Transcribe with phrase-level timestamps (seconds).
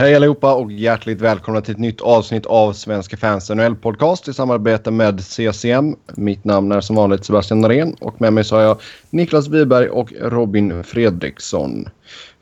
[0.00, 4.90] Hej allihopa och hjärtligt välkomna till ett nytt avsnitt av Svenska fans NHL-podcast i samarbete
[4.90, 5.96] med CCM.
[6.16, 9.88] Mitt namn är som vanligt Sebastian Norén och med mig så har jag Niklas Wiberg
[9.88, 11.88] och Robin Fredriksson.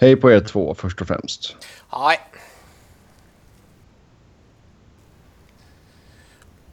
[0.00, 1.56] Hej på er två först och främst.
[1.90, 2.18] Hej.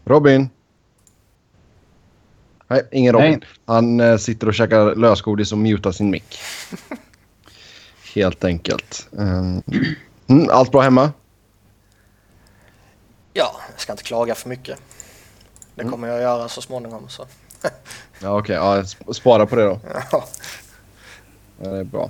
[0.03, 0.49] Robin.
[2.67, 3.29] Nej, ingen Robin.
[3.31, 3.41] Nej.
[3.65, 6.37] Han eh, sitter och käkar lösgodis och mutar sin mick.
[8.15, 9.07] Helt enkelt.
[9.11, 9.63] Um,
[10.27, 11.11] mm, allt bra hemma?
[13.33, 14.77] Ja, jag ska inte klaga för mycket.
[15.75, 15.91] Det Mm.
[15.91, 17.09] kommer jag göra så småningom.
[17.09, 17.25] Så.
[18.21, 18.55] Ja, okej.
[18.55, 19.79] Ja, sp- spara på det då.
[20.11, 20.25] Ja.
[21.61, 22.09] Ja, det är bra.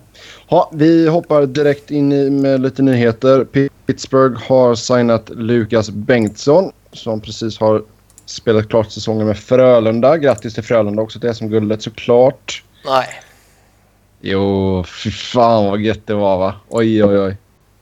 [0.49, 3.45] Ha, vi hoppar direkt in i med lite nyheter.
[3.85, 7.83] Pittsburgh har signat Lukas Bengtsson som precis har
[8.25, 10.17] spelat klart säsongen med Frölunda.
[10.17, 12.63] Grattis till Frölunda också till SM-guldet såklart.
[12.85, 13.07] Nej,
[14.21, 16.55] Jo, fy fan vad gött det var va?
[16.69, 17.37] Oj, oj, oj.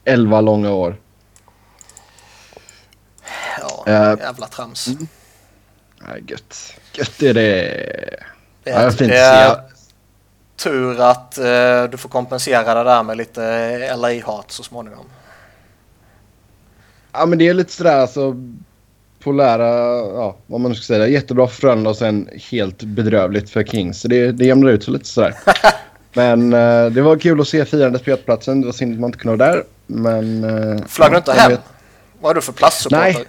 [0.05, 0.95] Elva långa år.
[3.59, 4.17] ja, Eh.
[4.19, 4.87] jävla trams.
[6.07, 6.73] Nej, gött.
[6.93, 8.19] Gött är det.
[8.63, 9.59] Det Ja, är, fint det är
[10.55, 15.05] tur att eh, du får kompensera det där med lite LA-hat så småningom.
[17.11, 18.35] Ja, men det är lite sådär alltså.
[19.19, 19.67] Polära,
[20.15, 21.07] ja vad man ska säga.
[21.07, 24.01] Jättebra för Frölunda och sen helt bedrövligt för Kings.
[24.01, 25.35] Så det, det jämnar ut sig lite sådär.
[26.13, 28.61] men eh, det var kul att se firandet på Götplatsen.
[28.61, 29.63] Det var synd att man inte kunde vara där.
[29.87, 30.43] Men...
[30.43, 31.51] Eh, Flög du inte hem?
[31.51, 31.61] vet-
[32.21, 33.03] Vad är du för plastsupporter?
[33.03, 33.25] Nej.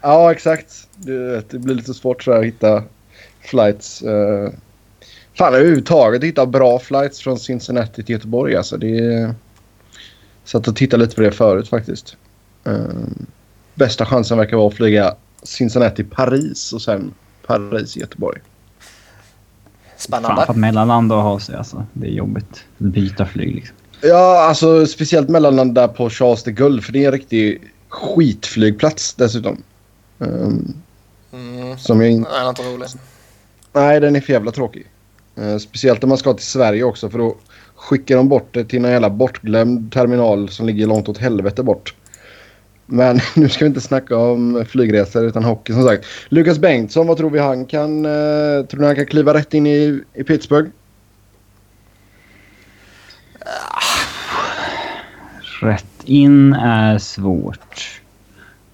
[0.00, 0.88] Ja, exakt.
[0.96, 2.82] Du vet, det blir lite svårt sådär att hitta
[3.40, 4.02] flights.
[4.02, 4.50] Uh,
[5.34, 8.56] fan överhuvudtaget hitta bra flights från Cincinnati till Göteborg.
[8.56, 9.34] Alltså, det är...
[10.44, 12.16] Satt och tittade lite på det förut faktiskt.
[12.64, 12.74] Eh,
[13.74, 17.14] bästa chansen verkar vara att flyga Cincinnati-Paris och sen
[17.46, 18.40] Paris-Göteborg.
[18.40, 20.44] Fan Spännande.
[20.46, 21.86] för att mellanland att ha sig alltså.
[21.92, 22.64] Det är jobbigt.
[22.78, 23.76] Byta flyg liksom.
[24.04, 29.14] Ja, alltså speciellt mellanland där på Charles de Gaulle för det är en riktig skitflygplats
[29.14, 29.62] dessutom.
[30.18, 30.74] Um,
[31.34, 31.78] Mm.
[31.78, 32.30] som jag inte...
[32.30, 32.96] Nej, det är inte roligt.
[33.72, 34.86] Nej, den är för jävla tråkig.
[35.36, 37.36] Eh, speciellt om man ska till Sverige också för då
[37.76, 41.94] skickar de bort det till någon jävla bortglömd terminal som ligger långt åt helvete bort.
[42.86, 46.06] Men nu ska vi inte snacka om flygresor utan hockey som sagt.
[46.28, 48.04] Lukas Bengtsson, vad tror vi han kan...
[48.04, 50.70] Eh, tror ni han kan kliva rätt in i, i Pittsburgh?
[55.64, 58.00] Rätt in är svårt.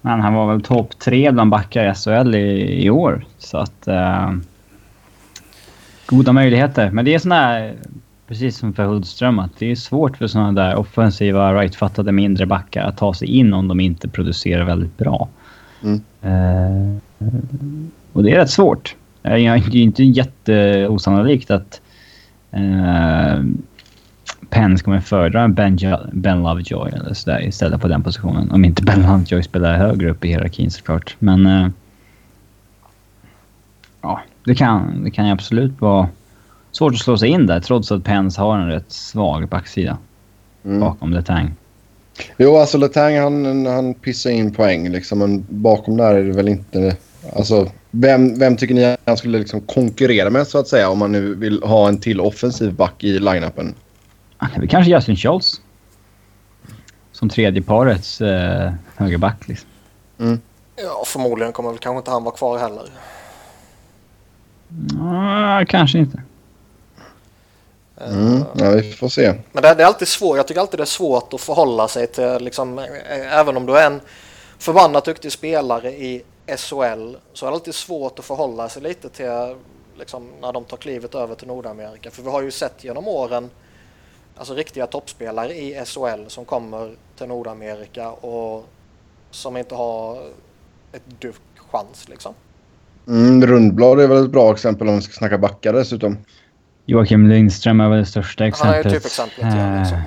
[0.01, 3.25] Men han var väl topp tre bland backar i SHL i, i år.
[3.37, 3.87] Så att...
[3.87, 4.31] Eh,
[6.05, 6.91] goda möjligheter.
[6.91, 7.73] Men det är sån här...
[8.27, 12.83] Precis som för Hultström, att det är svårt för såna där offensiva, rightfattade mindre backar
[12.83, 15.27] att ta sig in om de inte producerar väldigt bra.
[15.83, 16.01] Mm.
[16.21, 16.97] Eh,
[18.13, 18.95] och det är rätt svårt.
[19.23, 21.81] Eh, Det är inte jätteosannolikt att
[22.51, 23.43] eh,
[24.49, 28.51] Pens kommer föredra Ben, Jo- ben Lovejoy eller sådär istället på den positionen.
[28.51, 31.15] Om inte Ben Lovejoy spelar högre upp i hierarkin såklart.
[31.19, 31.67] Men eh,
[34.01, 36.07] ja, det kan, det kan ju absolut vara
[36.71, 39.97] svårt att slå sig in där trots att Pens har en rätt svag backsida
[40.65, 40.79] Mm.
[40.79, 41.51] bakom Letang.
[42.37, 45.19] Jo, alltså Letang han, han pissar in poäng liksom.
[45.19, 46.95] Men bakom där är det väl inte...
[47.35, 51.11] Alltså, vem, vem tycker ni han skulle liksom konkurrera med så att säga om man
[51.11, 53.73] nu vill ha en till offensiv back i line-upen?
[54.41, 55.61] Det är väl kanske Justin Schultz.
[57.11, 59.69] Som tredje parets eh, högerback liksom.
[60.75, 62.89] Ja, förmodligen kommer väl kanske inte han vara kvar heller.
[65.01, 66.21] Ah, kanske inte.
[68.07, 68.43] Mm.
[68.55, 69.33] Ja, vi får se.
[69.51, 70.37] Men det, det är alltid svårt.
[70.37, 72.79] Jag tycker alltid det är svårt att förhålla sig till liksom,
[73.09, 74.01] även om du är en
[74.57, 76.23] förbannat duktig spelare i
[76.57, 79.55] SHL så är det alltid svårt att förhålla sig lite till
[79.99, 82.11] liksom, när de tar klivet över till Nordamerika.
[82.11, 83.49] För vi har ju sett genom åren
[84.37, 88.65] alltså riktiga toppspelare i SHL som kommer till Nordamerika och
[89.31, 90.17] som inte har
[90.93, 91.35] ett dugg
[91.71, 92.33] chans liksom.
[93.07, 96.17] Mm, Rundblad är väl ett bra exempel om vi ska snacka backar dessutom.
[96.85, 98.93] Joakim Lindström är väl det största Han är exemplet.
[98.93, 99.97] typexemplet, ja, liksom.
[99.97, 100.03] Eh,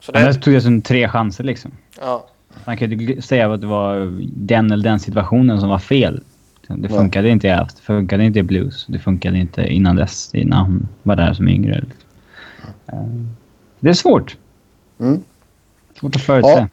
[0.00, 1.70] Så Han det, tog dessutom tre chanser liksom.
[2.00, 2.26] ja,
[2.64, 6.22] Man kan ju inte säga att det var den eller den situationen som var fel.
[6.68, 10.34] Det funkade inte i Elft, det funkade inte i Blues, det funkade inte innan dess,
[10.34, 11.74] innan han var där som yngre.
[11.74, 12.03] liksom.
[13.80, 14.36] Det är svårt.
[15.00, 15.24] Mm.
[16.00, 16.50] Svårt att förutse.
[16.50, 16.68] Ja.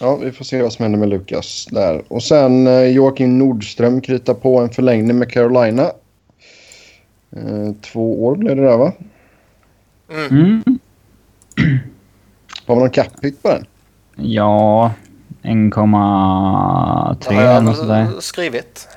[0.00, 2.02] Ja, vi får se vad som händer med Lukas där.
[2.08, 5.82] Och sen eh, Joakim Nordström kritar på en förlängning med Carolina.
[7.36, 8.92] Eh, två år blev det där va?
[10.30, 10.62] Mm.
[12.66, 13.66] Har vi någon cap på den?
[14.16, 14.92] Ja,
[15.42, 18.08] 1,3 det har eller något sådär.
[18.20, 18.88] skrivit.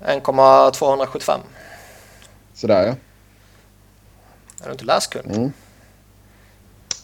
[0.00, 1.40] 1,275.
[2.54, 2.94] Sådär ja.
[4.62, 5.36] Är du inte läskunnig?
[5.36, 5.52] Mm.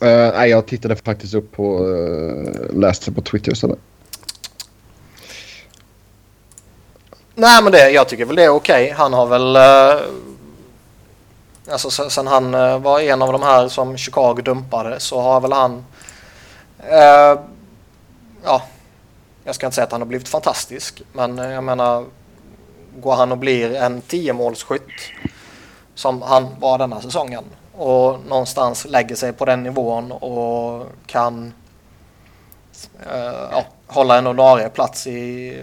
[0.02, 1.84] Uh, nej, jag tittade faktiskt upp på...
[1.84, 3.78] Uh, läste på Twitter istället.
[7.34, 8.84] Nej, men det, jag tycker väl det är okej.
[8.84, 8.94] Okay.
[8.96, 9.56] Han har väl...
[9.56, 10.02] Uh,
[11.70, 15.52] alltså sen han uh, var en av de här som Chicago dumpade så har väl
[15.52, 15.84] han...
[16.92, 17.40] Uh,
[18.44, 18.62] ja,
[19.44, 22.04] jag ska inte säga att han har blivit fantastisk, men jag menar...
[23.00, 24.90] Går han och blir en 10-målsskytt
[25.98, 31.52] som han var denna säsongen och någonstans lägger sig på den nivån och kan
[33.52, 35.62] ja, hålla en ordinarie plats i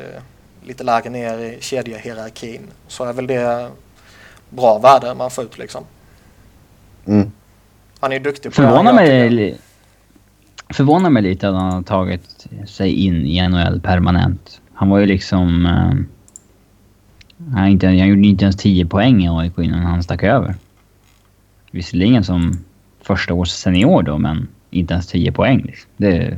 [0.64, 3.70] lite lägre ner i kedjehierarkin så är väl det
[4.50, 5.84] bra värde man får ut liksom.
[7.06, 7.32] Mm.
[8.00, 9.58] Han är ju duktig på Förvånar mig,
[10.70, 14.62] förvånar mig lite att han har tagit sig in i NHL permanent.
[14.74, 15.66] Han var ju liksom...
[15.66, 16.15] Uh,
[17.54, 20.56] han, inte, han gjorde inte ens 10 poäng i AIK innan han stack över.
[21.72, 22.66] Visserligen som
[23.02, 25.62] första års senior då, men inte ens 10 poäng.
[25.62, 25.90] Liksom.
[25.98, 26.38] Det...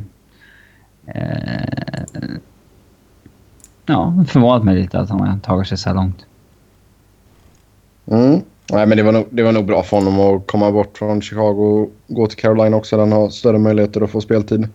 [1.16, 2.38] Uh,
[3.86, 6.26] ja, förvånat mig lite att han har tagit sig så här långt.
[8.06, 8.42] Mm.
[8.72, 11.22] Nej, men det var, nog, det var nog bra för honom att komma bort från
[11.22, 12.98] Chicago och gå till Carolina också.
[12.98, 14.70] Den har större möjligheter att få speltid.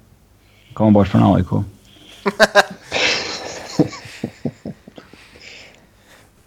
[0.75, 1.47] Komma bort från AIK.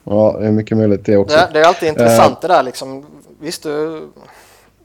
[0.05, 1.37] ja, det är mycket möjligt det också.
[1.37, 3.05] Det, det är alltid intressant uh, det där liksom.
[3.39, 4.07] Visst, du,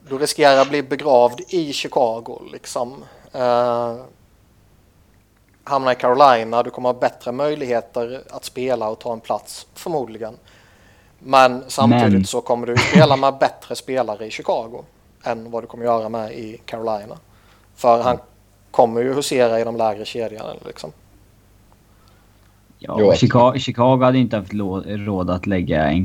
[0.09, 3.03] du riskerar att bli begravd i Chicago liksom.
[3.35, 3.95] Uh,
[5.63, 10.37] hamna i Carolina, du kommer ha bättre möjligheter att spela och ta en plats förmodligen.
[11.19, 12.25] Men samtidigt Men...
[12.25, 14.83] så kommer du spela med bättre spelare i Chicago
[15.23, 17.17] än vad du kommer göra med i Carolina.
[17.75, 18.17] För han
[18.71, 20.91] kommer ju husera i de lägre kedjorna liksom.
[22.83, 24.53] Ja, Chicago, Chicago hade inte haft
[24.85, 26.03] råd att lägga 1,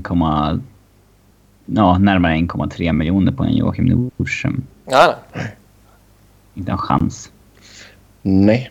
[1.66, 4.62] ja, närmare 1,3 miljoner på en Joakim Nordström.
[4.84, 5.14] Nej.
[6.54, 7.30] Inte en chans.
[8.22, 8.70] Nej.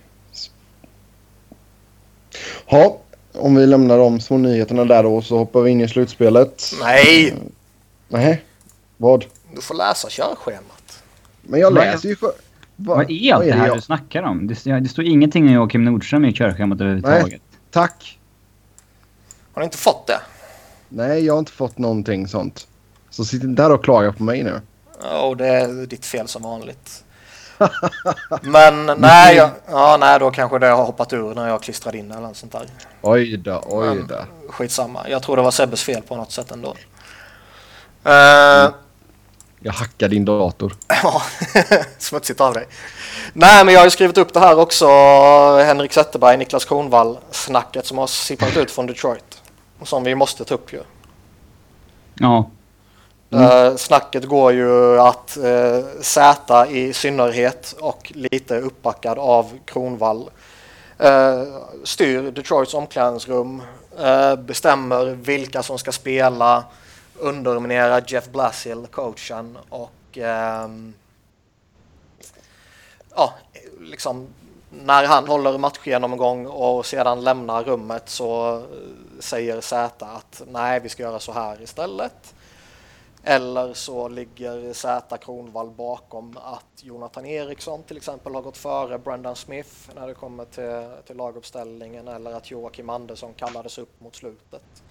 [2.67, 3.01] Ja,
[3.33, 6.63] om vi lämnar de små nyheterna där då så hoppar vi in i slutspelet.
[6.81, 7.33] Nej!
[8.07, 8.43] Nej,
[8.97, 9.25] vad?
[9.55, 11.03] Du får läsa körschemat.
[11.41, 12.27] Men jag läser ju för...
[12.27, 12.95] Va?
[12.95, 13.77] Vad är allt det här jag?
[13.77, 14.47] du snackar om?
[14.47, 17.27] Det, det står ingenting om Joakim Nordström i körschemat överhuvudtaget.
[17.29, 17.39] Nej,
[17.75, 18.19] tack.
[19.53, 20.19] Har ni inte fått det?
[20.89, 22.67] Nej, jag har inte fått någonting sånt.
[23.09, 24.61] Så sitt inte där och klaga på mig nu.
[25.01, 27.03] Ja, oh, det är ditt fel som vanligt.
[28.41, 32.11] Men nej, jag, ja, nej, då kanske det har hoppat ur när jag klistrade in
[32.11, 32.67] eller något sånt där.
[33.01, 34.15] Oj då, oj då.
[34.15, 35.09] Men, skitsamma.
[35.09, 36.69] Jag tror det var Sebbes fel på något sätt ändå.
[38.05, 38.73] Uh,
[39.65, 40.75] jag hackar din dator.
[40.87, 41.21] Ja,
[41.97, 42.67] smutsigt av dig.
[43.33, 44.87] Nej, men jag har ju skrivit upp det här också.
[45.65, 49.41] Henrik Zetterberg, Niklas Kronvall snacket som har sippat ut från Detroit.
[49.83, 50.79] Som vi måste ta upp ju.
[52.19, 52.49] Ja.
[53.31, 53.45] Mm.
[53.45, 60.29] Uh, snacket går ju att uh, Zäta i synnerhet och lite uppbackad av Kronvall
[61.03, 63.61] uh, styr Detroits omklädningsrum,
[63.99, 66.63] uh, bestämmer vilka som ska spela,
[67.19, 70.93] underminerar Jeff Blasil, coachen och um,
[73.15, 73.33] ja,
[73.81, 74.27] liksom
[74.83, 78.63] när han håller matchgenomgång och sedan lämnar rummet så eh,
[79.19, 82.33] säger Zäta att nej, vi ska göra så här istället.
[83.23, 89.35] Eller så ligger Zäta Kronvall bakom att Jonathan Eriksson till exempel har gått före Brendan
[89.35, 94.83] Smith när det kommer till, till laguppställningen eller att Joakim Andersson kallades upp mot slutet.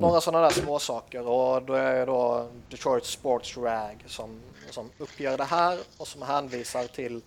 [0.00, 0.20] Några mm.
[0.20, 4.30] sådana där småsaker och då är det då Detroit Sports Rag som,
[4.70, 7.20] som uppger det här och som hänvisar till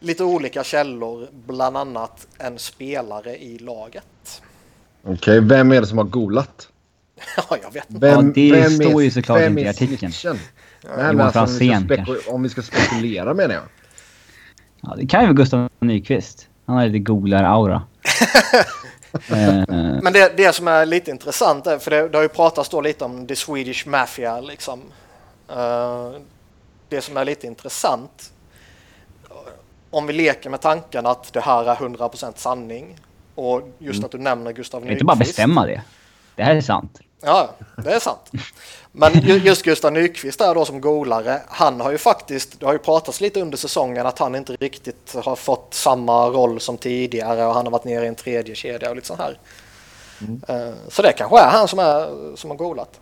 [0.00, 4.42] lite olika källor, bland annat en spelare i laget.
[5.02, 6.68] Okej, okay, vem är det som har golat?
[7.36, 8.06] Ja, jag vet inte.
[8.06, 10.12] Vem, ja, det vem står är, ju såklart inte i artikeln.
[10.24, 10.34] Ja.
[10.96, 13.64] Nej, men alltså, om, vi ska om vi ska spekulera menar jag.
[14.80, 16.48] Ja, det kan ju vara Gustav Nyqvist.
[16.66, 17.82] Han har lite golare-aura.
[19.14, 19.64] Eh,
[20.02, 22.80] men det, det som är lite intressant är, för det, det har ju pratats då
[22.80, 24.80] lite om the Swedish Mafia liksom.
[25.50, 26.12] Uh,
[26.88, 28.30] det som är lite intressant
[29.94, 32.96] om vi leker med tanken att det här är 100% sanning
[33.34, 34.04] och just mm.
[34.04, 34.94] att du nämner Gustav Nyqvist.
[34.94, 35.82] Inte bara bestämma det.
[36.36, 37.00] Det här är sant.
[37.24, 38.30] Ja, det är sant.
[38.92, 42.78] Men just Gustav Nyqvist där då som golare, han har ju faktiskt, det har ju
[42.78, 47.54] pratats lite under säsongen att han inte riktigt har fått samma roll som tidigare och
[47.54, 49.38] han har varit nere i en tredje kedja och lite så här.
[50.20, 50.40] Mm.
[50.48, 53.00] Eh, så det kanske är han som, är, som har golat.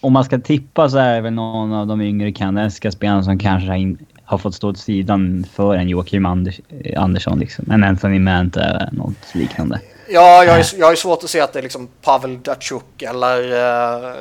[0.00, 3.38] Om man ska tippa så är det väl någon av de yngre kanadensiska spelarna som
[3.38, 6.60] kanske har, in, har fått stå åt sidan för en Joakim Anders,
[6.96, 7.38] Andersson.
[7.38, 7.70] Liksom.
[7.70, 9.80] En Anthony Manta eller något liknande.
[10.10, 13.38] Ja, jag har, jag har svårt att se att det är liksom Pavel Datsjuk eller
[13.52, 14.14] uh,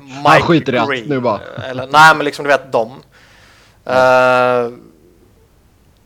[0.00, 1.40] Mike skiter i allt nu bara.
[1.70, 2.90] Eller, nej, men liksom du vet dem.
[3.86, 4.78] Uh,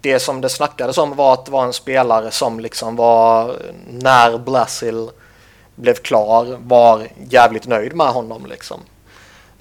[0.01, 3.57] det som det snackades om var att det var en spelare som liksom var
[3.91, 5.09] när Blasil
[5.75, 8.81] blev klar var jävligt nöjd med honom liksom.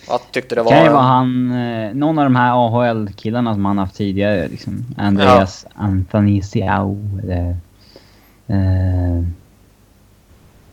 [0.08, 0.72] Jag tyckte det var...
[0.72, 4.48] kan ju vara han, eh, någon av de här AHL-killarna som han haft tidigare.
[4.48, 4.86] Liksom.
[4.98, 5.84] Andreas ja.
[5.84, 7.20] Antanisiau.
[7.24, 7.58] Eller,
[8.48, 9.24] eh,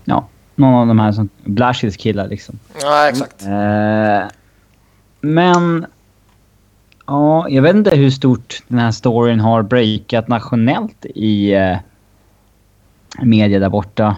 [0.04, 1.28] ja, någon av de här som...
[1.44, 2.58] Blashils killar liksom.
[2.80, 3.42] Ja, exakt.
[3.42, 4.22] Eh,
[5.20, 5.86] men...
[7.06, 11.76] Ja, jag vet inte hur stort den här storyn har breakat nationellt i eh,
[13.22, 14.16] media där borta.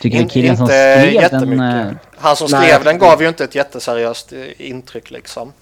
[0.00, 1.60] Tycker In, killen som skrev den...
[1.60, 5.52] Uh, han som skrev den gav ju inte ett jätteseriöst eh, intryck liksom.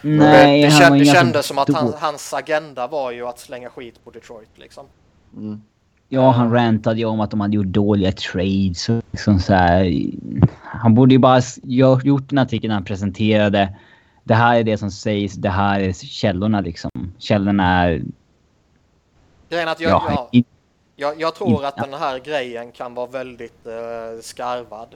[0.00, 3.70] Nej, det, det, känd, det kändes som att han, hans agenda var ju att slänga
[3.70, 4.86] skit på Detroit liksom.
[5.36, 5.62] Mm.
[6.14, 10.10] Ja, han rantade ju om att de hade gjort dåliga trades och liksom så här.
[10.62, 11.40] Han borde ju bara
[12.02, 13.76] gjort en artikel när han presenterade.
[14.24, 16.90] Det här är det som sägs, det här är källorna liksom.
[17.18, 18.02] Källorna är...
[19.48, 20.44] Grejen att jag, ja, jag,
[20.96, 24.88] jag, jag tror att den här grejen kan vara väldigt uh, skarvad.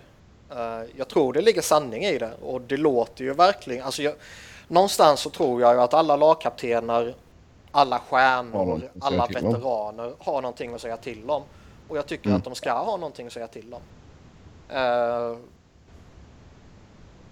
[0.52, 4.14] Uh, jag tror det ligger sanning i det och det låter ju verkligen, alltså jag,
[4.68, 7.14] någonstans så tror jag ju att alla lagkaptener,
[7.76, 11.42] alla stjärnor, alla veteraner har någonting att säga till om.
[11.88, 12.36] Och jag tycker mm.
[12.36, 13.82] att de ska ha någonting att säga till om.
[14.70, 15.38] Uh,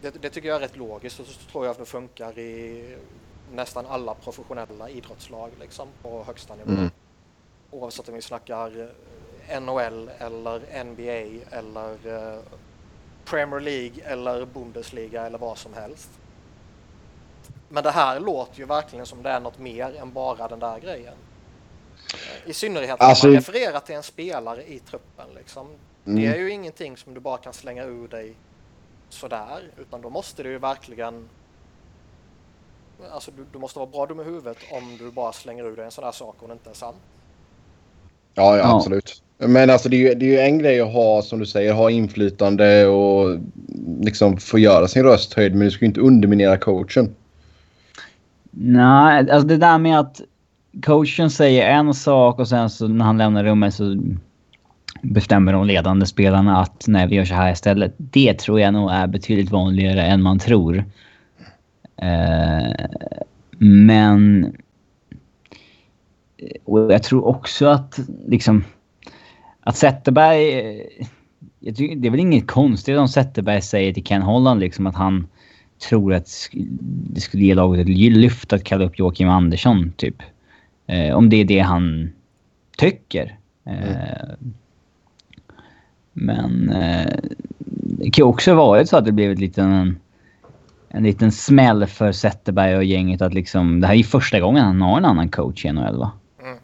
[0.00, 2.96] det, det, tycker jag är rätt logiskt och så tror jag att det funkar i
[3.52, 6.70] nästan alla professionella idrottslag liksom på högsta nivå.
[6.70, 6.90] Mm
[7.74, 8.90] oavsett om vi snackar
[9.48, 12.40] eh, NHL eller NBA eller eh,
[13.24, 16.10] Premier League eller Bundesliga eller vad som helst.
[17.74, 20.78] Men det här låter ju verkligen som det är något mer än bara den där
[20.78, 21.14] grejen.
[22.46, 23.26] I synnerhet när alltså...
[23.26, 25.26] man refererar till en spelare i truppen.
[25.36, 25.66] Liksom.
[26.06, 26.22] Mm.
[26.22, 28.34] Det är ju ingenting som du bara kan slänga ur dig
[29.08, 31.28] sådär, utan då måste du ju verkligen
[33.12, 35.84] Alltså du, du måste vara bra dum i huvudet om du bara slänger ur dig
[35.84, 36.96] en sån här sak och det inte är sant.
[38.34, 39.22] Ja, ja, absolut.
[39.38, 41.72] Men alltså det är, ju, det är ju en grej att ha, som du säger,
[41.72, 43.38] ha inflytande och
[44.00, 45.54] liksom få göra sin röst höjd.
[45.54, 47.14] Men du ska ju inte underminera coachen.
[48.56, 50.20] Nej, alltså det där med att
[50.82, 53.96] coachen säger en sak och sen så när han lämnar rummet så
[55.02, 57.94] bestämmer de ledande spelarna att nej, vi gör så här istället.
[57.96, 60.84] Det tror jag nog är betydligt vanligare än man tror.
[61.96, 62.86] Eh,
[63.58, 64.44] men
[66.36, 68.64] eh, och jag tror också att liksom...
[69.60, 70.58] Att Zetterberg...
[70.58, 70.86] Eh,
[71.96, 75.26] det är väl inget konstigt om Zetterberg säger till Ken Holland liksom att han
[75.88, 76.50] tror att
[77.14, 80.22] det skulle ge laget ett lyft att kalla upp Joakim Andersson, typ.
[80.86, 82.12] Eh, om det är det han
[82.76, 83.38] tycker.
[83.66, 84.54] Eh, mm.
[86.12, 87.12] Men eh,
[87.98, 89.98] det kan ju också varit så att det blev ett liten,
[90.88, 93.80] en liten smäll för Zetterberg och gänget att liksom...
[93.80, 96.12] Det här är ju första gången han har en annan coach i NHL, va?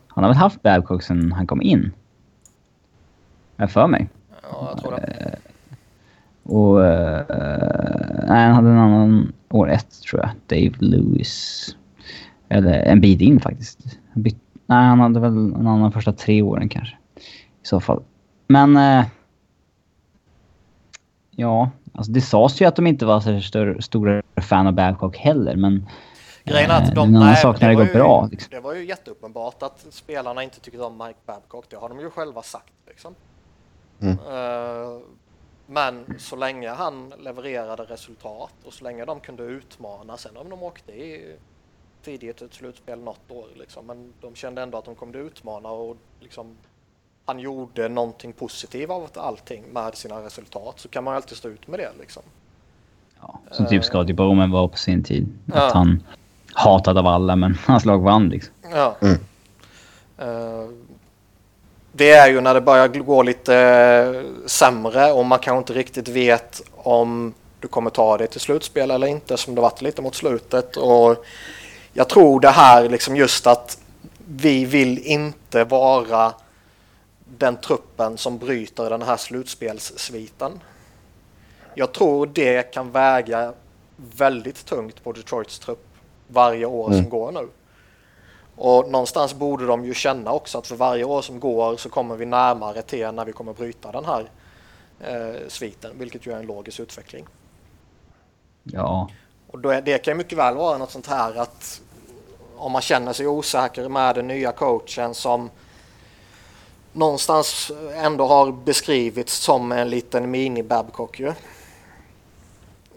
[0.09, 1.93] Han har väl haft Babcock sen han kom in?
[3.57, 4.09] Jag för mig.
[4.43, 5.37] Ja, jag tror det.
[6.51, 6.79] Eh, och...
[6.79, 7.23] Uh,
[8.29, 10.31] nej, han hade en annan år ett, tror jag.
[10.47, 11.77] Dave Lewis.
[12.49, 13.99] Eller en bit in faktiskt.
[14.15, 16.97] Bit, nej, han hade väl en annan första tre åren kanske.
[17.63, 18.03] I så fall.
[18.47, 18.77] Men...
[18.77, 19.05] Uh,
[21.31, 25.17] ja, alltså det sades ju att de inte var så större, stora fan av Babcock
[25.17, 25.87] heller, men...
[26.45, 28.29] Grejen är att de, nej, sak när det, det går bra.
[28.31, 28.51] Liksom.
[28.51, 31.65] Det var ju jätteuppenbart att spelarna inte tyckte om Mike Babcock.
[31.71, 32.73] Det har de ju själva sagt.
[32.89, 33.15] Liksom.
[34.01, 34.19] Mm.
[34.19, 35.01] Uh,
[35.71, 40.63] men så länge han levererade resultat och så länge de kunde utmana, sen om de
[40.63, 41.37] åkte i
[42.03, 45.97] tidigt ett slutspel något år, liksom, men de kände ändå att de kunde utmana och
[46.21, 46.57] liksom,
[47.25, 51.69] han gjorde någonting positivt av allting med sina resultat så kan man alltid stå ut
[51.69, 51.91] med det.
[52.01, 52.23] Liksom.
[53.21, 55.39] Ja, som typ Scotty Bowman var på sin tid.
[55.47, 55.71] Att ja.
[55.75, 56.03] han
[56.53, 58.55] hatad av alla, men hans lag vann liksom.
[58.63, 58.97] Ja.
[59.01, 59.19] Mm.
[60.29, 60.71] Uh,
[62.01, 66.09] det är ju när det börjar gå lite uh, sämre och man kanske inte riktigt
[66.09, 70.15] vet om du kommer ta det till slutspel eller inte som det varit lite mot
[70.15, 70.77] slutet.
[70.77, 71.25] Och
[71.93, 73.79] jag tror det här liksom just att
[74.27, 76.33] vi vill inte vara
[77.39, 80.61] den truppen som bryter den här slutspelssviten.
[81.75, 83.53] Jag tror det kan väga
[83.97, 85.87] väldigt tungt på Detroits trupp
[86.29, 87.03] varje år mm.
[87.03, 87.49] som går nu.
[88.63, 92.17] Och någonstans borde de ju känna också att för varje år som går så kommer
[92.17, 94.31] vi närmare till när vi kommer bryta den här
[95.01, 97.27] eh, sviten, vilket ju är en logisk utveckling.
[98.63, 99.09] Ja.
[99.47, 101.81] Och då det kan mycket väl vara något sånt här att
[102.57, 105.51] om man känner sig osäker med den nya coachen som
[106.93, 111.33] någonstans ändå har beskrivits som en liten mini-Babcock ju.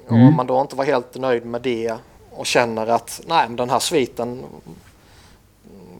[0.08, 1.96] Och om man då inte var helt nöjd med det
[2.32, 4.43] och känner att nej, men den här sviten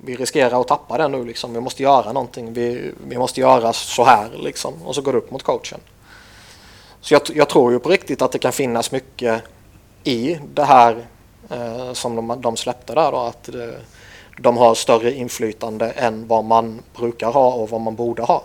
[0.06, 1.54] vi riskerar att tappa den nu liksom.
[1.54, 2.54] Vi måste göra någonting.
[2.54, 4.74] Vi, vi måste göra så här liksom.
[4.84, 5.80] Och så går det upp mot coachen.
[7.02, 9.42] Så jag, jag tror ju på riktigt att det kan finnas mycket
[10.04, 11.06] i det här
[11.50, 13.18] eh, som de, de släppte där då.
[13.18, 13.76] Att det,
[14.40, 18.44] de har större inflytande än vad man brukar ha och vad man borde ha.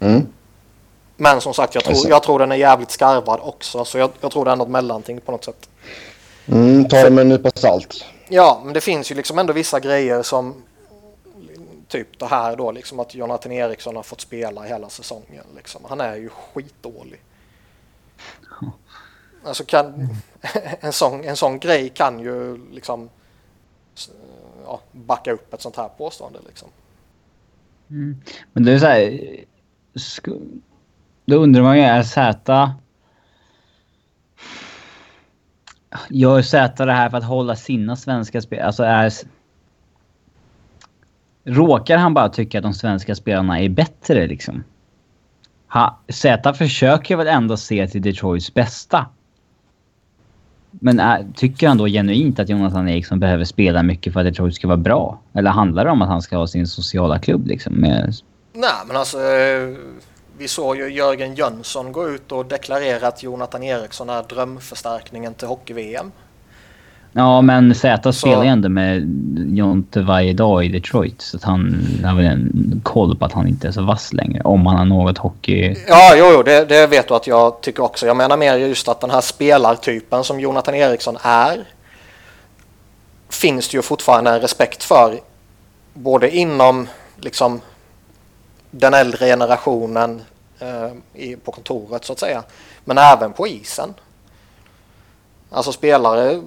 [0.00, 0.26] Mm.
[1.16, 2.08] Men som sagt, jag tror, Alltså.
[2.08, 3.84] jag tror den är jävligt skarvad också.
[3.84, 5.68] Så jag, jag tror det är något mellanting på något sätt.
[6.46, 8.04] Mm, ta det med en nypa salt.
[8.28, 10.62] Ja, men det finns ju liksom ändå vissa grejer som
[11.88, 15.44] typ det här då, liksom att Jonathan Eriksson har fått spela hela säsongen.
[15.56, 15.82] Liksom.
[15.88, 17.20] Han är ju skitdålig.
[19.44, 20.08] Alltså kan,
[20.80, 23.10] en, sån, en sån grej kan ju liksom
[24.64, 26.38] ja, backa upp ett sånt här påstående.
[26.46, 26.68] Liksom.
[27.90, 28.20] Mm.
[28.52, 29.44] Men det är så här...
[31.24, 32.74] Då undrar man ju, är Zäta.
[36.10, 38.62] Gör Zäta det här för att hålla sina svenska spel...
[38.62, 39.12] Alltså är...
[41.44, 44.64] Råkar han bara tycka att de svenska spelarna är bättre liksom?
[45.72, 45.98] Ha,
[46.54, 49.06] försöker väl ändå se till Detroits bästa.
[50.70, 54.54] Men är, tycker han då genuint att Jonathan Eriksson behöver spela mycket för att Detroit
[54.54, 55.20] ska vara bra?
[55.32, 57.74] Eller handlar det om att han ska ha sin sociala klubb liksom?
[57.74, 58.14] Med,
[58.52, 59.76] Nej, men alltså eh,
[60.38, 65.48] vi såg ju Jörgen Jönsson gå ut och deklarera att Jonathan Eriksson är drömförstärkningen till
[65.48, 66.12] hockey-VM.
[67.12, 69.02] ja, men Z spelar ju ändå med
[69.56, 71.22] Jonte varje dag i Detroit.
[71.22, 74.42] Så att han har väl en koll på att han inte är så vass längre.
[74.44, 75.76] Om han har något hockey...
[75.88, 78.06] Ja, jo, jo det, det vet du att jag tycker också.
[78.06, 81.64] Jag menar mer just att den här spelartypen som Jonathan Eriksson är
[83.28, 85.20] finns det ju fortfarande en respekt för.
[85.94, 86.88] Både inom
[87.20, 87.60] liksom
[88.70, 90.22] den äldre generationen
[90.58, 92.42] eh, i, på kontoret så att säga.
[92.84, 93.94] Men även på isen.
[95.50, 96.42] Alltså spelare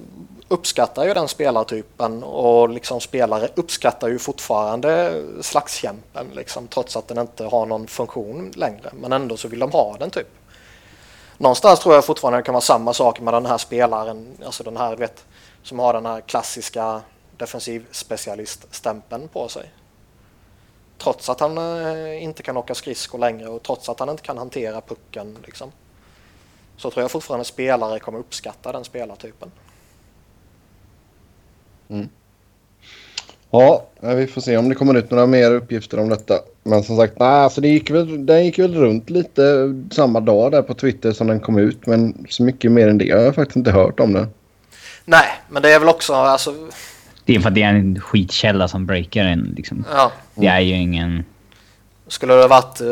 [0.47, 7.17] uppskattar ju den spelartypen och liksom spelare uppskattar ju fortfarande slagskämpen liksom, trots att den
[7.17, 8.91] inte har någon funktion längre.
[8.93, 10.27] Men ändå så vill de ha den typ.
[11.37, 14.77] Någonstans tror jag fortfarande det kan vara samma sak med den här spelaren, alltså den
[14.77, 15.25] här vet,
[15.63, 17.01] som har den här klassiska
[17.37, 17.85] defensiv
[19.33, 19.71] på sig.
[21.03, 24.37] Trots att han eh, inte kan åka skridskor längre och trots att han inte kan
[24.37, 25.71] hantera pucken liksom.
[26.77, 29.51] Så tror jag fortfarande spelare kommer uppskatta den spelartypen.
[33.51, 36.39] Ja, vi får se om det kommer ut några mer uppgifter om detta.
[36.63, 40.51] Men som sagt, nej, alltså det gick väl, den gick väl runt lite samma dag
[40.51, 41.85] där på Twitter som den kom ut.
[41.85, 44.27] Men så mycket mer än det har jag faktiskt inte hört om det.
[45.05, 46.55] Nej, men det är väl också alltså,
[47.25, 49.85] Det är för att det är en skitkälla som breakar en liksom.
[49.93, 50.11] ja.
[50.35, 51.25] Det är ju ingen...
[52.07, 52.87] Skulle det varit, eh,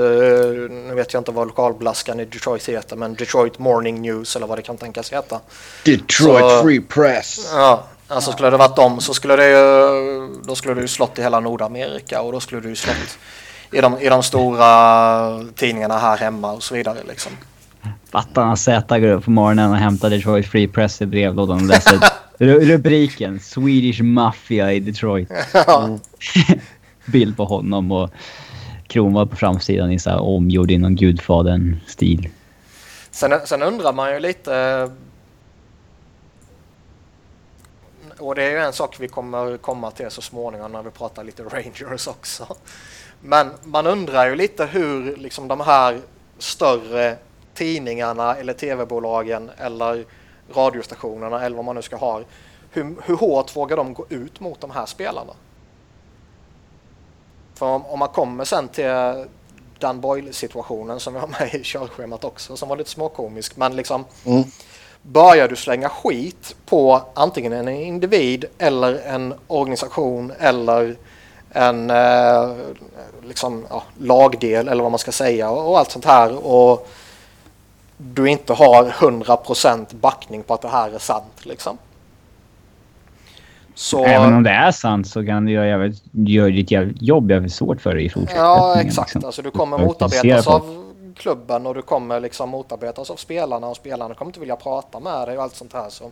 [0.71, 4.57] nu vet jag inte vad lokalblaskan i Detroit heter, men Detroit Morning News eller vad
[4.57, 5.39] det kan tänkas heta.
[5.85, 7.49] Detroit Så- Free Press.
[7.53, 11.19] Ja, alltså skulle det varit dem så skulle det ju, då skulle det ju slått
[11.19, 13.17] i hela Nordamerika och då skulle det ju slått
[13.71, 17.31] i de, i de stora tidningarna här hemma och så vidare liksom.
[18.11, 21.65] Fattar när Z går upp på morgonen och hämtar Detroit Free Press i brevlådan och
[21.65, 21.99] läser
[22.39, 25.29] rubriken Swedish Mafia i Detroit.
[27.05, 28.09] Bild på honom och
[28.87, 32.29] Kronwall på framsidan i så här omgjord i någon Gudfadern-stil.
[33.11, 34.89] Sen, sen undrar man ju lite
[38.19, 41.23] och det är ju en sak vi kommer komma till så småningom när vi pratar
[41.23, 42.55] lite Rangers också.
[43.21, 45.99] Men man undrar ju lite hur liksom de här
[46.37, 47.17] större
[47.53, 50.05] tidningarna eller tv-bolagen eller
[50.55, 52.21] radiostationerna eller vad man nu ska ha.
[52.71, 55.33] Hur, hur hårt vågar de gå ut mot de här spelarna?
[57.55, 58.85] För om, om man kommer sen till
[59.79, 64.05] Dan Boyle-situationen som vi har med i körschemat också som var lite småkomisk men liksom
[64.25, 64.43] Mm.
[65.01, 70.95] börjar du slänga skit på antingen en individ eller en organisation eller
[71.51, 72.55] en eh,
[73.23, 76.87] liksom, ja, lagdel eller vad man ska säga och, och allt sånt här och
[78.01, 81.77] du inte har 100% backning på att det här är sant liksom.
[83.75, 87.31] Så, Även om det är sant så kan det göra, jävligt, göra ditt jävligt jobb
[87.31, 88.45] jävligt svårt för dig i fortsättningen.
[88.45, 89.13] Ja, exakt.
[89.13, 89.25] liksom.
[89.25, 94.13] Alltså, du kommer motarbetas av klubben och du kommer liksom motarbetas av spelarna och spelarna
[94.13, 95.89] kommer inte vilja prata med dig och allt sånt här.
[95.89, 96.11] Så.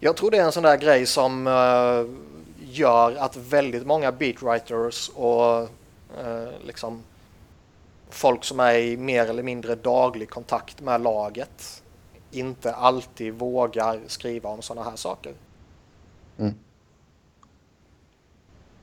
[0.00, 2.14] Jag tror det är en sån där grej som eh,
[2.70, 5.58] gör att väldigt många beatwriters och
[6.24, 7.02] eh, liksom
[8.14, 11.82] folk som är i mer eller mindre daglig kontakt med laget
[12.30, 15.32] inte alltid vågar skriva om sådana här saker.
[16.38, 16.54] Mm,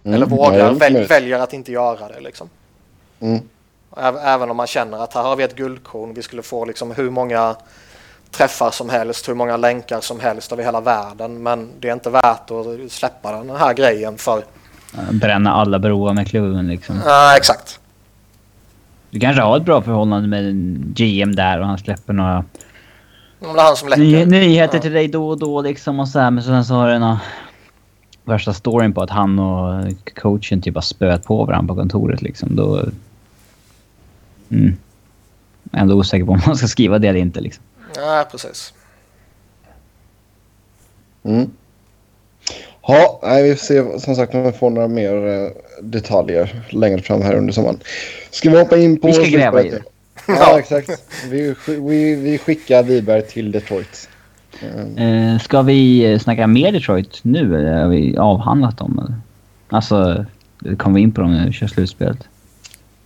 [0.03, 2.49] Eller ja, vågar, väl, väljer att inte göra det liksom.
[3.19, 3.39] Mm.
[4.21, 6.13] Även om man känner att här har vi ett guldkorn.
[6.13, 7.55] Vi skulle få liksom hur många
[8.31, 11.43] träffar som helst, hur många länkar som helst över hela världen.
[11.43, 14.43] Men det är inte värt att släppa den här grejen för...
[15.11, 17.01] Bränna alla broar med klubben liksom.
[17.05, 17.79] Ja, exakt.
[19.17, 20.56] Du kanske har ett bra förhållande med
[20.95, 22.38] GM där och han släpper några
[23.39, 24.01] om det är han som läcker.
[24.01, 24.82] Ny, nyheter ja.
[24.82, 27.17] till dig då och då liksom och så här, men sen så har du någon
[28.23, 32.56] värsta storyn på att han och coachen typ har spöat på varandra på kontoret liksom.
[32.56, 32.86] Då...
[34.49, 34.75] Mm.
[35.71, 37.63] Jag är ändå osäker på om man ska skriva det eller inte liksom.
[37.95, 38.73] Ja, precis.
[41.23, 41.51] Mm.
[42.88, 45.50] Ja, nej, vi får se som sagt om vi får några mer eh,
[45.82, 47.80] detaljer längre fram här under sommaren.
[48.32, 49.08] Ska vi hoppa in på...
[49.08, 49.82] Vi ska gräva i det.
[50.28, 50.89] Ja, exakt.
[51.30, 54.10] Vi, vi, vi skickar Wiberg till Detroit.
[54.62, 54.97] Mm.
[54.97, 59.00] Eh, ska vi eh, snacka mer Detroit nu eller har vi avhandlat dem?
[59.00, 59.15] Eller?
[59.69, 60.26] Alltså,
[60.78, 62.19] kommer vi in på dem när vi kör slutspelet?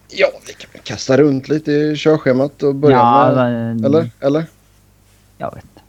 [0.07, 3.85] Ja, vi kan kasta runt lite i körschemat och börja ja, med...
[3.85, 4.09] Eller?
[4.19, 4.45] Eller?
[5.37, 5.81] Jag vet inte.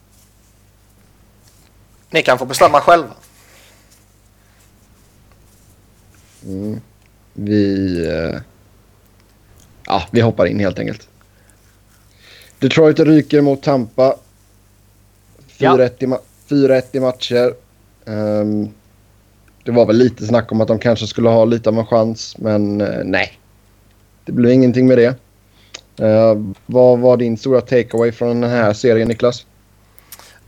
[2.11, 3.11] Ni kan få bestämma själva.
[6.45, 6.81] Mm.
[7.33, 8.07] Vi...
[8.07, 8.41] Eh...
[9.87, 11.09] Ja, vi hoppar in helt enkelt.
[12.59, 14.17] Detroit ryker mot Tampa.
[15.59, 16.17] 4-1 ja.
[16.57, 17.55] i, i, matcher.
[18.05, 18.71] Um,
[19.65, 22.39] det var väl lite snack om att de kanske skulle ha lite av en chans,
[22.39, 23.39] men uh, nej.
[24.25, 25.15] Det blev ingenting med det.
[26.01, 29.47] Uh, vad var din stora takeaway från den här serien, Niklas?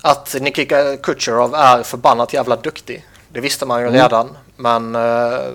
[0.01, 3.05] Att Nikita Kucherov är förbannat jävla duktig.
[3.29, 4.01] Det visste man ju mm.
[4.01, 5.55] redan, men uh,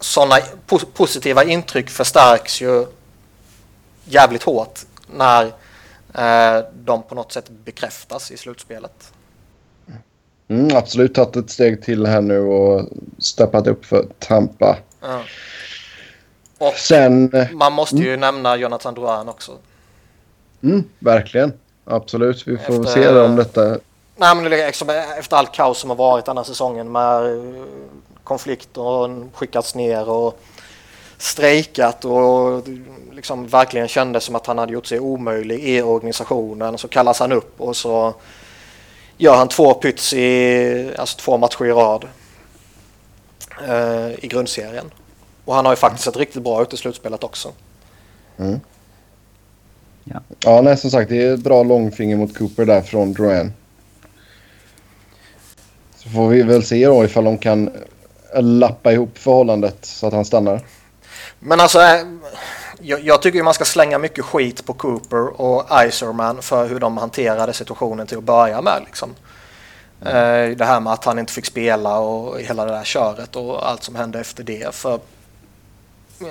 [0.00, 2.86] sådana po positiva intryck förstärks ju
[4.04, 5.44] jävligt hårt när
[6.14, 9.12] eh, de på något sätt bekräftas i slutspelet.
[10.48, 14.76] Mm, absolut tagit ett steg till här nu och steppat upp för Tampa.
[15.00, 15.22] Ja.
[16.58, 18.20] Och Sen, man måste ju mm.
[18.20, 19.52] nämna Jonathan Drouin också.
[20.62, 21.52] Mm, verkligen.
[21.84, 22.48] Absolut.
[22.48, 23.78] Vi får efter, se om detta...
[24.16, 27.22] Nej, men liksom, efter allt kaos som har varit den här säsongen med
[28.26, 30.40] konflikter och skickats ner och
[31.18, 32.62] strejkat och
[33.12, 36.78] liksom verkligen kände som att han hade gjort sig omöjlig i organisationen.
[36.78, 38.14] Så kallas han upp och så
[39.16, 42.04] gör han två pyts i, alltså två matcher i rad
[43.68, 44.90] eh, i grundserien.
[45.44, 47.48] Och han har ju faktiskt sett riktigt bra ut i slutspelet också.
[48.36, 48.60] Mm.
[50.04, 50.20] Ja.
[50.40, 53.52] ja, nej som sagt det är ett bra långfinger mot Cooper där från Drouin.
[55.96, 57.70] Så får vi väl se då ifall de kan
[58.34, 60.60] lappa ihop förhållandet så att han stannar.
[61.38, 62.00] Men alltså, eh,
[62.80, 66.96] jag, jag tycker man ska slänga mycket skit på Cooper och Iserman för hur de
[66.96, 68.82] hanterade situationen till att börja med.
[68.86, 69.14] Liksom.
[70.00, 70.56] Mm.
[70.56, 73.82] Det här med att han inte fick spela och hela det där köret och allt
[73.82, 74.74] som hände efter det.
[74.74, 76.26] För eh,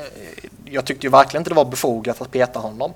[0.65, 2.93] jag tyckte ju verkligen inte det var befogat att peta honom.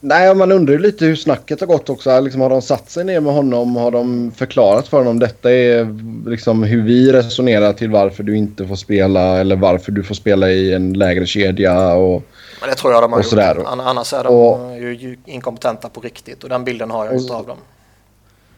[0.00, 2.20] Nej, man undrar ju lite hur snacket har gått också.
[2.20, 3.76] Liksom, har de satt sig ner med honom?
[3.76, 5.88] Har de förklarat för honom detta är
[6.30, 10.50] liksom hur vi resonerar till varför du inte får spela eller varför du får spela
[10.50, 12.22] i en lägre kedja och
[12.60, 13.26] Men det tror jag de har gjort.
[13.26, 13.62] Sådär.
[13.66, 17.34] Annars är de och, ju inkompetenta på riktigt och den bilden har jag och, inte
[17.34, 17.58] av dem.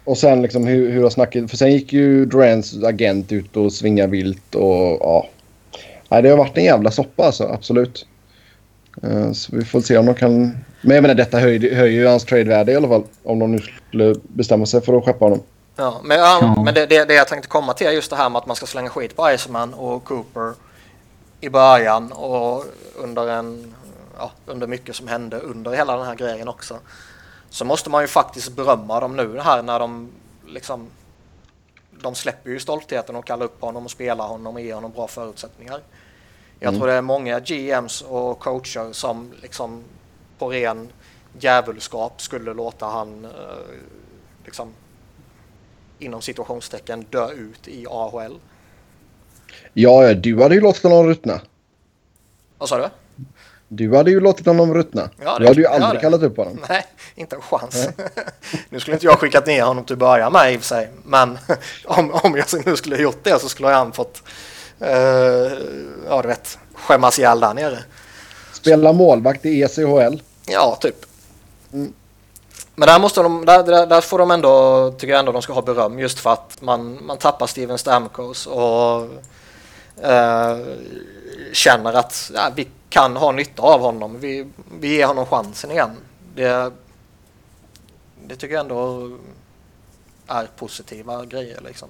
[0.04, 1.50] Och sen liksom hur, hur har snacket...
[1.50, 5.28] För sen gick ju Durants agent ut och svingade vilt och ja.
[6.08, 8.06] Nej, det har varit en jävla soppa alltså, absolut.
[9.04, 12.06] Uh, så vi får se om de kan men jag menar detta höjer, höjer ju
[12.06, 13.02] hans tradevärde i alla fall.
[13.22, 15.42] Om de nu skulle bestämma sig för att skeppa honom.
[15.76, 18.30] Ja, men, ja, men det, det, det jag tänkte komma till är just det här
[18.30, 20.54] med att man ska slänga skit på Iceman och Cooper
[21.40, 22.64] i början och
[22.96, 23.74] under en
[24.18, 26.78] ja, under mycket som hände under hela den här grejen också.
[27.50, 30.08] Så måste man ju faktiskt berömma dem nu här när de
[30.46, 30.86] liksom
[32.02, 35.08] de släpper ju stoltheten och kallar upp honom och spelar honom och ger honom bra
[35.08, 35.80] förutsättningar.
[36.58, 36.80] Jag mm.
[36.80, 39.84] tror det är många GMs och coacher som liksom
[40.40, 40.88] på ren
[41.38, 43.30] djävulskap skulle låta han eh,
[44.44, 44.68] liksom
[45.98, 48.38] inom situationstecken dö ut i AHL.
[49.72, 51.40] Ja, du hade ju låtit honom ruttna.
[52.58, 52.88] Vad sa du?
[53.68, 55.10] Du hade ju låtit honom ruttna.
[55.24, 56.60] Ja, du hade ju aldrig ja, kallat upp honom.
[56.68, 57.88] Nej, inte en chans.
[58.68, 60.90] nu skulle inte jag skickat ner honom till att börja med i och för sig.
[61.04, 61.38] Men
[61.84, 64.22] om, om jag nu skulle gjort det så skulle han fått,
[64.82, 64.88] uh,
[66.08, 67.78] ja du vet, skämmas ihjäl där nere.
[68.52, 70.20] Spela målvakt i ECHL.
[70.50, 71.06] Ja, typ.
[71.72, 71.92] Mm.
[72.74, 75.52] Men där, måste de, där, där, där, får de ändå, tycker jag ändå de ska
[75.52, 79.02] ha beröm just för att man, man tappar Steven Stamkos och
[80.04, 80.58] eh,
[81.52, 84.20] känner att ja, vi kan ha nytta av honom.
[84.20, 84.46] Vi,
[84.80, 85.96] vi ger honom chansen igen.
[86.34, 86.72] Det,
[88.26, 89.10] det tycker jag ändå
[90.26, 91.88] är positiva grejer liksom.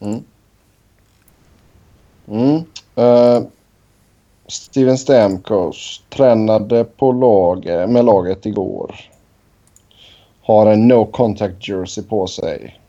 [0.00, 0.24] Mm.
[2.26, 2.64] Mm.
[2.98, 3.42] Uh,
[4.52, 9.00] Steven Stamkos tränade på lag, med laget igår.
[10.42, 12.80] Har en no contact jersey på sig.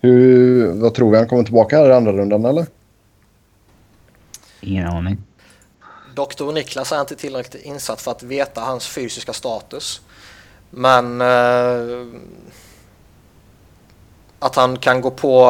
[0.00, 1.16] Hur, vad tror vi?
[1.16, 2.66] Han kommer tillbaka här i andra rundan eller?
[4.60, 5.18] Ingen aning.
[6.14, 10.00] Doktor Niklas är inte tillräckligt insatt för att veta hans fysiska status.
[10.70, 12.06] Men eh,
[14.38, 15.46] att han kan gå på...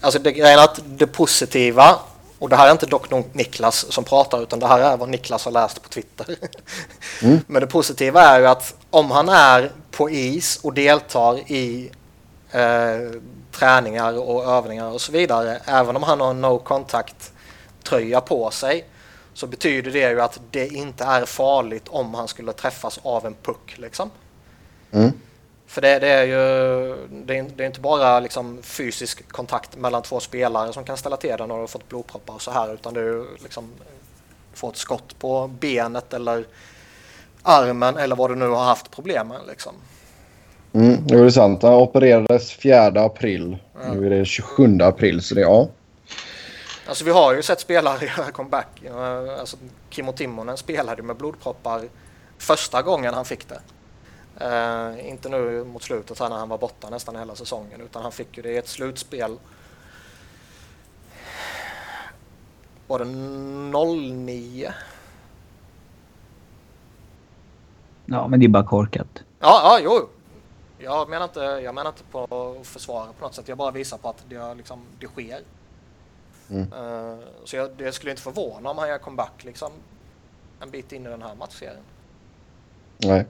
[0.00, 1.98] Alltså det, att det positiva,
[2.38, 5.44] och det här är inte doktor Niklas som pratar utan det här är vad Niklas
[5.44, 6.26] har läst på Twitter.
[7.22, 7.40] Mm.
[7.46, 11.90] Men det positiva är ju att om han är på is och deltar i
[12.50, 13.20] eh,
[13.52, 17.32] träningar och övningar och så vidare, även om han har en no contact
[17.82, 18.84] tröja på sig,
[19.34, 23.34] så betyder det ju att det inte är farligt om han skulle träffas av en
[23.34, 23.74] puck.
[23.76, 24.10] Liksom.
[24.92, 25.12] Mm.
[25.68, 30.02] För det, det är ju det är, det är inte bara liksom fysisk kontakt mellan
[30.02, 32.74] två spelare som kan ställa till det när du har fått blodproppar och så här
[32.74, 33.70] utan är ju liksom
[34.54, 36.44] få ett skott på benet eller
[37.42, 39.40] armen eller vad du nu har haft problem med.
[39.48, 39.72] Liksom.
[40.72, 41.62] Mm, det är sant.
[41.62, 43.58] Han opererades 4 april.
[43.74, 43.92] Ja.
[43.92, 45.68] Nu är det 27 april så det ja.
[46.86, 48.82] Alltså vi har ju sett spelare göra comeback.
[49.40, 49.56] Alltså,
[49.90, 51.82] Kimmo Timonen spelade med blodproppar
[52.38, 53.60] första gången han fick det.
[54.40, 58.12] Eh, inte nu mot slutet här när han var borta nästan hela säsongen utan han
[58.12, 59.38] fick ju det i ett slutspel.
[62.86, 64.72] Var det 09?
[68.06, 69.22] Ja, men det är bara korkat.
[69.40, 70.08] Ja, ja, jo.
[70.78, 72.22] Jag menar inte, jag menar inte på
[72.60, 73.48] att försvara på något sätt.
[73.48, 75.40] Jag bara visar på att det, liksom, det sker.
[76.50, 76.72] Mm.
[76.72, 79.72] Eh, så jag, det skulle inte förvåna om han gör comeback liksom,
[80.60, 81.82] en bit in i den här matchserien.
[82.98, 83.26] Nej.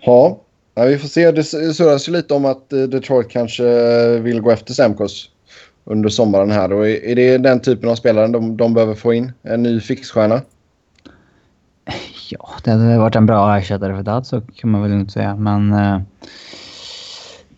[0.00, 0.40] Ja,
[0.74, 1.30] ja, vi får se.
[1.30, 5.30] Det surras ju lite om att eh, Detroit kanske eh, vill gå efter Stamkos
[5.84, 6.72] under sommaren här.
[6.72, 9.32] Och är är det den typen av spelare de, de behöver få in?
[9.42, 10.42] En ny fixstjärna?
[12.30, 15.36] Ja, det hade varit en bra ersättare för Datsuk kan man väl inte säga.
[15.36, 15.72] Men...
[15.72, 16.00] eh,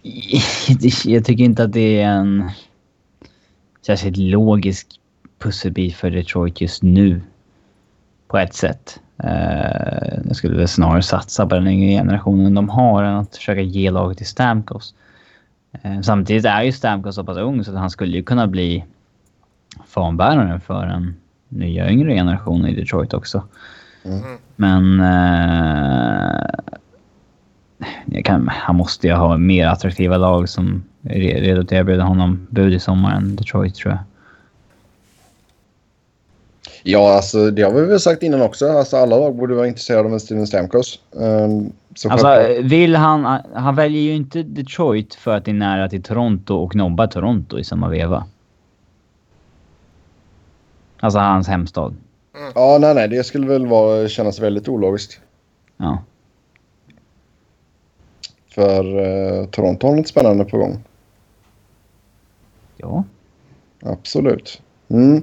[1.05, 2.51] jag tycker inte att det är en
[3.87, 5.01] särskilt logisk
[5.39, 7.21] pusselbit för Detroit just nu.
[8.29, 9.01] På ett sätt.
[9.19, 13.61] Eh, jag skulle väl snarare satsa på den yngre generationen de har än att försöka
[13.61, 14.95] ge laget till Stamkos.
[15.83, 18.85] Eh, samtidigt är ju Stamkos så pass ung så att han skulle ju kunna bli
[19.87, 21.17] fanbärare för en
[21.49, 23.43] nya yngre generation i Detroit också.
[24.05, 24.39] Mm.
[24.57, 25.01] Men...
[25.01, 26.47] Eh,
[28.25, 32.47] kan, han måste ju ha mer attraktiva lag som är re- redo att erbjuda honom
[32.51, 34.01] bud i sommar än Detroit tror jag.
[36.89, 38.69] Ja, alltså det har vi väl sagt innan också.
[38.69, 41.01] Alltså, alla lag borde vara intresserade av en Steven Stamkos.
[41.11, 43.41] Um, så Alltså självklart- vill han...
[43.55, 47.59] Han väljer ju inte Detroit för att det är nära till Toronto och nobbar Toronto
[47.59, 48.27] i samma veva.
[51.01, 51.95] Alltså hans hemstad.
[52.55, 53.09] Ja, nej, nej.
[53.09, 55.21] Det skulle väl vara, kännas väldigt ologiskt.
[55.77, 56.03] Ja.
[58.55, 60.85] För uh, Toronto har något spännande på gång.
[62.77, 63.05] Ja.
[63.83, 64.63] Absolut.
[64.89, 65.23] Mm.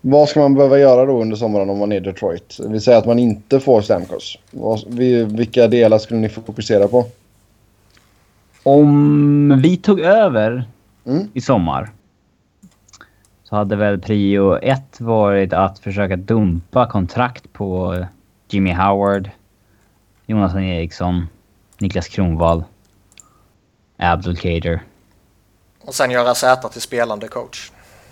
[0.00, 2.60] Vad ska man behöva göra då under sommaren om man är Detroit?
[2.68, 4.38] Vi säger att man inte får Stamkos.
[5.26, 7.06] Vilka delar skulle ni fokusera på?
[8.62, 10.64] Om vi tog över
[11.06, 11.28] Mm.
[11.34, 11.90] i sommar
[13.44, 17.96] så hade väl prio ett varit att försöka dumpa kontrakt på
[18.48, 19.30] Jimmy Howard,
[20.26, 21.26] Jonathan Eriksson,
[21.78, 22.64] Niklas Kronwall,
[23.96, 24.80] Abdul Kader.
[25.80, 27.70] Och sen göra Z till spelande coach.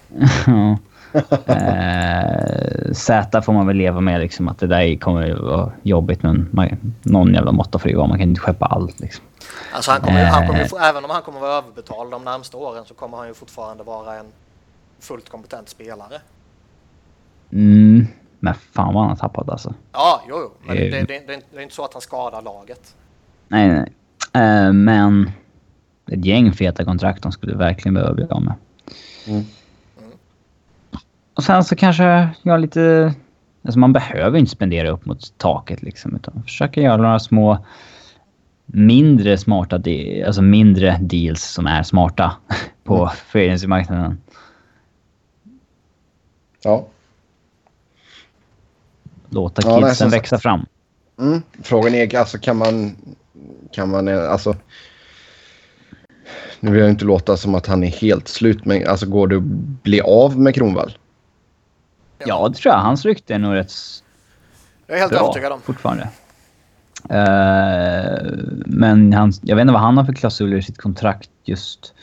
[1.46, 6.22] Eh, Z får man väl leva med liksom att det där kommer att vara jobbigt
[6.22, 8.06] men man, någon jävla måtta får det ju vara.
[8.08, 9.24] Man kan inte skeppa allt liksom.
[9.72, 10.88] Alltså han kommer, han kommer, ju Eh.
[10.88, 14.14] även om han kommer vara överbetald de närmsta åren så kommer han ju fortfarande vara
[14.16, 14.26] en
[15.00, 16.14] fullt kompetent spelare.
[17.52, 18.06] Mm,
[18.40, 19.74] men fan vad han har tappat alltså.
[19.92, 20.50] Ja, jo, jo.
[20.66, 20.82] Men Eh.
[20.82, 22.94] det, det, det, det, är inte- så att han skadar laget.
[23.48, 23.92] Nej, nej.
[24.32, 24.66] nej.
[24.66, 25.30] Eh, men
[26.12, 28.54] ett gäng feta kontrakt de skulle verkligen behöva bli av med.
[29.26, 29.44] Mm.
[31.38, 33.14] Och sen så kanske jag lite...
[33.64, 36.16] Alltså man behöver inte spendera upp mot taket liksom.
[36.16, 37.64] Utan försöka göra några små
[38.66, 42.32] mindre smarta, de- alltså mindre deals som är smarta
[42.84, 43.08] på Mm.
[43.26, 44.18] free agency-marknaden.
[46.64, 46.86] Ja.
[49.28, 50.66] Låta Ja, kidsen växa fram.
[51.20, 51.42] Mm.
[51.62, 52.96] Frågan är alltså kan man...
[53.72, 54.56] Kan man alltså...
[56.60, 59.36] Nu vill jag inte låta som att han är helt slut men alltså går det
[59.36, 59.42] att
[59.82, 60.92] bli av med Kronwall?
[62.26, 62.80] Ja, det tror jag.
[62.80, 63.72] Hans rykte är nog rätt
[64.86, 65.60] Jag är helt bra övertygad om.
[65.60, 66.08] fortfarande.
[67.08, 68.32] Eh,
[68.66, 71.94] men han, jag vet inte vad han har för klausuler i sitt kontrakt just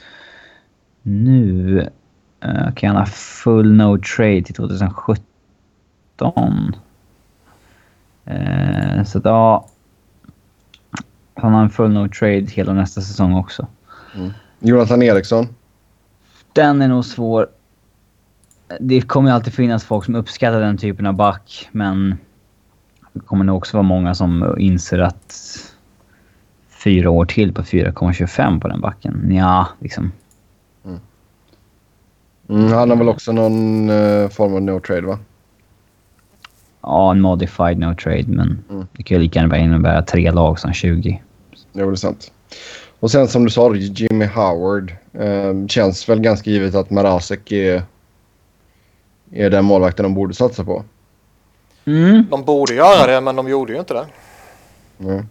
[1.02, 1.80] nu.
[2.46, 5.26] Uh, kan han ha full no trade till 2017?
[6.16, 6.76] 17.
[8.26, 9.68] Eh, så att, ja.
[11.34, 13.68] Han har en full no trade hela nästa säsong också.
[14.60, 15.48] Jonathan Eriksson.
[16.54, 17.48] Den är nog svår.
[18.80, 22.16] Det kommer alltid finnas folk som uppskattar den typen av back, men
[23.14, 25.36] det kommer nog också vara många som inser att
[26.84, 29.32] fyra år till på 4,25 på den backen.
[29.32, 30.12] Ja, liksom.
[32.50, 35.20] Mm, han har väl också någon eh, form av no trade va?
[36.82, 38.88] Ja, en modified no trade, men Mm.
[38.92, 41.22] det kan ju lika gärna innebära tre lag som 20.
[41.74, 42.32] Det är väl sant.
[43.00, 44.94] Och sen som du sa, Jimmy Howard.
[45.14, 47.84] Eh, känns väl ganska givet att Marasek är,
[49.36, 50.84] är den målvakten de borde satsa på.
[51.86, 52.28] Mm.
[52.32, 54.08] De borde göra det, men de gjorde ju inte det.
[55.00, 55.28] Mm.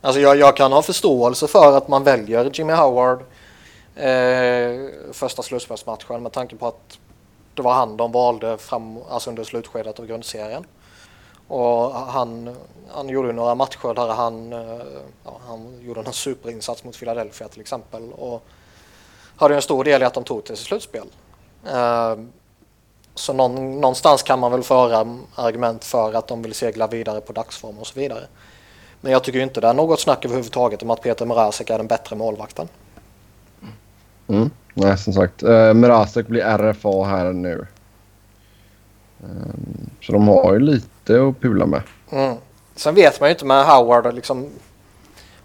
[0.00, 3.20] Alltså jag, jag kan ha förståelse för att man väljer Jimmy Howard
[3.96, 6.98] eh, första slutspelsmatchen med tanke på att
[7.54, 10.64] det var han de valde fram, alltså under slutskedet av grundserien.
[11.48, 12.56] Och han,
[12.90, 14.86] han gjorde några matcher där han, eh,
[15.24, 18.44] ja, han gjorde en superinsats mot Philadelphia till exempel och
[19.36, 21.06] hade en stor del i att de tog till sig slutspel.
[21.66, 22.16] Eh,
[23.14, 27.32] så någon, någonstans kan man väl föra argument för att de vill segla vidare på
[27.32, 28.24] dagsform och så vidare.
[29.00, 31.86] Men jag tycker inte det är något snack överhuvudtaget om att Peter Mrazek är den
[31.86, 32.68] bättre målvakten.
[34.28, 34.50] Mm.
[34.74, 35.42] Nej, som sagt.
[35.42, 37.66] Eh, Mrazek blir RFA här nu.
[39.22, 41.82] Ehm, så de har ju lite att pula med.
[42.10, 42.36] Mm.
[42.76, 44.48] Sen vet man ju inte med Howard liksom.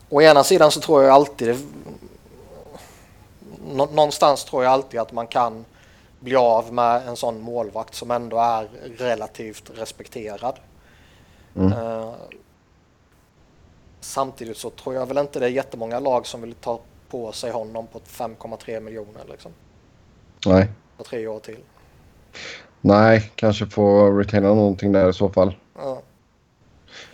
[0.09, 1.55] Å ena sidan så tror jag alltid
[3.73, 5.65] nå- någonstans tror jag alltid att man kan
[6.19, 10.59] bli av med en sån målvakt som ändå är relativt respekterad.
[11.55, 11.71] Mm.
[11.71, 12.13] Eh,
[13.99, 17.51] samtidigt så tror jag väl inte det är jättemånga lag som vill ta på sig
[17.51, 19.51] honom på 5,3 miljoner liksom.
[20.45, 20.67] Nej.
[20.97, 21.59] På tre år till.
[22.81, 25.55] Nej, kanske få retaina någonting där i så fall.
[25.75, 26.01] Ja.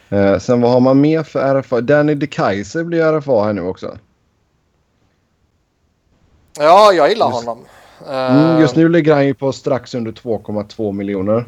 [0.10, 1.82] Eh, sen vad har man mer för RFA?
[1.82, 3.98] Danny DeKaiser blir RFA här nu också.
[6.58, 7.66] Ja, jag gillar Just- honom.
[8.08, 11.46] Mm, Eh, just nu ligger han ju på strax under 2,2 miljoner.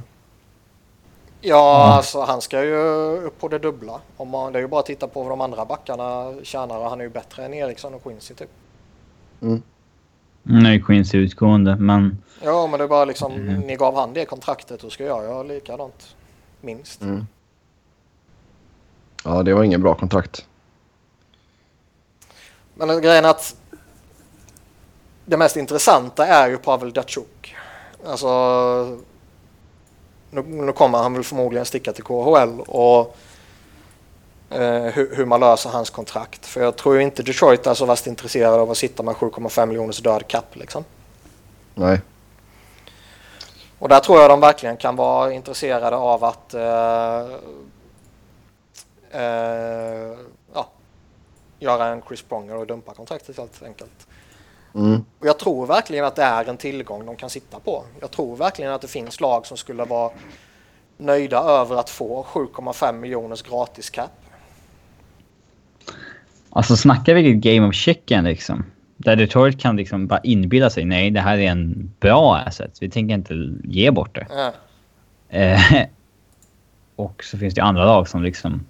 [1.41, 2.75] Ja, alltså han ska ju
[3.25, 4.01] upp på det dubbla.
[4.17, 6.89] Om man, det är ju bara att titta på vad de andra backarna tjänar och
[6.89, 8.49] han är ju bättre än Eriksson och Quincy typ.
[10.43, 12.17] Nu är Quincy utgående, men...
[12.43, 13.59] Ja, men det är bara liksom, Mm.
[13.59, 16.15] ni gav han det kontraktet, då ska jag göra likadant.
[16.61, 17.01] Minst.
[17.01, 17.27] Mm.
[19.23, 20.45] Ja, det var ingen bra kontrakt.
[22.75, 23.55] Men grejen är att
[25.25, 27.55] det mest intressanta är ju Pavel Datsjuk.
[28.05, 28.27] Alltså,
[30.29, 33.17] nu, nu kommer han väl förmodligen sticka till KHL och
[34.49, 36.45] eh, hur, hur man löser hans kontrakt.
[36.45, 39.99] För jag tror inte Detroit är så värst intresserad av att sitta med 7,5 miljoners
[39.99, 40.83] död cap liksom.
[41.75, 42.01] Nej.
[43.79, 47.19] Och där tror jag de verkligen kan vara intresserade av att eh,
[49.11, 50.17] eh,
[50.53, 50.67] ja,
[51.59, 54.07] göra en Chris Pronger och dumpa kontraktet helt enkelt.
[54.75, 55.05] Mm.
[55.19, 57.83] Och jag tror verkligen att det är en tillgång de kan sitta på.
[57.99, 60.11] Jag tror verkligen att det finns lag som skulle vara
[60.97, 64.11] nöjda över att få 7,5 miljoners gratis cap.
[66.49, 68.65] Alltså snacka vilket game of chicken liksom.
[68.97, 72.77] Där Detroit kan liksom bara inbilla sig nej, det här är en bra asset.
[72.81, 73.33] Vi tänker inte
[73.63, 74.27] ge bort det.
[74.31, 74.53] Eh,
[75.29, 75.85] Eh,
[76.95, 78.65] och så finns det andra lag som liksom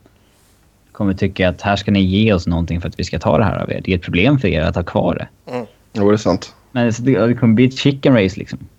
[0.92, 3.44] kommer tycka att här ska ni ge oss någonting för att vi ska ta det
[3.44, 3.82] här av er.
[3.84, 5.52] Det är ett problem för er att ha kvar det.
[5.52, 5.66] mm.
[5.96, 6.54] Jo, det är sant.
[6.72, 8.60] Men så det, det kommer bli ett chicken race liksom.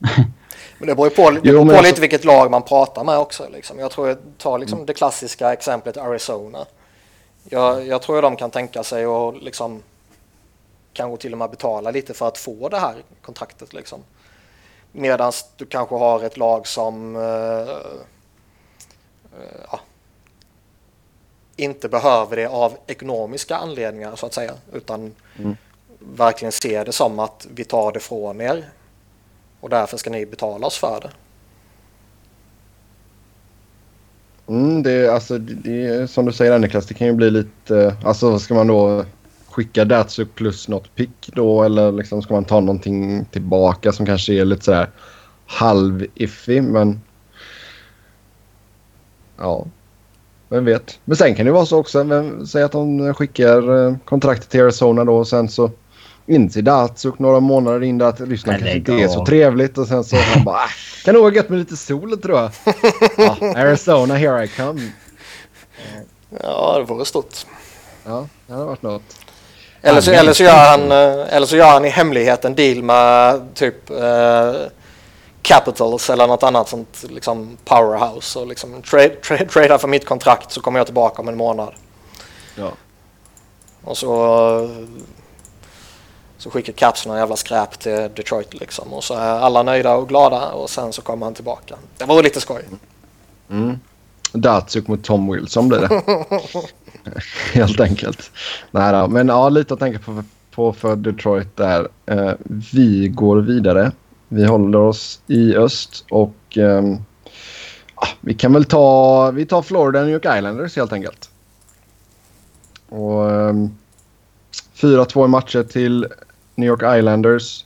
[0.79, 3.05] Men det beror ju på, det Jo, beror på alltså- lite vilket lag man pratar
[3.05, 3.49] med också.
[3.53, 3.79] Liksom.
[3.79, 6.67] Jag tror jag tar liksom det klassiska exemplet Arizona.
[7.49, 9.83] Jag, jag tror de kan tänka sig att liksom
[10.93, 13.73] kanske till och med betala lite för att få det här kontraktet.
[13.73, 14.01] Liksom.
[14.93, 17.69] Medan du kanske har ett lag som eh, eh,
[19.71, 19.81] ja,
[21.57, 24.53] inte behöver det av ekonomiska anledningar så att säga.
[24.73, 25.57] Utan Mm
[26.01, 28.65] verkligen ser det som att vi tar det från er
[29.61, 31.11] och därför ska ni betala oss för det.
[34.49, 37.31] Mm, det, är, alltså, det, det är som du säger Niklas, det kan ju bli
[37.31, 37.97] lite...
[38.05, 39.05] Alltså ska man då
[39.47, 44.33] skicka Datsuk plus något pick då eller liksom ska man ta någonting tillbaka som kanske
[44.33, 44.91] är lite sådär
[45.47, 47.01] halv-iffy men...
[49.39, 49.67] Ja.
[50.49, 50.99] Vem vet.
[51.05, 52.03] Men sen kan det vara så också.
[52.03, 55.71] Vem, säg att de skickar eh, kontraktet till Arizona då och sen så
[56.27, 60.05] inser Datsuk några månader in där att Ryssland kanske inte är så trevligt och sen
[60.05, 60.69] så han bara "Ah,
[61.05, 62.51] kan nog vara gött med lite sol tror jag.
[63.17, 64.91] ja, Arizona here I come.
[66.43, 67.35] Ja, det vore stort.
[68.05, 69.03] Ja, det hade varit något.
[69.83, 72.83] Eller så, eller, så gör han, eh, eller så gör han i hemlighet en deal
[72.83, 74.53] med typ eh,
[75.43, 80.53] Capitals eller något annat sånt liksom powerhouse och liksom trade, trade, trada för mitt kontrakt
[80.53, 81.75] så kommer jag tillbaka om en månad.
[82.55, 82.71] Ja.
[83.85, 84.71] Och så,
[86.47, 90.09] så skickar Caps någon jävla skräp till Detroit liksom och så är alla nöjda och
[90.09, 91.75] glada och sen så kommer han tillbaka.
[91.99, 92.63] Det var lite skoj.
[93.51, 93.79] Mm.
[94.33, 96.03] Datsuk mot Tom Wilson blir det.
[97.59, 98.31] Helt enkelt.
[98.71, 99.09] Nej då.
[99.09, 101.89] Men ja, lite att tänka på, på för Detroit där.
[102.07, 102.33] Eh,
[102.73, 103.93] vi går vidare.
[104.29, 106.83] Vi håller oss i öst och eh,
[108.21, 111.31] vi kan väl ta, vi tar Florida New York Islanders helt enkelt.
[112.89, 113.55] Och eh,
[114.77, 116.07] 4-2 i matcher till
[116.57, 117.65] New York Islanders.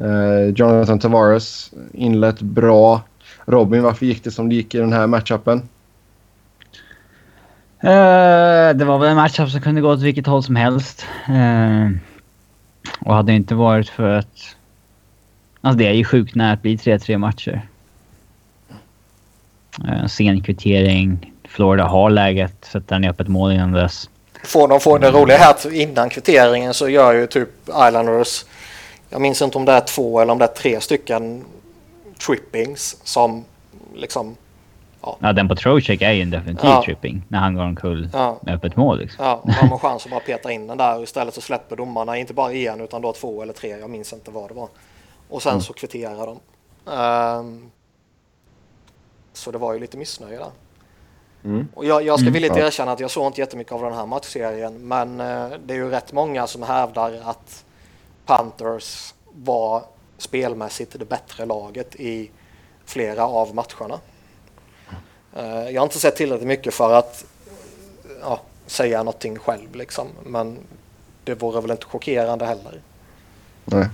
[0.00, 3.02] Eh, Jonathan Tavares inlett bra.
[3.44, 5.62] Robin, varför gick det som det gick i den här matchupen?
[7.84, 11.06] Uh, det var väl en matchup som kunde gå åt vilket håll som helst.
[11.28, 11.90] Uh,
[13.00, 14.56] och hade det inte varit för att...
[15.60, 17.68] Alltså det är ju sjukt nära att bli 3-3 matcher.
[19.84, 21.32] Uh, sen kvittering.
[21.44, 22.64] Florida har läget.
[22.64, 24.10] Sätter ner upp ett mål innan dess.
[24.44, 28.44] Får de får det roliga här innan kvitteringen så gör ju typ Islanders
[29.10, 31.44] jag minns inte om det är två eller om det är tre stycken
[32.26, 33.44] trippings som
[33.94, 34.36] liksom
[35.20, 36.82] Ja, den på Trocheck är ju en definitiv Ja.
[36.84, 37.22] tripping.
[37.28, 39.24] När han går omkull ja, med öppet mål liksom.
[39.24, 41.76] ja, och har man chans att bara peta in den där och istället så släpper
[41.76, 43.68] domarna inte bara en utan då två eller tre.
[43.68, 44.68] Jag minns inte vad det var.
[45.28, 46.38] Och sen så kvitterar de.
[46.92, 47.70] Ehm,
[49.32, 50.50] så det var ju lite missnöje där.
[51.48, 51.68] Mm.
[51.74, 52.32] Och jag, jag ska Mm.
[52.32, 52.66] villigt Ja.
[52.66, 55.90] erkänna att jag såg inte jättemycket av den här matchserien men eh, det är ju
[55.90, 57.64] rätt många som hävdar att
[58.26, 59.82] Panthers var
[60.18, 62.30] spelmässigt det bättre laget i
[62.84, 64.00] flera av matcherna.
[65.36, 67.24] Eh, jag har inte sett tillräckligt mycket för att
[68.22, 70.58] ja, säga någonting själv liksom men
[71.24, 72.80] det vore väl inte chockerande heller.
[73.64, 73.80] Nej.
[73.80, 73.88] Nej,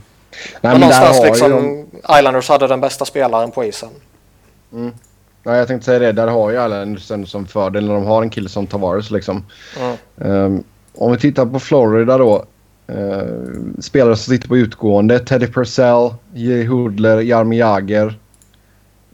[0.60, 1.86] Men, men någonstans liksom de...
[2.18, 3.90] Islanders hade den bästa spelaren på isen.
[4.72, 4.94] Mm.
[5.44, 6.12] Ja, jag tänkte säga det.
[6.12, 9.10] Där har ju alla en som fördel när de har en kille som Tavares.
[9.10, 9.44] Liksom.
[9.80, 9.96] Mm.
[10.20, 10.64] Ehm,
[10.94, 12.44] om vi tittar på Florida då.
[12.92, 13.22] Uh,
[13.80, 15.18] spelare som sitter på utgående.
[15.18, 18.18] Teddy Purcell, Jiri Hudler, Jaromir Jagr.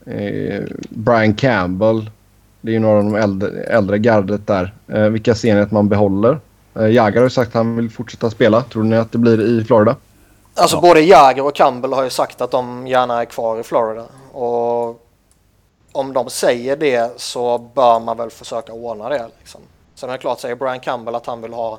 [0.06, 2.10] eh, Brian Campbell.
[2.60, 4.74] Det är ju några av de äldre, äldre gardet där.
[4.88, 6.38] Eh, vilka ser ni att man behåller?
[6.78, 8.62] Uh, Jagr har ju sagt att han vill fortsätta spela.
[8.62, 9.96] Tror ni att det blir i Florida?
[10.54, 10.80] Alltså Ja.
[10.80, 14.04] både Jagr och Campbell har ju sagt att de gärna är kvar i Florida.
[14.32, 15.06] Och
[15.92, 19.26] om de säger det så bör man väl försöka ordna det.
[19.38, 19.60] Liksom.
[19.94, 21.78] Sen är det klart, säger Brian Campbell att han vill ha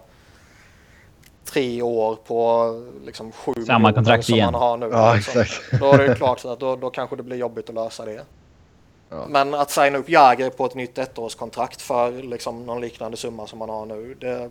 [1.45, 2.70] tre år på
[3.05, 4.45] liksom sju Samma kontrakt som igen.
[4.53, 4.89] han har nu.
[4.91, 5.41] Ja, liksom.
[5.41, 5.80] exakt.
[5.80, 8.05] Då är det ju klart så att då, då kanske det blir jobbigt att lösa
[8.05, 8.22] det.
[9.09, 9.26] Ja.
[9.30, 13.59] Men att signa upp Jagr på ett nytt ettårskontrakt för liksom någon liknande summa som
[13.59, 14.16] man har nu.
[14.20, 14.49] Det,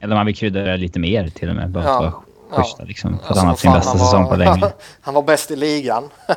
[0.00, 1.70] Eller man vill krydda lite mer till och med.
[1.70, 2.00] Bara Ja.
[2.50, 2.84] för att ja.
[2.84, 3.18] liksom.
[3.18, 4.72] För att Alltså, han har vad sin bästa han säsong var- på länge.
[5.00, 6.10] han var bäst i ligan.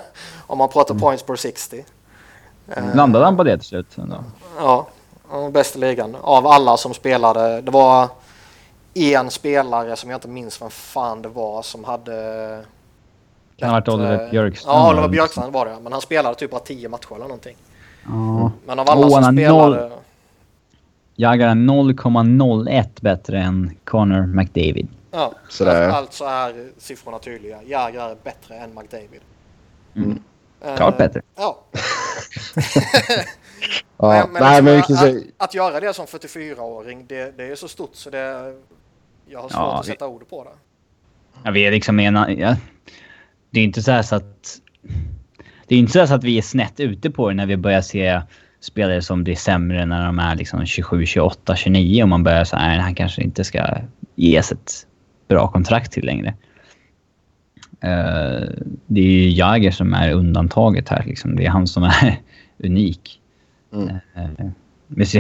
[0.48, 1.02] Om man pratar Mm.
[1.02, 1.86] points per 60.
[2.76, 3.97] Eh, Landade han på det till slut?
[3.97, 4.24] ändå?
[4.59, 4.88] Ja,
[5.51, 6.15] bäst i ligan.
[6.22, 7.61] Av alla som spelade.
[7.61, 8.07] Det var
[8.93, 12.63] en spelare som jag inte minns vem fan det var som hade...
[13.57, 15.78] Kan ha varit Oliver Björkström Ja, eller Oliver något Björkstrand var det.
[15.82, 17.55] Men han spelade typ bara 10 matcher eller någonting.
[18.05, 18.51] Ja.
[18.65, 19.82] Men av alla han som spelade...
[19.88, 19.91] noll-
[21.20, 24.88] Jagr är 0,01 bättre än Connor McDavid.
[25.11, 25.89] Ja, Sådär.
[25.89, 27.57] alltså är siffrorna tydliga.
[27.65, 29.22] Jagr är bättre än McDavid.
[29.95, 30.20] Mm.
[30.62, 31.22] Eh, Klart bättre.
[31.36, 31.64] Ja,
[33.97, 35.32] Ja, Men, men nej, liksom men vi att, säga...
[35.38, 38.53] att göra det som 44-åring, det, det är så stort så det...
[39.30, 40.49] Jag har svårt Ja, att vi- sätta ord på det.
[41.43, 42.16] Ja, vi är liksom en...
[42.38, 42.55] Ja,
[43.49, 44.58] det är inte så här så att...
[45.68, 47.58] Det är inte så, här så att vi är snett ute på det när vi
[47.58, 48.22] börjar se
[48.60, 52.62] spelare som blir sämre när de är liksom 27, 28, 29 och man börjar säga
[52.62, 53.68] att han kanske inte ska
[54.16, 54.88] ges ett
[55.28, 56.34] bra kontrakt till längre.
[57.82, 58.43] Eh,
[58.88, 61.03] det är ju Jagr som är undantaget här.
[61.05, 61.36] Liksom.
[61.36, 62.19] Det är han som är
[62.63, 63.19] unik.
[63.73, 63.89] Mm.
[64.15, 64.30] Eh,
[65.05, 65.19] så-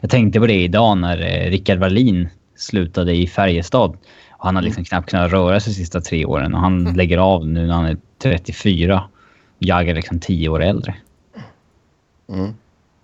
[0.00, 3.96] jag tänkte på det idag när eh, Rickard Wallin slutade i Färjestad.
[4.30, 7.18] Och han har liksom knappt kunnat röra sig de sista tre åren och han lägger
[7.18, 9.02] av nu när han är 34.
[9.58, 10.94] Jagr är liksom 10 år äldre.
[12.32, 12.54] Mm.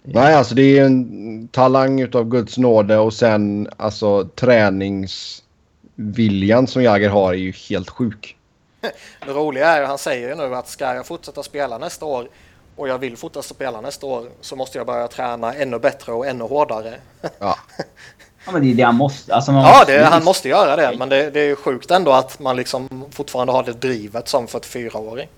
[0.05, 7.09] Nej, alltså det är en talang utav Guds nåde och sen alltså träningsviljan som Jagr
[7.09, 8.37] har är ju helt sjuk.
[9.27, 12.29] Det roliga är han säger ju nu att ska jag fortsätta spela nästa år
[12.77, 16.27] och jag vill fortsätta spela nästa år så måste jag börja träna ännu bättre och
[16.27, 16.95] ännu hårdare.
[17.39, 17.57] Ja,
[18.47, 19.35] Ja, men det är det han måste.
[19.35, 21.91] Alltså man Ja, måste- det, han måste göra det, men det, det är ju sjukt
[21.91, 25.29] ändå att man liksom fortfarande har det drivet som 44-åring.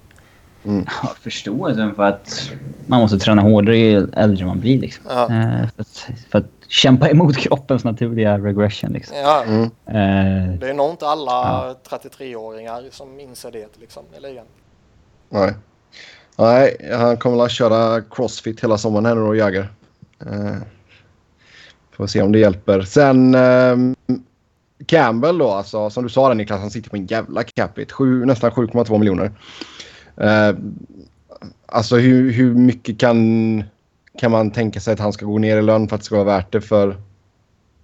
[1.03, 2.51] Ja, förståelsen för att
[2.87, 4.81] man måste träna hårdare ju äldre man blir.
[4.81, 5.05] Liksom.
[5.09, 5.23] Ja.
[5.23, 8.93] Eh, för, att, för att kämpa emot kroppens naturliga regression.
[8.93, 9.17] Liksom.
[9.17, 9.63] Ja, mm.
[9.87, 11.77] Eh, det är nog inte alla Ja.
[11.91, 14.47] 33-åringar som inser det liksom, i ligan.
[15.29, 15.55] nej.
[16.37, 19.69] Nej, han kommer att köra crossfit hela sommaren här nu då, Jagger.
[20.27, 20.57] Uh,
[21.93, 22.83] får se om det hjälper.
[22.83, 23.95] Sen uh,
[24.87, 28.05] Campbell då, alltså, som du sa där Niklas, han sitter på en jävla capita.
[28.05, 29.33] Nästan 7,2 miljoner.
[30.21, 30.59] Uh,
[31.67, 33.65] alltså hur, hur mycket kan,
[34.19, 36.15] kan man tänka sig att han ska gå ner i lön för att det ska
[36.15, 36.97] vara värt det för,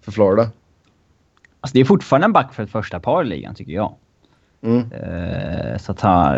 [0.01, 0.51] för Florida?
[1.61, 3.95] Alltså det är fortfarande en back för ett första par i ligan tycker jag.
[4.63, 4.93] Mm.
[4.93, 6.37] Uh, så att han...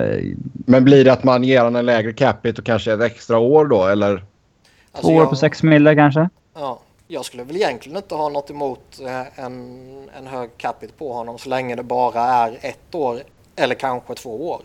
[0.67, 3.67] Men blir det att man ger honom en lägre capita och kanske ett extra år
[3.67, 4.13] då eller?
[4.13, 5.31] Alltså Två år jag...
[5.31, 6.29] på sex mille kanske?
[6.55, 11.13] Ja, jag skulle väl egentligen inte ha något emot eh, en, en hög capita på
[11.13, 13.23] honom så länge det bara är ett år
[13.57, 14.63] eller kanske två år.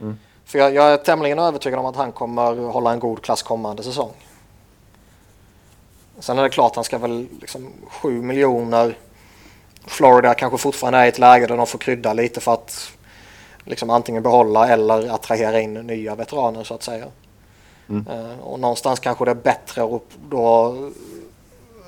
[0.00, 0.18] Mm.
[0.44, 3.82] För jag, jag, är tämligen övertygad om att han kommer hålla en god klass kommande
[3.82, 4.12] säsong.
[6.24, 8.98] Sen är det klart han ska väl liksom 7 miljoner.
[9.86, 12.92] Florida kanske fortfarande är i ett läge där de får krydda lite för att
[13.64, 17.06] liksom antingen behålla eller attrahera in nya veteraner så att säga.
[17.88, 18.06] Mm.
[18.08, 20.76] Uh, och någonstans kanske det är bättre att då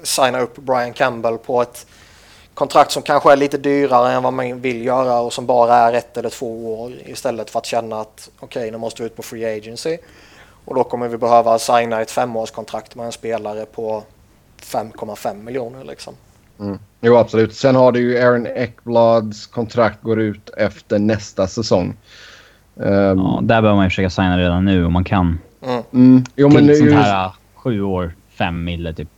[0.02, 1.86] signa upp Brian Campbell på ett
[2.54, 5.92] kontrakt som kanske är lite dyrare än vad man vill göra och som bara är
[5.92, 9.16] ett eller två år istället för att känna att okej, okay, nu måste vi ut
[9.16, 9.98] på free agency.
[10.64, 14.02] Och då kommer vi behöva signa ett femårskontrakt med en spelare på
[14.66, 16.14] 5,5 miljoner liksom.
[16.60, 16.78] Mm.
[17.00, 17.54] Jo, absolut.
[17.54, 21.96] Sen har du ju Aaron Ekblads kontrakt går ut efter nästa säsong.
[22.74, 25.38] Um, ja, där behöver man ju försöka signa redan nu om man kan.
[25.62, 25.82] Mm.
[25.92, 26.24] Mm.
[26.36, 29.08] Jo, men Till sånt här sju år, fem mille typ.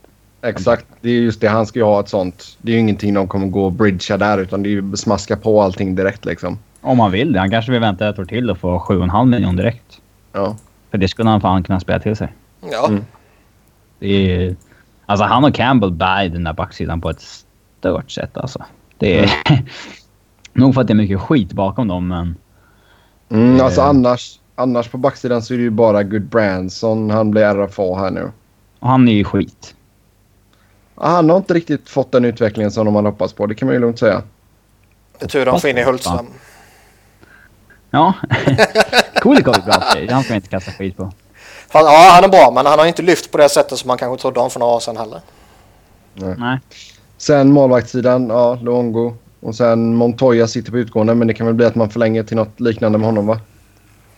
[0.42, 1.48] Exakt, det är just det.
[1.48, 2.58] Han ska ju ha ett sånt.
[2.62, 5.36] Det är ju ingenting de kommer gå och bridgea där utan det är ju smaska
[5.36, 6.58] på allting direkt liksom.
[6.80, 7.38] Om han vill det.
[7.38, 10.00] Han kanske vill vänta ett år till och få 7,5 miljoner direkt.
[10.32, 10.56] Ja.
[10.90, 12.28] För det skulle han fan kunna spela till sig.
[12.70, 12.88] Ja.
[12.88, 13.04] Mm.
[13.98, 14.56] Det är...
[15.08, 18.64] Alltså han och Campbell bär den där backsidan på ett stört sätt alltså.
[18.98, 19.32] Det är...
[19.44, 19.64] Mm.
[20.52, 22.36] nog för att det är mycket skit bakom dem men...
[23.28, 27.10] Mm, alltså annars, annars på backsidan så är det ju bara Good Branson.
[27.10, 28.32] Han blir RFA här nu.
[28.78, 29.74] Och han är ju skit.
[30.94, 33.46] Han har inte riktigt fått den utvecklingen som de hade hoppats på.
[33.46, 34.22] Det kan man ju lugnt säga.
[35.18, 36.26] Det är tur de får in i Hultström.
[37.90, 38.12] Ja.
[39.14, 41.12] Kulikov är bra Han ska inte kasta skit på.
[41.68, 43.98] Fan, ja, han är bra, men han har inte lyft på det sättet som man
[43.98, 45.20] kanske trodde om för några år sedan heller.
[46.14, 46.34] Nej.
[46.38, 46.58] Nej.
[47.18, 49.14] Sen målvaktssidan, ja, Luongo.
[49.40, 52.36] Och sen Montoya sitter på utgående, men det kan väl bli att man förlänger till
[52.36, 53.40] något liknande med honom, va?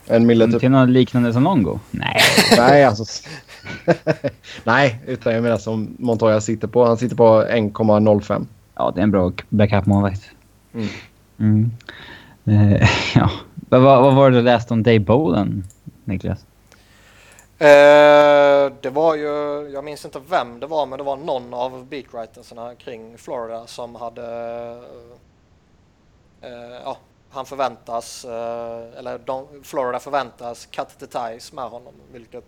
[0.07, 0.61] En mille typ.
[0.61, 1.79] Till något liknande som Longo?
[1.91, 2.17] Nej.
[2.57, 3.05] Nej, alltså.
[4.65, 6.87] Nej, utan jag menar som Montoya sitter på.
[6.87, 8.47] Han sitter på 1,05.
[8.77, 10.23] Ja, det är en bra backup-målvakt.
[10.75, 10.89] Mm.
[11.39, 11.71] Mm.
[12.49, 13.31] Uh, ja.
[13.69, 15.65] Vad, vad var det du läste om Dave Bowen,
[16.05, 16.39] Niklas?
[17.63, 19.29] Uh, det var ju,
[19.73, 23.95] jag minns inte vem det var, men det var någon av beatwritersarna kring Florida som
[23.95, 24.23] hade...
[26.45, 26.97] Uh, ja,
[27.31, 32.45] han förväntas, eller de, Florida förväntas cut the ties med honom, vilket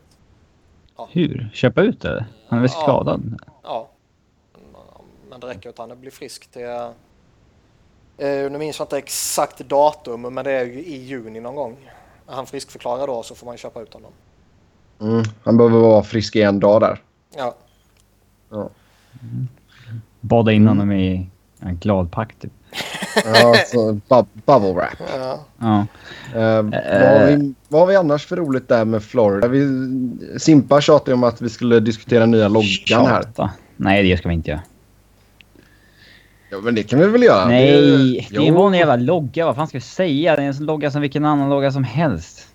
[0.96, 1.08] Ja.
[1.12, 1.50] Hur?
[1.52, 2.26] Köpa ut det?
[2.48, 2.82] Han är väl ja.
[2.82, 3.40] skadad?
[3.62, 3.88] Ja.
[5.28, 6.66] Men det räcker att han blir frisk till...
[8.18, 11.90] Eh, nu minns jag inte exakt datum, men det är ju i juni någon gång.
[12.28, 14.12] Är han friskförklarad då så får man köpa ut honom.
[15.03, 16.98] Mm, han behöver vara frisk i en dag där.
[17.36, 17.55] Ja.
[18.50, 18.70] ja.
[19.22, 19.48] Mm.
[20.20, 21.28] Bada in honom i
[21.61, 22.53] en gladpack typ.
[23.24, 24.98] ja, så bu bubble wrap.
[25.16, 25.44] Ja.
[25.59, 25.86] ja.
[26.36, 29.48] Uh, vad, har vi, vad har vi annars för roligt där med Florida?
[29.48, 29.66] Vi,
[30.38, 33.22] Simpa tjatade om att vi skulle diskutera nya loggan här.
[33.22, 33.50] Tjata.
[33.76, 34.62] Nej, det ska vi inte göra.
[36.50, 37.46] Ja, men det kan vi väl göra?
[37.46, 39.46] Nej, det, det är en vanlig jävla logga.
[39.46, 40.36] Vad fan ska vi säga?
[40.36, 42.48] Det är en logga som vilken annan logga som helst.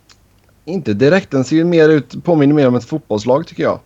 [0.67, 1.31] Inte direkt.
[1.31, 3.79] Den ser ju mer ut, påminner mer om ett fotbollslag tycker jag.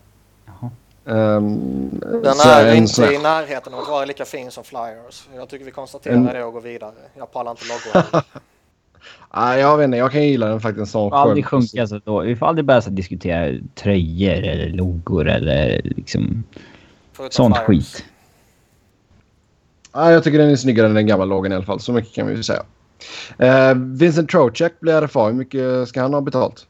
[1.06, 1.90] Um,
[2.24, 5.28] den är inte i närheten av att vara lika fin som Flyers.
[5.36, 6.26] Jag tycker vi konstaterar en...
[6.26, 6.94] det och går vidare.
[7.18, 8.24] Jag pallar inte loggor.
[9.36, 9.98] Nej, jag vet inte.
[9.98, 11.20] Jag kan gilla den faktiskt som skön.
[11.20, 12.20] Aldrig sjunka så då.
[12.20, 16.44] Vi får aldrig börja så diskutera tröjor eller loggor eller liksom
[17.14, 17.96] Förutom sånt Flyers.
[17.96, 18.06] skit.
[19.96, 21.80] Nej, jag tycker den är snyggare än den gamla loggen i alla fall.
[21.80, 22.64] Så mycket kan vi säga.
[23.44, 25.26] Uh, Vincent Trocek blir RFA.
[25.26, 26.68] Hur mycket ska han ha betalt?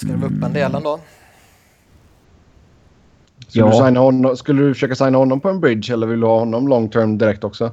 [0.00, 1.00] Skrev upp en del ändå.
[3.48, 3.70] Skulle, ja.
[3.70, 6.38] du signa honom, skulle du försöka signa honom på en bridge eller vill du ha
[6.38, 7.70] honom long term direkt också?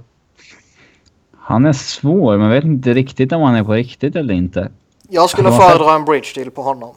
[1.37, 4.69] Han är svår, men jag vet inte riktigt om han är på riktigt eller inte.
[5.09, 5.99] Jag skulle föredra sett...
[5.99, 6.95] en bridge deal på honom.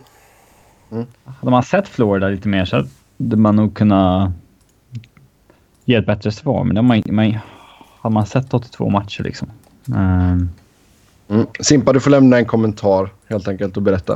[0.90, 1.06] Mm.
[1.24, 4.30] Hade man sett Florida lite mer så hade man nog kunnat
[5.84, 6.64] ge ett bättre svar.
[6.64, 7.38] Men det man, man,
[8.00, 9.48] hade man sett 82 matcher liksom.
[9.86, 10.50] Um,
[11.28, 11.46] Mm.
[11.60, 14.12] Simpa, du får lämna en kommentar helt enkelt och berätta.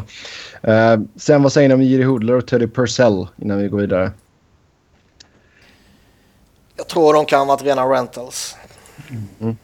[0.69, 4.13] Uh, sen vad säger ni om Jiri Hoodler och Teddy Purcell innan vi går vidare?
[6.77, 8.57] Jag tror de kan varit rena rentals.
[9.41, 9.57] Mm.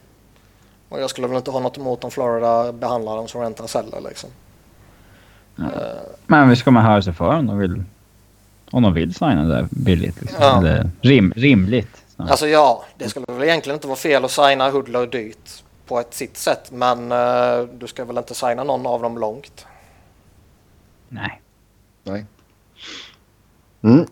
[0.89, 4.01] Och jag skulle väl inte ha något emot om Florida behandlar dem som rentals heller
[4.01, 4.29] liksom.
[5.55, 5.65] Ja.
[6.27, 7.83] Men vi ska man höra sig för om de vill,
[8.71, 10.21] om de vill signa där billigt.
[10.21, 10.37] Liksom.
[10.41, 10.57] Ja.
[10.57, 12.03] Eller rim, rimligt.
[12.15, 12.31] snarare.
[12.31, 16.13] Alltså ja, det skulle väl egentligen inte vara fel att signa Hudler dyrt på ett
[16.13, 16.71] sitt sätt.
[16.71, 19.65] Men eh, du ska väl inte signa någon av dem långt.
[21.09, 21.41] Nej.
[22.03, 22.25] Nej.
[23.81, 24.05] Mm.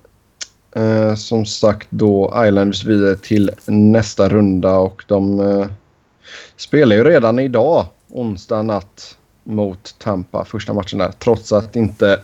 [0.72, 5.68] Eh, som sagt då Islanders vidare till nästa runda och de eh,
[6.56, 12.20] spelar ju redan idag onsdag natt mot Tampa första matchen där trots att inte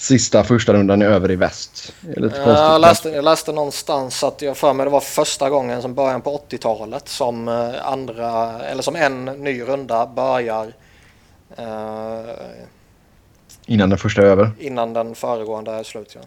[0.00, 1.92] sista första rundan är över i väst.
[2.00, 2.58] Det är lite konstigt.
[2.58, 6.22] Jag läste, jag läste någonstans att jag för mig det var första gången som början
[6.22, 10.72] på 80-talet som eh, andra eller som en ny runda börjar
[11.56, 11.64] eh,
[13.66, 14.50] Innan den första är över.
[14.58, 16.12] innan den föregående är slut.
[16.14, 16.20] Ja.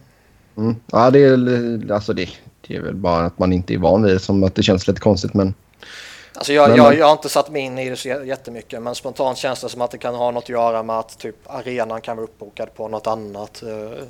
[0.62, 0.76] Mm.
[0.92, 2.30] Ja, det är, alltså det,
[2.68, 4.88] det är väl bara att man inte är van vid det som att det känns
[4.88, 5.54] lite konstigt men
[6.36, 8.82] Alltså jag, Men- jag, jag har inte satt mig in i det så jä- jättemycket
[8.82, 11.36] men spontant känns det som att det kan ha något att göra med att typ
[11.48, 13.64] arenan kan vara uppbokad på något annat.
[13.64, 14.04] eh,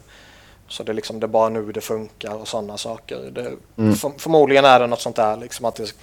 [0.67, 3.17] Så det är liksom det är bara nu det funkar och sådana saker.
[3.31, 3.95] Det, Mm.
[3.95, 5.93] för, förmodligen är det något sånt där liksom att det,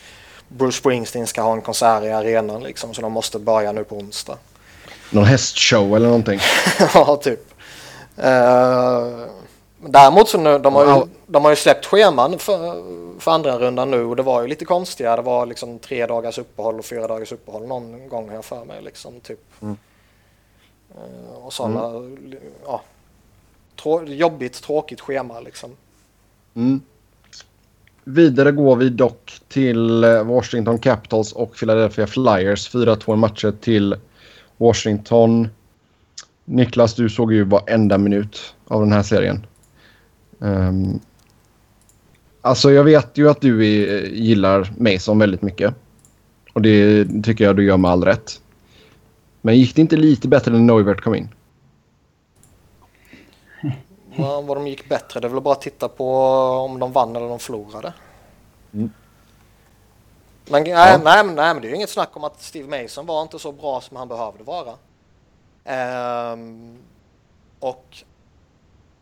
[0.48, 3.96] Bruce Springsteen ska ha en konsert i arenan liksom så de måste börja nu på
[3.96, 4.36] onsdag.
[5.10, 6.40] någon hästshow eller någonting.
[6.94, 7.40] ja, typ.
[8.14, 9.28] Men
[9.80, 12.82] däremot så nu, de har ju, de har ju släppt scheman för,
[13.20, 15.16] för andra rundan nu och det var ju lite konstiga.
[15.16, 18.64] Det var liksom tre dagars uppehåll och fyra dagars uppehåll någon gång har jag för
[18.64, 18.82] mig.
[18.82, 19.40] Liksom, typ.
[19.62, 19.76] Mm.
[20.94, 21.92] Eh, och sådana,
[22.66, 22.82] ja.
[23.82, 25.70] Trå, jobbigt, tråkigt schema liksom.
[26.54, 26.80] Mm.
[28.04, 32.74] Vidare går vi dock till eh, Washington Capitals och Philadelphia Flyers.
[32.74, 33.96] 4-2 matcher till
[34.56, 35.48] Washington.
[36.44, 39.46] Niklas, du såg ju varenda minut av den här serien.
[40.42, 41.00] Um,
[42.40, 45.74] alltså jag vet ju att du är, gillar Mason väldigt mycket.
[46.52, 48.40] Och det tycker jag du gör med all rätt.
[49.40, 51.28] Men gick det inte lite bättre när Neuvert kom in?
[54.16, 56.14] Vad, vad de gick bättre, det är väl bara att titta på
[56.64, 57.92] om de vann eller de förlorade.
[58.72, 58.90] Mm.
[60.50, 61.00] Men, nej, Ja.
[61.04, 63.38] nej, men- nej, men det är ju inget snack om att Steve Mason var inte
[63.38, 64.72] så bra som han behövde vara.
[65.64, 66.78] Ehm,
[67.60, 67.96] och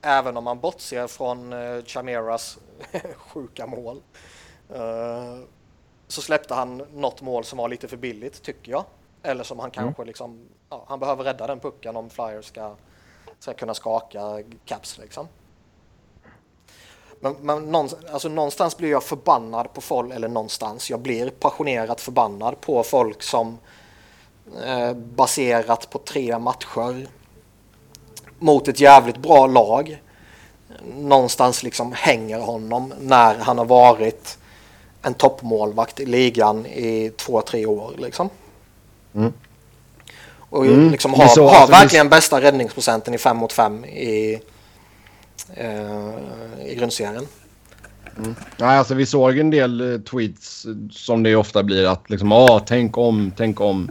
[0.02, 2.58] även om man bortser från uh, Chameras
[3.16, 4.02] sjuka mål
[4.74, 5.38] eh,
[6.08, 8.84] så släppte han något mål som var lite för billigt tycker jag.
[9.22, 12.76] Eller som han kanske liksom, ja, han behöver rädda den pucken om Flyers ska
[13.38, 15.28] ska kunna skaka caps liksom.
[17.20, 22.00] Men, men någonstans, alltså någonstans blir jag förbannad på folk, eller någonstans, jag blir passionerat
[22.00, 23.58] förbannad på folk som
[24.64, 27.08] eh, baserat på tre matcher
[28.38, 30.02] mot ett jävligt bra lag
[30.96, 34.38] någonstans liksom hänger honom när han har varit
[35.02, 38.28] en toppmålvakt i ligan i två, tre år liksom.
[39.14, 39.32] Mm.
[40.50, 43.52] Och Mm, liksom vi har, såg har alltså, vi- verkligen bästa räddningsprocenten i 5 mot
[43.52, 44.40] 5 i,
[45.54, 47.26] eh, i grundserien.
[48.56, 52.60] Nej, alltså vi såg en del eh, tweets som det ofta blir att liksom ah,
[52.66, 53.90] tänk om, tänk om.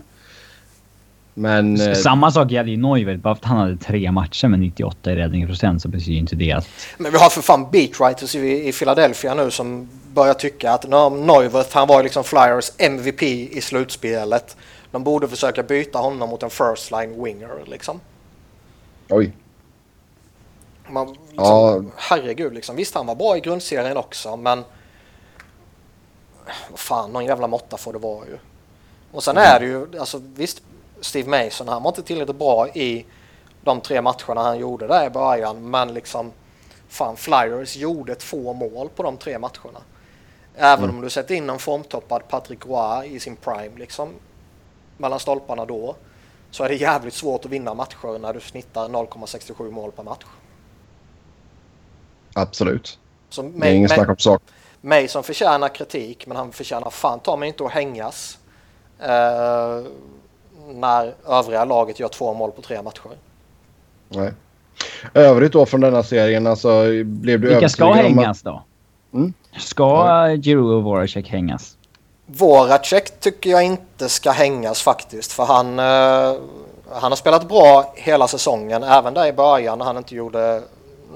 [1.39, 3.19] Men eh, Samma sak gäller ju Neuwert.
[3.19, 6.35] Bara för att han hade tre matcher med 98 i räddningsprocent så betyder ju inte
[6.35, 6.67] det att...
[6.97, 11.09] Men vi har för fan beatwriters i, i Philadelphia nu som börjar tycka att no,
[11.09, 14.57] Neuwirth, han var ju liksom Flyers MVP i slutspelet.
[14.91, 17.99] De borde försöka byta honom mot en first line winger liksom.
[19.09, 19.31] oj.
[20.89, 21.83] Man, liksom Ja.
[21.95, 22.75] Herregud liksom.
[22.75, 24.63] Visst han var bra i grundserien också men
[26.69, 28.37] vad fan någon jävla måtta får det vara ju.
[29.11, 30.61] Och sen är det ju alltså visst
[31.01, 33.05] Steve Mason han var inte tillräckligt bra i
[33.61, 36.31] de tre matcherna han gjorde där i början men liksom
[36.87, 39.81] fan Flyers gjorde två mål på de tre matcherna.
[40.55, 44.13] Även om du sätter in en formtoppad Patrick Roy i sin prime liksom
[44.97, 45.95] mellan stolparna då
[46.51, 50.25] så är det jävligt svårt att vinna matcher när du snittar 0,67 mål per match.
[52.33, 52.99] Absolut.
[53.29, 54.41] Så Det är ingen snack om sak.
[54.81, 58.37] mig som förtjänar kritik, men han förtjänar fan ta mig inte att hängas.
[58.99, 59.83] Eh,
[60.67, 63.01] när övriga laget gör två mål på tre matcher.
[64.09, 64.31] Nej.
[65.13, 68.63] Övrigt då från denna serien, alltså blev du Vilka ska hängas då?
[69.13, 69.33] Mm.
[69.57, 70.35] Ska ja.
[70.35, 71.77] Giroud och Voracek hängas?
[72.25, 76.41] Voracek tycker jag inte ska hängas faktiskt, för han, eh,
[76.91, 78.83] han har spelat bra hela säsongen.
[78.83, 80.61] Även där i början när han inte gjorde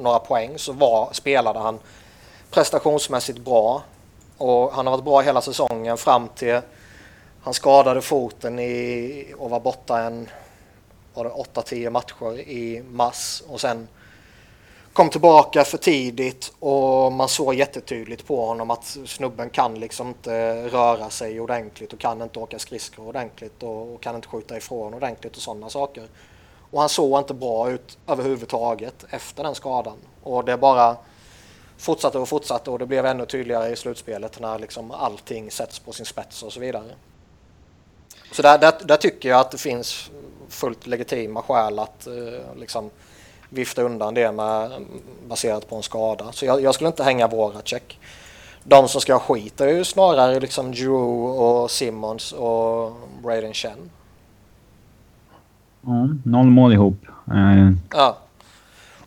[0.01, 1.79] några poäng så var, spelade han
[2.51, 3.83] prestationsmässigt bra.
[4.37, 6.59] Och han har varit bra hela säsongen fram till
[7.43, 10.29] han skadade foten i, och var borta en
[11.13, 13.87] var det 8-10 matcher i mars och sen
[14.93, 20.63] kom tillbaka för tidigt och man såg jättetydligt på honom att snubben kan liksom inte
[20.67, 24.93] röra sig ordentligt och kan inte åka skridskor ordentligt och, och kan inte skjuta ifrån
[24.93, 26.07] ordentligt och sådana saker.
[26.71, 29.97] Och han såg inte bra ut överhuvudtaget efter den skadan.
[30.23, 30.97] Och det bara
[31.77, 35.91] fortsatte och fortsatte och det blev ännu tydligare i slutspelet när liksom allting sätts på
[35.91, 36.91] sin spets och så vidare.
[38.31, 40.11] Så där, där, där tycker jag att det finns
[40.49, 42.89] fullt legitima skäl att eh, liksom
[43.49, 44.71] vifta undan det med,
[45.27, 46.31] baserat på en skada.
[46.31, 47.99] Så jag, jag skulle inte hänga Voracek.
[48.63, 53.89] De som ska ha skit är ju snarare liksom Drew och Simmons och Braden Chen.
[55.87, 57.05] Mm, noll mål ihop.
[57.31, 58.17] Uh, ja.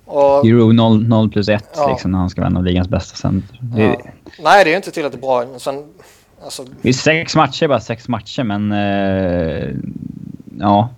[0.05, 1.91] Och, Euro 0, 0 plus 1 ja.
[1.91, 3.61] liksom, när han ska vara en av ligans bästa center.
[3.77, 3.97] Ja.
[4.43, 5.59] Nej, det är inte tillräckligt bra.
[5.59, 5.85] Sen,
[6.45, 6.65] alltså...
[6.83, 8.73] Det är sex matcher, bara sex matcher, men...
[8.73, 9.75] Uh,
[10.59, 10.89] ja.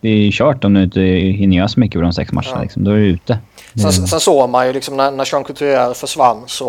[0.00, 2.56] Det är kört om du inte hinner göra så mycket på de sex matcherna.
[2.56, 2.62] Ja.
[2.62, 2.84] Liksom.
[2.84, 3.38] Då är du ute.
[3.74, 6.66] Sen, sen såg man ju liksom när, när Jean Couturier försvann så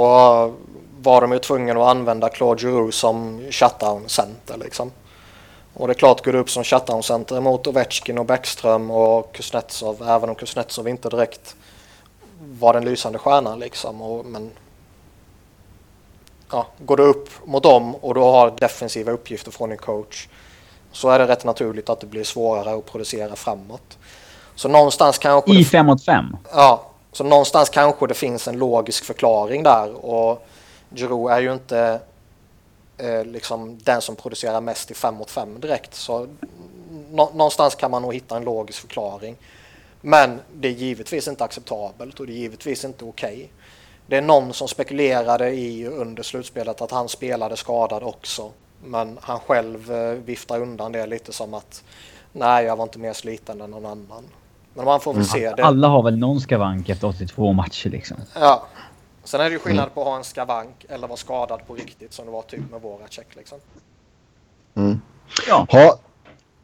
[1.01, 4.57] var de ju tvungna att använda Claude Giroux som shutdown-center.
[4.63, 4.91] Liksom.
[5.73, 10.03] Och det är klart, går du upp som shutdown-center mot Ovechkin och Bäckström och Kuznetsov,
[10.07, 11.55] även om Kuznetsov inte direkt
[12.39, 14.01] var den lysande stjärnan liksom.
[14.01, 14.49] Och, men
[16.51, 20.27] ja, går du upp mot dem och du har defensiva uppgifter från din coach
[20.91, 23.97] så är det rätt naturligt att det blir svårare att producera framåt.
[24.55, 25.55] Så någonstans kanske...
[25.55, 26.37] I 5 mot 5?
[26.51, 30.47] Ja, så någonstans kanske det finns en logisk förklaring där och
[30.95, 31.99] Giroud är ju inte
[32.97, 35.93] eh, liksom den som producerar mest i 5 mot 5 direkt.
[35.93, 36.27] Så
[37.11, 39.35] nå någonstans kan man nog hitta en logisk förklaring.
[40.01, 43.33] Men det är givetvis inte acceptabelt och det är givetvis inte okej.
[43.33, 43.47] Okay.
[44.07, 48.51] Det är någon som spekulerade i under slutspelet att han spelade skadad också.
[48.83, 51.83] Men han själv eh, viftar undan det lite som att
[52.31, 54.23] nej, jag var inte mer sliten än någon annan.
[54.73, 55.27] Men man får väl mm.
[55.27, 55.63] se det.
[55.63, 58.17] Alla har väl någon skavank efter 82 matcher liksom.
[58.35, 58.67] Ja.
[59.23, 59.93] Sen är det ju skillnad mm.
[59.93, 62.81] på att ha en skavank eller vara skadad på riktigt som det var typ med
[62.81, 63.57] våra check liksom.
[64.75, 65.01] Mm.
[65.47, 65.67] Ja.
[65.69, 65.99] Ha.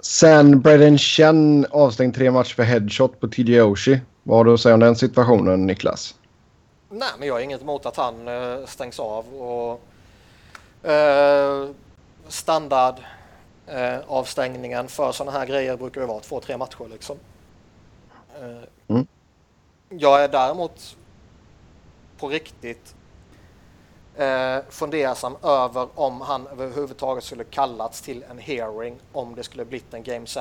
[0.03, 4.01] Sen Braden Chen avstängd tre matcher för headshot på TJ Oshie.
[4.23, 6.15] Vad har du att säga om den situationen Niklas?
[6.93, 9.81] Nej, men jag har inget emot att han uh, stängs av och
[10.89, 11.69] uh,
[12.27, 12.95] standard
[13.73, 17.17] uh, avstängningen för sådana här grejer brukar ju vara två, tre matcher liksom.
[18.87, 19.07] Mm.
[19.89, 20.95] Jag är däremot
[22.17, 22.95] på riktigt
[24.15, 29.93] eh, fundersam över om han överhuvudtaget skulle kallats till en hearing om det skulle blivit
[29.93, 30.39] en Game 7.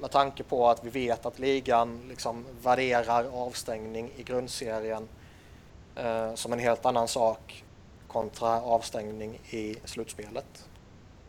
[0.00, 5.08] Med tanke på att vi vet att ligan liksom värderar avstängning i grundserien
[5.96, 7.64] eh, som en helt annan sak
[8.08, 10.64] kontra avstängning i slutspelet.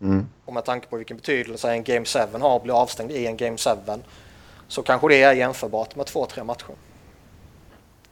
[0.02, 0.28] Mm.
[0.46, 3.38] Och med tanke på vilken betydelse en Game 7 har att bli avstängd i en
[3.38, 3.70] Game 7
[4.68, 6.76] så kanske det är jämförbart med två, tre matcher.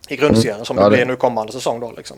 [0.07, 0.65] I grundserien mm.
[0.65, 2.17] som ja, det blir nu kommande säsong då liksom.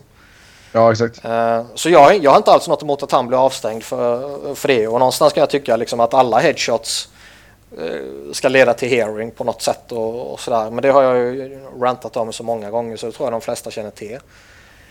[0.72, 1.24] Ja, exakt.
[1.24, 4.68] Uh, så jag, jag har inte alls något emot att han blir avstängd för, för
[4.68, 7.08] det och någonstans kan jag tycka liksom att alla headshots
[8.32, 10.70] ska leda till hearing på något sätt och, och sådär.
[10.70, 13.40] Men det har jag ju rantat om så många gånger så det tror jag de
[13.40, 14.18] flesta känner till.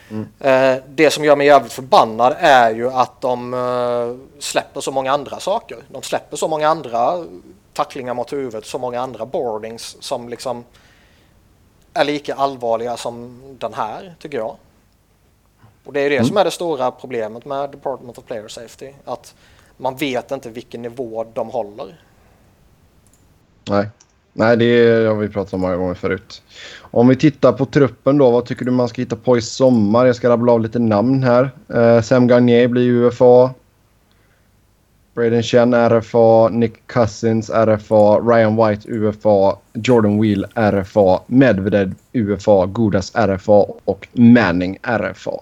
[0.10, 0.22] Mm.
[0.22, 5.40] Uh, det som gör mig jävligt förbannad är ju att de släpper så många andra
[5.40, 5.78] saker.
[5.88, 7.26] De släpper så många andra
[7.74, 10.64] tacklingar mot huvudet, så många andra boardings som liksom
[11.94, 14.56] är lika allvarliga som den här, tycker jag.
[15.84, 16.28] Och det är det mm.
[16.28, 18.94] som är det stora problemet med Department of Player Safety.
[19.06, 19.36] Att
[19.78, 22.02] man vet inte vilken nivå de håller.
[23.70, 23.90] Nej,
[24.34, 26.42] Nej det har vi pratat om många gånger förut.
[26.82, 30.06] Om vi tittar på truppen då, vad tycker du man ska hitta på i sommar?
[30.06, 31.52] Jag ska rabbla av lite namn här.
[31.74, 33.54] Eh, Sam Garnier blir UFA.
[35.20, 43.16] Braden Chen RFA, Nick Cousins RFA, Ryan White UFA, Jordan Wheel RFA, Medvedev UFA, Godas
[43.16, 45.42] RFA och Manning RFA.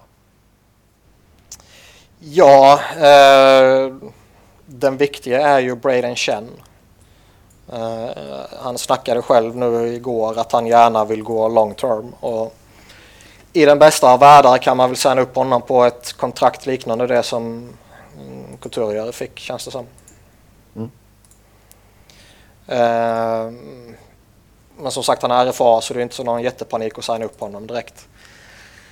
[2.20, 3.94] Ja, eh,
[4.66, 6.48] den viktiga är ju Braden Chen.
[7.74, 8.10] Eh,
[8.60, 12.14] han snackade själv nu igår att han gärna vill gå long term.
[12.20, 12.56] Och
[13.54, 17.08] I den bästa av världar kan man väl signa upp honom på ett kontrakt liknande
[17.08, 17.70] det som
[18.60, 19.86] Couturier fick känns det som.
[20.76, 20.92] Mm.
[22.68, 23.54] Eh,
[24.80, 27.26] men som sagt han är RFA så det är inte så någon jättepanik att signa
[27.26, 28.08] upp honom direkt.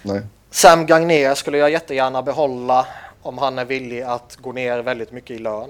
[0.02, 0.22] Nej.
[0.52, 2.88] Sam Gagner skulle jag jättegärna behålla
[3.22, 5.70] om han är villig att gå ner väldigt mycket i lön.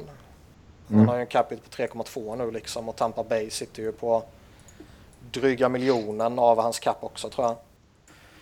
[0.89, 0.99] Mm.
[0.99, 4.23] Han har ju en capita på 3,2 nu liksom och Tampa Bay sitter ju på
[5.31, 7.55] dryga miljonen av hans cap också tror jag.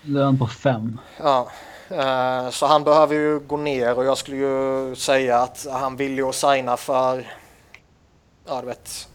[0.02, 1.00] Lön på 5.
[1.18, 1.48] Ja,
[1.90, 6.18] Eh, så han behöver ju gå ner och jag skulle ju säga att han vill
[6.18, 7.28] ju signa för,
[8.48, 9.08] ja du vet,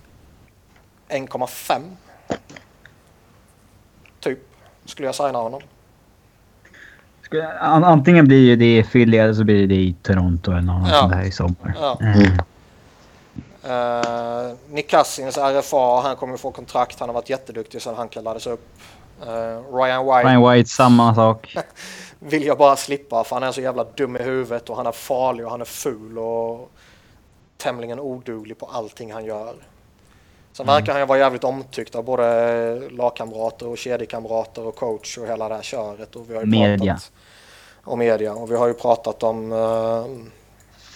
[1.08, 1.80] 1,5.
[4.20, 4.38] typ,
[4.84, 5.60] skulle jag signa honom.
[7.60, 11.00] Antingen blir det i Philly eller så blir det i Toronto eller något ja.
[11.00, 11.76] sånt där i sommar.
[11.80, 11.98] Ja.
[12.00, 12.38] Mm.
[13.64, 17.00] Uh, Nick Cousins RFA, han kommer få kontrakt.
[17.00, 18.68] Han har varit jätteduktig sedan han kallades upp.
[19.22, 20.28] Uh, Ryan White.
[20.28, 21.56] Ryan White, samma sak.
[22.18, 24.92] vill jag bara slippa för han är så jävla dum i huvudet och han är
[24.92, 26.70] farlig och han är ful och
[27.56, 29.54] tämligen oduglig på allting han gör.
[30.52, 30.74] Sen mm.
[30.74, 35.54] verkar han vara jävligt omtyckt av både lagkamrater och kedjekamrater och coach och hela det
[35.54, 36.16] här köret.
[36.16, 36.92] Och vi har ju media.
[36.92, 37.12] Pratat,
[37.84, 38.34] och media.
[38.34, 39.52] Och vi har ju pratat om...
[39.52, 40.06] Uh,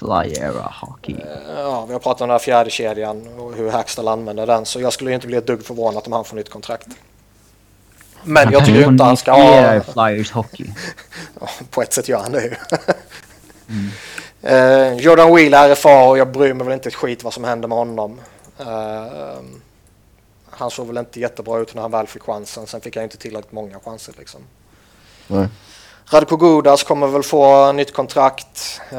[0.03, 1.13] Flyera hockey.
[1.13, 1.21] Uh,
[1.57, 4.67] ja, vi har pratat om den här fjärde kedjan och hur Hackstall använder den.
[4.67, 6.87] Så jag skulle inte bli ett dugg förvånad om han får nytt kontrakt.
[8.25, 9.81] Men han jag tycker inte han ska ha...
[9.81, 10.67] Flyers hockey.
[11.71, 12.55] på ett sätt gör han det ju.
[13.69, 14.93] mm.
[14.95, 17.69] uh, Jordan Wheel RFA och jag bryr mig väl inte ett skit vad som händer
[17.69, 18.21] med honom.
[18.61, 18.67] Uh,
[20.51, 22.67] han såg väl inte jättebra ut när han väl fick chansen.
[22.67, 24.41] Sen fick han inte tillräckligt många chanser liksom.
[25.27, 25.49] Nej.
[26.11, 28.81] Radko Gudas kommer väl få nytt kontrakt.
[28.93, 28.99] Uh,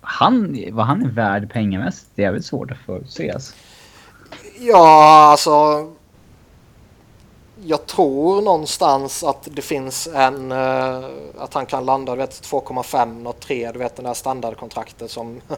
[0.00, 3.30] han, vad han är värd pengamässigt, det är väl svårt att förutse.
[3.30, 3.54] Alltså.
[4.58, 5.86] Ja, alltså.
[7.66, 11.04] Jag tror någonstans att det finns en, uh,
[11.38, 15.40] att han kan landa, du vet 2,5 och 3, du vet den där standardkontraktet som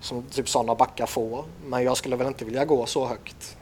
[0.00, 1.44] som typ sådana backar får.
[1.66, 3.56] Men jag skulle väl inte vilja gå så högt.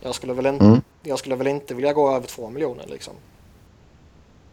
[0.00, 0.80] Jag skulle väl, in, mm.
[1.02, 3.14] jag skulle väl inte vilja gå över två miljoner liksom.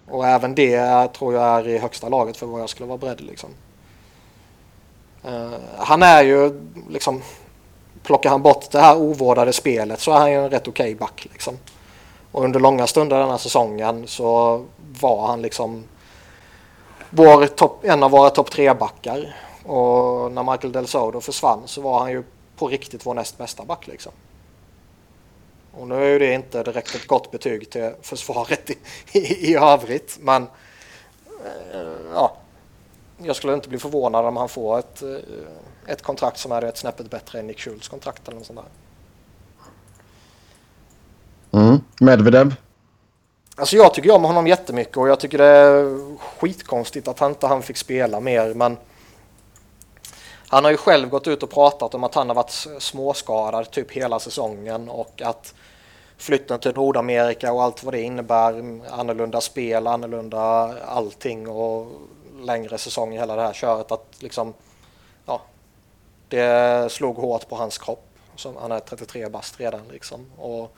[0.10, 3.22] Och även det tror jag är i högsta laget för vad jag skulle vara beredd
[3.22, 3.50] liksom.
[5.26, 7.22] Uh, han är ju liksom
[8.04, 10.96] plockar han bort det här ovårdade spelet så är han ju en rätt okej okay
[10.96, 11.58] back liksom.
[12.32, 14.66] Och under långa stunder den här säsongen så
[15.00, 15.84] var han liksom
[17.10, 19.36] vår top, en av våra topp tre backar.
[19.64, 22.24] Och när Michael Del Sodo försvann så var han ju
[22.58, 24.12] på riktigt vår näst bästa back liksom.
[25.78, 28.78] Och nu är ju det inte direkt ett gott betyg till försvaret i,
[29.12, 30.18] i, i övrigt.
[30.22, 30.44] Men
[31.74, 31.80] eh,
[32.14, 32.38] ja,
[33.18, 35.18] jag skulle inte bli förvånad om han får ett, eh,
[35.88, 38.68] ett kontrakt som är ett snäppet bättre än Nick Schultz kontrakt eller något sånt där.
[41.60, 41.80] Mm.
[42.00, 42.56] Medvedev?
[43.56, 47.48] Alltså jag tycker om honom jättemycket och jag tycker det är skitkonstigt att han inte
[47.48, 48.54] han fick spela mer.
[48.54, 48.78] Men
[50.56, 53.92] han har ju själv gått ut och pratat om att han har varit småskadad typ
[53.92, 55.54] hela säsongen och att
[56.18, 60.42] flytten till Nordamerika och allt vad det innebär, annorlunda spel, annorlunda
[60.86, 61.88] allting och
[62.42, 64.54] längre säsong i hela det här köret att liksom,
[65.26, 65.42] ja,
[66.30, 68.06] det slog hårt på hans kropp.
[68.36, 70.32] Som, han är 33 bast redan liksom.
[70.38, 70.76] Och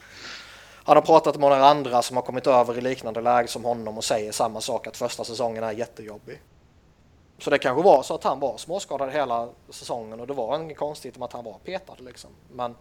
[0.84, 3.97] han har pratat med några andra som har kommit över i liknande läge som honom
[3.97, 6.39] och säger samma sak att första säsongen är jättejobbig.
[7.38, 10.77] Så det kanske var så att han var småskadad hela säsongen och det var inget
[10.77, 12.29] konstigt med att han var petad liksom.
[12.51, 12.75] Men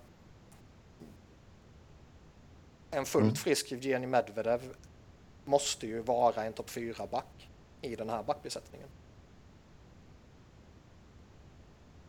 [2.91, 3.35] en fullt mm.
[3.35, 4.61] frisk Evgenij Medvedev
[5.45, 7.49] måste ju vara en topp 4-back
[7.83, 8.89] i den här backbesättningen.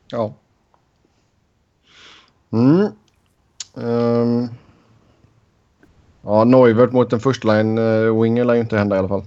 [0.07, 0.33] Ja.
[2.51, 2.87] Mm.
[3.73, 4.49] Um.
[6.21, 9.25] Ja, Neuvert mot en första line uh, winger lär ju inte hända i alla fall.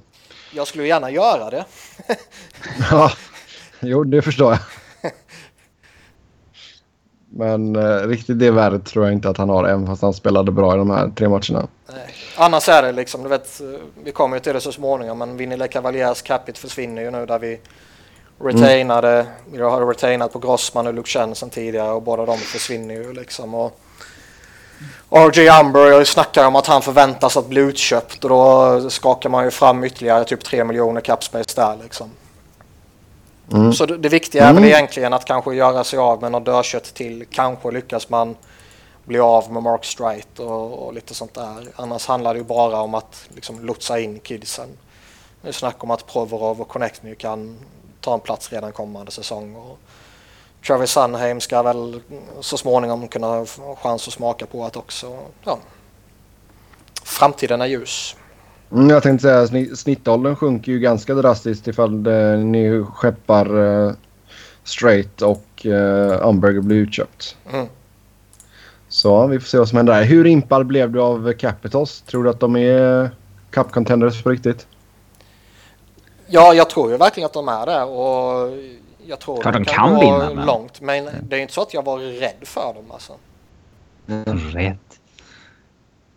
[0.53, 1.65] Jag skulle gärna göra det.
[2.91, 3.13] ja,
[3.81, 4.61] jo det förstår jag.
[7.33, 10.53] Men eh, riktigt det värdet tror jag inte att han har även fast han spelade
[10.53, 11.69] bra i de här tre matcherna.
[11.93, 12.15] Nej.
[12.37, 13.61] Annars är det liksom, du vet,
[14.05, 17.39] vi kommer ju till det så småningom men Vinnile Cavaliers capita försvinner ju nu där
[17.39, 17.61] vi
[18.41, 19.27] retainade, mm.
[19.53, 23.55] vi har retainat på Grossman och Luke sen tidigare och båda de försvinner ju liksom.
[23.55, 23.81] Och
[25.11, 29.51] RJ Umber snackar om att han förväntas att bli utköpt och då skakar man ju
[29.51, 32.11] fram ytterligare typ 3 miljoner capspace där liksom.
[33.53, 33.73] Mm.
[33.73, 34.63] Så det, det viktiga är mm.
[34.63, 37.27] väl egentligen att kanske göra sig av med något dödkött till.
[37.31, 38.37] Kanske lyckas man
[39.05, 41.69] bli av med Mark Strite och, och, lite sånt där.
[41.77, 44.69] Annars handlar det ju bara om att liksom lotsa in kidsen.
[45.43, 47.59] Det är snack om att Provorov och Connect kan
[48.01, 49.57] ta en plats redan kommande säsong.
[49.57, 49.79] Och
[50.67, 52.01] Travis Sunheim ska väl
[52.41, 53.47] så småningom kunna ha
[53.83, 55.19] chans att smaka på att också.
[55.45, 55.59] Ja,
[57.05, 58.17] framtiden är ljus.
[58.73, 63.93] Mm, jag tänkte säga snittåldern sjunker ju ganska drastiskt ifall det, ni skeppar uh,
[64.65, 67.37] straight och uh, Umberger blir utköpt.
[67.53, 67.67] Mm.
[68.89, 70.05] Så vi får se vad som händer där.
[70.05, 72.01] Hur impad blev du av Capitals?
[72.01, 73.11] Tror du att de är
[73.51, 74.67] cup contenders på riktigt?
[76.27, 78.49] Ja, jag tror ju verkligen att de är det och
[79.11, 80.35] jag tror Klart de kan, kan vinna.
[80.35, 80.47] Men...
[80.47, 80.81] långt.
[80.81, 83.13] Men det är inte så att jag var rädd för dem alltså.
[84.07, 84.79] Rädd?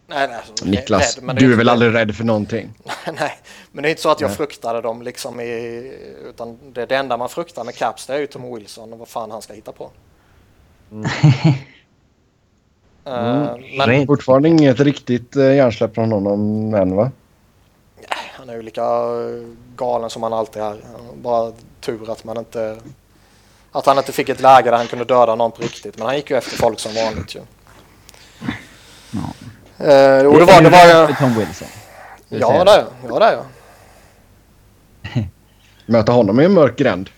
[0.08, 2.74] Nej, nej, alltså, Niklas, rädd, du är väl aldrig rädd för någonting?
[3.20, 3.32] nej,
[3.72, 4.38] men det är inte så att jag nej.
[4.38, 5.94] fruktade dem liksom i...
[6.30, 9.08] Utan det, det enda man fruktar med Caps det är ju Tom Wilson och vad
[9.08, 9.90] fan han ska hitta på.
[10.92, 11.06] Mm.
[13.06, 14.08] Eh, Men Red.
[14.08, 17.12] Fortfarande inget riktigt uh, hjärnsläpp från honom än va?
[18.44, 20.78] han är ju lika eh, galen som han alltid är.
[21.22, 21.52] Bara
[21.86, 22.78] tur att man inte...
[23.72, 25.98] Att han inte fick ett läge där han kunde döda någon på riktigt.
[25.98, 27.42] Men han gick ju efter folk som vanligt ju.
[29.12, 29.34] Ja.
[29.86, 31.16] Eh, och det var, det var ju...
[31.16, 31.68] Tom Wilson.
[32.30, 32.88] Ja det är jag.
[33.10, 33.46] Ja det är jag.
[35.86, 37.10] Möta honom i en mörk gränd.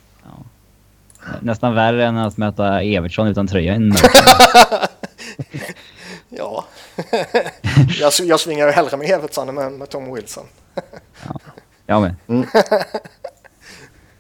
[1.40, 4.02] Nästan värre än att möta Evertsson utan tröja i en mörk.
[6.30, 6.66] Ja.
[8.00, 10.46] jag, jag svingar ju hellre med Evertsson än med, med Tom Wilson.
[11.86, 12.48] Ja men.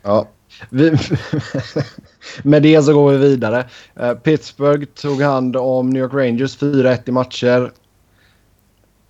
[0.01, 0.27] Ja.
[0.69, 0.91] Vi,
[2.43, 3.63] med det så går vi vidare.
[3.95, 7.71] Eh, Pittsburgh tog hand om New York Rangers 4-1 i matcher.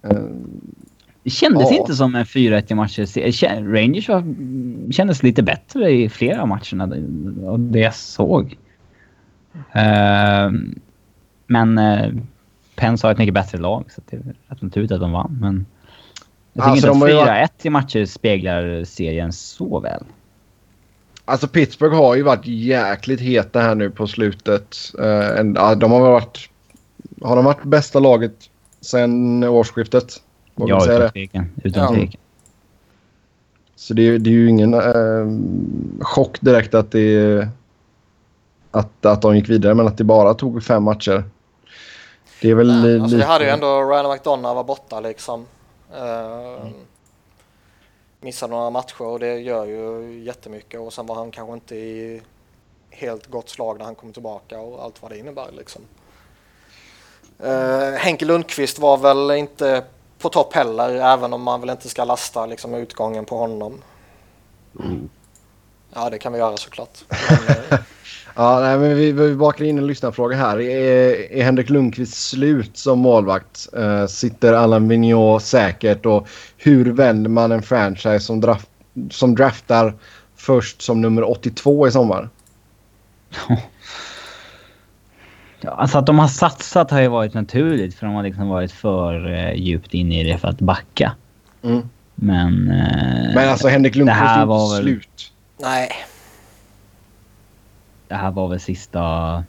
[0.03, 0.17] Eh,
[1.23, 1.77] Det kändes Ja.
[1.77, 3.71] inte som en 4-1 i matcher.
[3.73, 4.23] Rangers var,
[4.91, 6.87] kändes lite bättre i flera av matcherna.
[7.57, 8.57] det- jag såg.
[9.71, 10.79] Ehm,
[11.47, 12.13] men uh,
[12.75, 15.37] Pens har ett mycket bättre lag så det är rätt naturligt att de vann.
[15.41, 15.65] Men
[16.53, 20.03] jag tycker Alltså, inte att 4-1 i matcher speglar serien så väl.
[21.25, 24.75] Alltså Pittsburgh har ju varit jäkligt heta här nu på slutet.
[24.99, 26.49] Eh, ja, de har varit...
[27.21, 28.35] Har de varit bästa laget
[28.81, 30.21] sen årsskiftet?
[30.55, 31.45] Vågar Ja, säga utan tvekan.
[31.63, 31.89] Utan Ja.
[31.89, 32.21] tvekan.
[33.75, 37.47] Så det, är- det är ju ingen eh, chock direkt att det
[38.71, 41.23] att, att de gick vidare men att det bara tog fem matcher.
[42.41, 43.31] Det är väl Nej, li- alltså, vi lite...
[43.31, 45.45] hade ju ändå Ryan McDonough var borta liksom.
[45.91, 46.67] Uh,
[48.25, 52.21] Missade några matcher och det gör ju jättemycket och sen var han kanske inte i
[52.89, 55.81] helt gott slag när han kom tillbaka och allt vad det innebär liksom.
[57.39, 59.83] Eh, Henke Lundqvist var väl inte
[60.19, 63.81] på topp heller även om man väl inte ska lasta liksom utgången på honom.
[65.93, 67.03] Ja det kan vi göra såklart.
[67.09, 67.79] Men, eh,
[68.37, 70.59] Ja, nej, men vi, vi bakar in en lyssnarfråga här.
[70.59, 73.67] Är, är Henrik Lundqvist slut som målvakt?
[73.77, 76.05] Eh, sitter Allan Vigneault säkert?
[76.05, 76.27] Och
[76.57, 78.69] hur vänder man en franchise som, draft,
[79.11, 79.93] som draftar
[80.35, 82.29] först som nummer 82 i sommar?
[85.61, 88.71] Ja, alltså att de har satsat har ju varit naturligt för de har liksom varit
[88.71, 91.11] för eh, djupt inne i det för att backa.
[91.63, 91.81] Mm.
[92.15, 92.71] Men...
[92.71, 95.31] Eh, Men alltså Henrik Lundqvist är inte var väl- slut.
[95.61, 95.89] nej,
[98.07, 99.43] Det här var väl sista...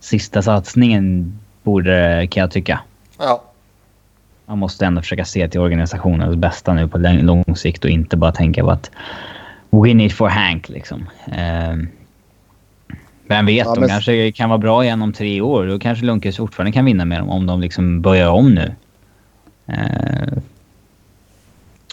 [0.00, 2.80] Sista satsningen borde, kan jag tycka.
[3.18, 3.42] ja.
[4.48, 8.32] Man måste ändå försöka se till organisationens bästa nu på lång sikt och inte bara
[8.32, 8.90] tänka på att
[9.70, 11.06] win it for Hank liksom.
[11.26, 11.76] Eh,
[13.28, 15.66] vem vet, Ja, de men- kanske kan vara bra igen om tre år.
[15.66, 18.74] Då kanske Lundqvist fortfarande kan vinna med dem om de liksom börjar om nu.
[19.66, 20.38] Eh,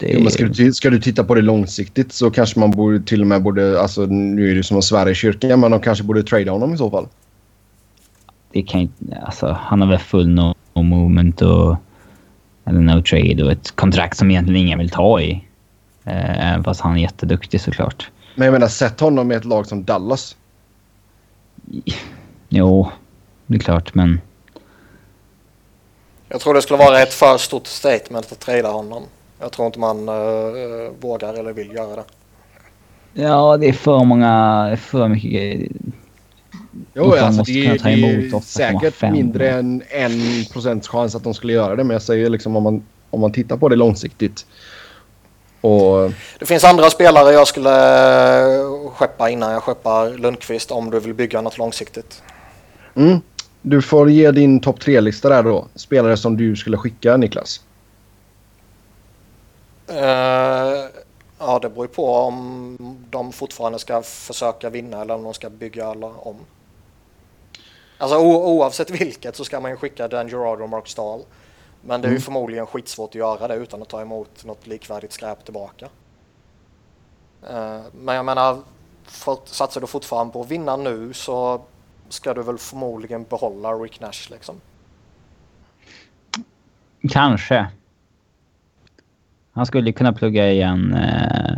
[0.04, 3.02] det, Jo, men ska, du, ska du titta på det långsiktigt så kanske man borde
[3.02, 3.82] till och med borde...
[3.82, 6.74] Alltså nu är det som att svära i kyrkan men de kanske borde trada honom
[6.74, 7.08] i så fall.
[8.52, 9.18] det kan inte...
[9.26, 11.76] Alltså, han har väl full no, no movement och...
[12.66, 15.32] Eller no trade och ett kontrakt som egentligen ingen vill ta i.
[16.04, 18.12] Eh, även fast han är jätteduktig såklart.
[18.36, 20.36] Men jag menar sätt honom i ett lag som Dallas.
[22.50, 22.92] Jo,
[23.48, 24.22] det är klart men...
[26.30, 29.04] Jag tror det skulle vara ett för stort statement att trada honom.
[29.44, 32.04] Jag tror inte man eh, vågar eller vill göra det.
[33.22, 34.78] Ja, det är för många...
[34.82, 35.68] För mycket grejer.
[36.94, 38.42] Jo, de alltså, måste det, är- det är 8,5.
[38.42, 41.84] säkert mindre än en procents chans att de skulle göra det.
[41.84, 44.46] Men jag säger liksom om man, om man tittar på det långsiktigt.
[45.62, 47.70] Och Det finns andra spelare jag skulle
[48.44, 52.24] eh, skeppa innan jag skeppar Lundqvist om du vill bygga något långsiktigt.
[52.96, 53.18] mm,
[53.62, 55.68] du får ge din topp tre-lista där då.
[55.76, 57.62] Spelare som du skulle skicka Niklas.
[59.94, 60.86] Eh,
[61.40, 62.78] ja, det beror ju på om
[63.10, 66.36] de fortfarande ska försöka vinna eller om de ska bygga alla om.
[67.98, 71.22] Alltså oavsett vilket så ska man ju skicka Dan Gerard och Mark Stahl.
[71.82, 75.14] Men det är ju förmodligen skitsvårt att göra det utan att ta emot något likvärdigt
[75.14, 75.90] skräp tillbaka.
[77.50, 78.62] Eh, men jag menar,
[79.04, 81.62] för, satsar du fortfarande på att vinna nu så
[82.10, 84.62] ska du väl förmodligen behålla Rick Nash liksom.
[87.10, 87.68] Kanske.
[89.54, 90.94] Han skulle kunna plugga igen...
[90.94, 91.58] Eh,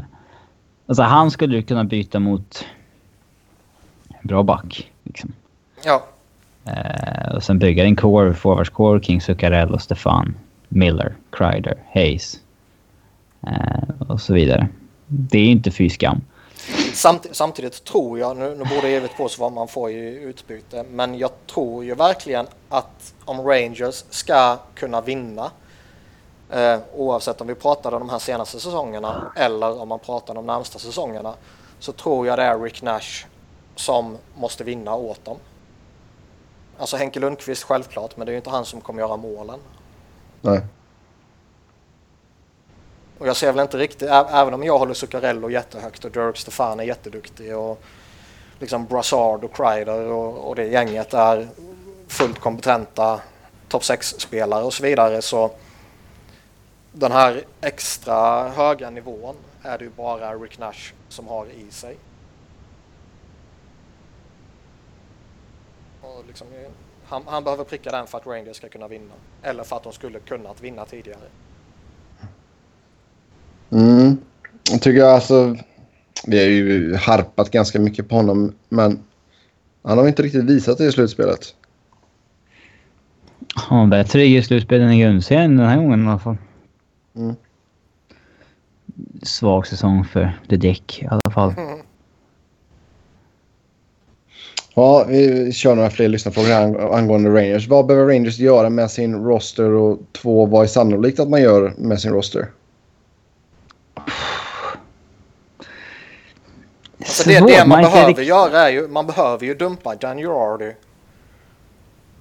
[0.87, 2.65] alltså han skulle kunna byta mot...
[4.21, 4.91] Bra back.
[5.03, 5.33] Liksom.
[5.83, 6.03] Ja,
[6.65, 10.35] Eh, och sen bygga en core, forwardscore, King Zuccarello, Stefan,
[10.67, 12.39] Miller, Kreider, Hayes.
[13.47, 14.67] Eh, och så vidare.
[15.07, 16.21] Det är ju inte fy skam.
[16.93, 20.85] Samt, samtidigt tror jag, nu, nu borde givet på sig vad man får i utbyte,
[20.91, 25.51] men jag tror ju verkligen att om Rangers ska kunna vinna,
[26.49, 30.45] eh, oavsett om vi pratar om de här senaste säsongerna eller om man pratar om
[30.45, 31.33] de närmsta säsongerna,
[31.79, 33.25] så tror jag det är Rick Nash
[33.75, 35.37] som måste vinna åt dem.
[36.77, 39.59] Alltså Henke Lundqvist självklart, men det är ju inte han som kommer göra målen.
[40.41, 40.61] Nej.
[43.17, 46.79] Och jag ser väl inte riktigt, även om jag håller Zuccarello jättehögt och Dirk Stefan
[46.79, 47.81] är jätteduktig och
[48.59, 51.47] liksom Brassard och Kreider och, och det gänget är
[52.07, 53.21] fullt kompetenta
[53.69, 55.51] topp 6-spelare och så vidare så
[56.97, 61.97] den här extra höga nivån är det ju bara Rick Nash som har i sig.
[66.01, 66.47] Och liksom,
[67.05, 69.13] han, han behöver pricka den för att Rangers ska kunna vinna.
[69.43, 71.27] Eller för att de skulle kunnat vinna tidigare.
[73.69, 74.17] Mm.
[74.71, 75.57] Jag tycker alltså...
[76.27, 79.03] Vi har ju harpat ganska mycket på honom, men
[79.83, 81.55] han har inte riktigt visat det i slutspelet.
[83.69, 86.37] Ja, bättre i slutspel än i grundserien den här gången i alla fall.
[87.16, 87.36] Mm.
[89.24, 91.53] Svag säsong för The Dick i alla fall.
[94.74, 97.68] Ja, vi kör några fler lyssnarfrågor här ang- angående Rangers.
[97.68, 101.74] Vad behöver Rangers göra med sin roster och två, vad är sannolikt att man gör
[101.78, 102.47] med sin roster?
[106.99, 110.72] Alltså det, det man inte behöver göra är ju, man behöver ju dumpa Dan Girardi.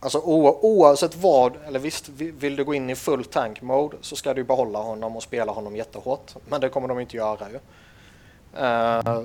[0.04, 4.16] Alltså oavsett vad, eller visst vi- vill du gå in i full tank mode så
[4.16, 6.34] ska du behålla honom och spela honom jättehårt.
[6.48, 7.56] Men det kommer de inte göra ju.
[8.62, 9.22] Uh,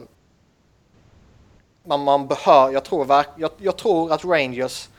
[1.84, 4.89] man, man behör, jag, tror verk, jag, jag tror att Rangers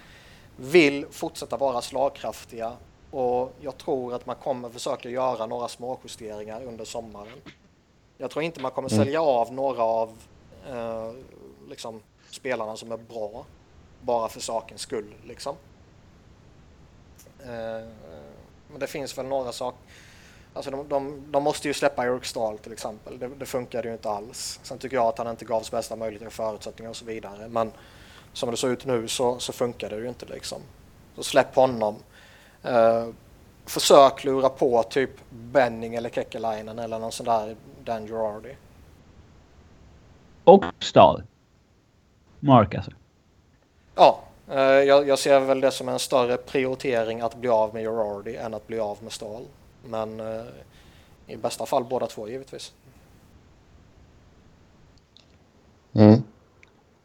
[0.57, 2.73] vill fortsätta vara slagkraftiga
[3.11, 7.41] och jag tror att man kommer försöka göra några små justeringar under sommaren.
[8.19, 10.09] Jag tror inte man kommer sälja av några av
[10.69, 11.13] eh,
[11.69, 12.01] liksom,
[12.31, 13.45] spelarna som är bra
[14.01, 15.15] bara för sakens skull.
[15.25, 15.57] Liksom.
[17.45, 17.89] Eh,
[18.71, 19.81] men det finns väl några saker.
[20.55, 23.19] Alltså de, de, de måste ju släppa Eric Stahl till exempel.
[23.19, 24.61] Det, det funkade ju inte alls.
[24.63, 27.49] Sen tycker jag att han inte gavs bästa möjliga förutsättningar och så vidare.
[27.49, 27.73] Men
[28.33, 30.59] som det ser ut nu så, så funkar det ju inte liksom.
[31.17, 31.97] Så släpp honom.
[32.63, 33.07] Eh,
[33.65, 38.57] försök lura på typ Benning eller Kekkelainen eller någon sån där Dan Girardi.
[40.45, 41.23] Och Stahl.
[42.41, 42.91] Mark alltså.
[43.95, 44.21] Ja,
[44.59, 48.55] jag, jag ser väl det som en större prioritering att bli av med Girardi än
[48.55, 49.43] att bli av med Stahl.
[49.85, 50.43] Men eh,
[51.27, 52.73] i bästa fall båda två givetvis.
[55.93, 56.23] Mm.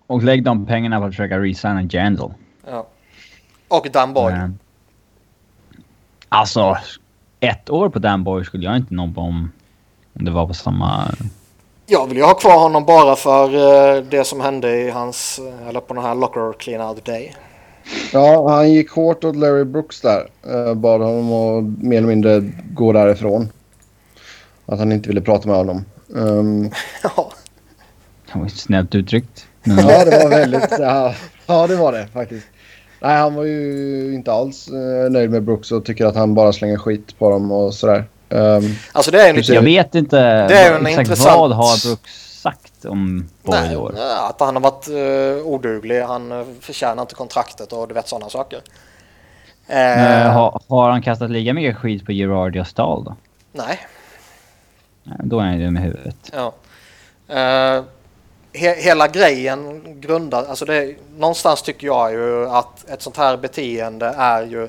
[0.08, 2.34] Och lägg de pengarna på att försöka resigna Jandal.
[2.68, 2.88] Ja.
[3.68, 4.34] Och Dan Boyd.
[4.34, 4.60] Men,
[6.30, 6.78] alltså,
[7.40, 9.52] ett år på Dan Boy skulle jag inte nobba om,
[10.14, 11.12] om det var på samma...
[11.88, 13.46] Jag vill ju ha kvar honom bara för
[13.98, 17.36] eh, det som hände i hans, eh, eller på den här locker clean out day.
[18.14, 20.30] Ja, han gick hårt åt Larry Brooks där.
[20.50, 23.50] Uh, bad honom att mer eller mindre gå därifrån.
[24.66, 25.86] Att han inte ville prata med honom.
[26.08, 26.72] Um,
[27.04, 27.32] Ja,
[28.34, 29.48] Det var ju snällt uttryckt.
[29.64, 30.80] Men, ja, det var väldigt...
[30.80, 31.16] Ja,
[31.46, 32.48] ja, det var det faktiskt.
[33.02, 34.70] Nej, han var ju inte alls
[35.10, 38.06] nöjd med Brooks och tycker att han bara slänger skit på dem och sådär.
[38.30, 40.18] Um, alltså det är Du ser- jag vet inte
[40.48, 43.96] Det är en exakt intressant- vad har Brooks sagt om Boyd i år.
[44.30, 48.30] att han har varit uh, oduglig, han uh, förtjänar inte kontraktet och du vet sådana
[48.30, 48.60] saker.
[49.68, 53.16] Eh, Eh, har, har han kastat lika mycket skit på Gerard och Stahl då?
[53.52, 53.80] Nej,
[55.04, 56.32] Nej, Då är han ju dum i huvudet.
[56.34, 56.54] Ja.
[57.36, 57.84] Eh,
[58.54, 64.06] he hela grejen grundar, alltså det, någonstans tycker jag ju att ett sånt här beteende
[64.18, 64.68] är ju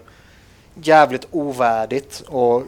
[0.75, 2.63] jävligt ovärdigt och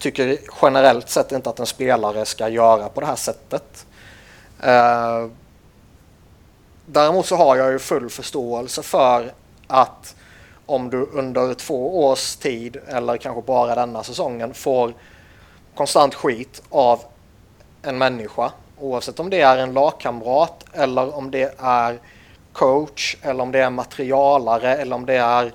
[0.00, 3.86] tycker generellt sett inte att en spelare ska göra på det här sättet.
[4.64, 5.30] Uh,
[6.86, 9.32] däremot så har jag ju full förståelse för
[9.66, 10.14] att
[10.66, 14.94] om du under två års tid eller kanske bara denna säsongen får
[15.74, 17.00] konstant skit av
[17.82, 21.98] en människa oavsett om det är en lagkamrat eller om det är
[22.52, 25.52] coach eller om det är materialare eller om det är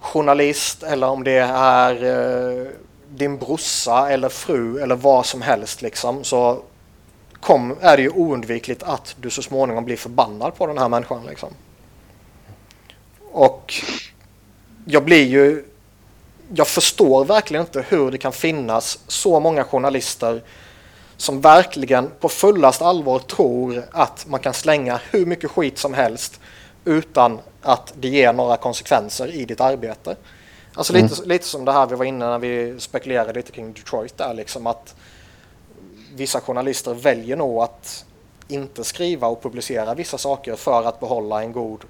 [0.00, 2.66] journalist eller om det är eh,
[3.16, 6.62] din brorsa eller fru eller vad som helst liksom så
[7.40, 11.26] kom, är det ju oundvikligt att du så småningom blir förbannad på den här människan
[11.26, 11.48] liksom.
[13.32, 13.74] Och
[14.84, 15.64] jag blir ju
[16.54, 20.42] jag förstår verkligen inte hur det kan finnas så många journalister
[21.16, 26.40] som verkligen på fullast allvar tror att man kan slänga hur mycket skit som helst
[26.84, 30.16] utan att det ger några konsekvenser i ditt arbete.
[30.76, 34.18] Alltså lite, lite som det här vi var inne när vi spekulerade lite kring Detroit
[34.18, 34.94] där liksom att
[36.14, 38.04] vissa journalister väljer nog att
[38.48, 41.84] inte skriva och publicera vissa saker för att behålla en god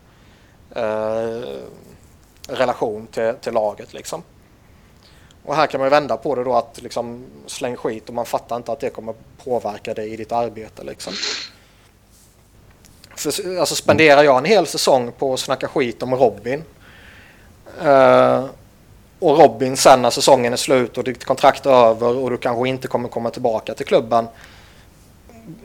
[0.71, 1.41] eh,
[2.49, 4.23] relation till, till laget liksom.
[5.45, 8.57] Och här kan man vända på det då att liksom släng skit och man fattar
[8.57, 9.15] inte att det kommer
[9.45, 11.13] påverka dig i ditt arbete liksom.
[13.17, 16.65] för, alltså spenderar jag en hel säsong på att snacka skit om Robin
[17.83, 18.45] eh,
[19.27, 22.69] och Robin sen när säsongen är slut och ditt kontrakt är över och du kanske
[22.69, 24.27] inte kommer komma tillbaka till klubben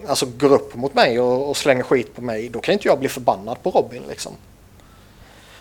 [0.07, 2.99] alltså går upp mot mig och, och slänger skit på mig, då kan inte jag
[2.99, 4.31] bli förbannad på Robin liksom.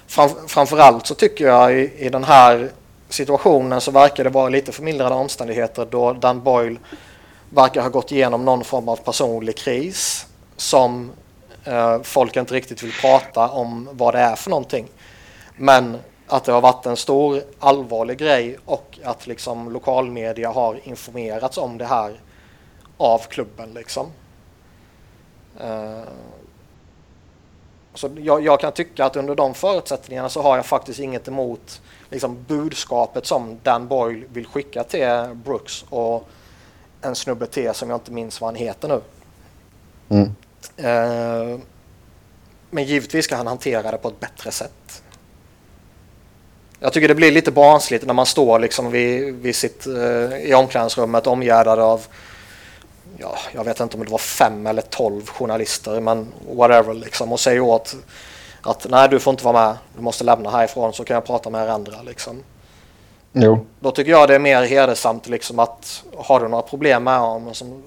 [0.06, 2.70] Fram, framförallt så tycker jag i, i den här
[3.08, 6.78] situationen så verkar det vara lite förmildrande omständigheter då Dan Boyle
[7.50, 11.10] verkar ha gått igenom någon form av personlig kris som
[11.64, 14.88] eh, folk inte riktigt vill prata om vad det är för någonting.
[15.56, 15.98] Men
[16.30, 21.78] att det har varit en stor allvarlig grej och att liksom lokalmedia har informerats om
[21.78, 22.20] det här
[22.96, 24.06] av klubben liksom.
[25.60, 26.02] Uh,
[27.94, 31.80] så jag, jag, kan tycka att under de förutsättningarna så har jag faktiskt inget emot
[32.10, 36.28] liksom, budskapet som Dan Boyle vill skicka till Brooks och
[37.02, 39.00] en snubbe till som jag inte minns vad han heter nu.
[40.08, 40.26] Mm.
[40.78, 41.60] Uh,
[42.70, 45.02] men givetvis ska han hantera det på ett bättre sätt.
[46.80, 50.54] Jag tycker det blir lite barnsligt när man står liksom vid, vid sitt, uh, i
[50.54, 52.06] omklädningsrummet omgärdad av
[53.16, 57.40] ja, jag vet inte om det var fem eller tolv journalister, men whatever liksom och
[57.40, 57.96] säger åt
[58.62, 61.50] att nej, du får inte vara med, du måste lämna härifrån så kan jag prata
[61.50, 62.42] med er andra liksom.
[63.32, 63.66] Jo.
[63.80, 67.54] Då tycker jag det är mer hedersamt liksom att har du några problem med honom
[67.54, 67.82] som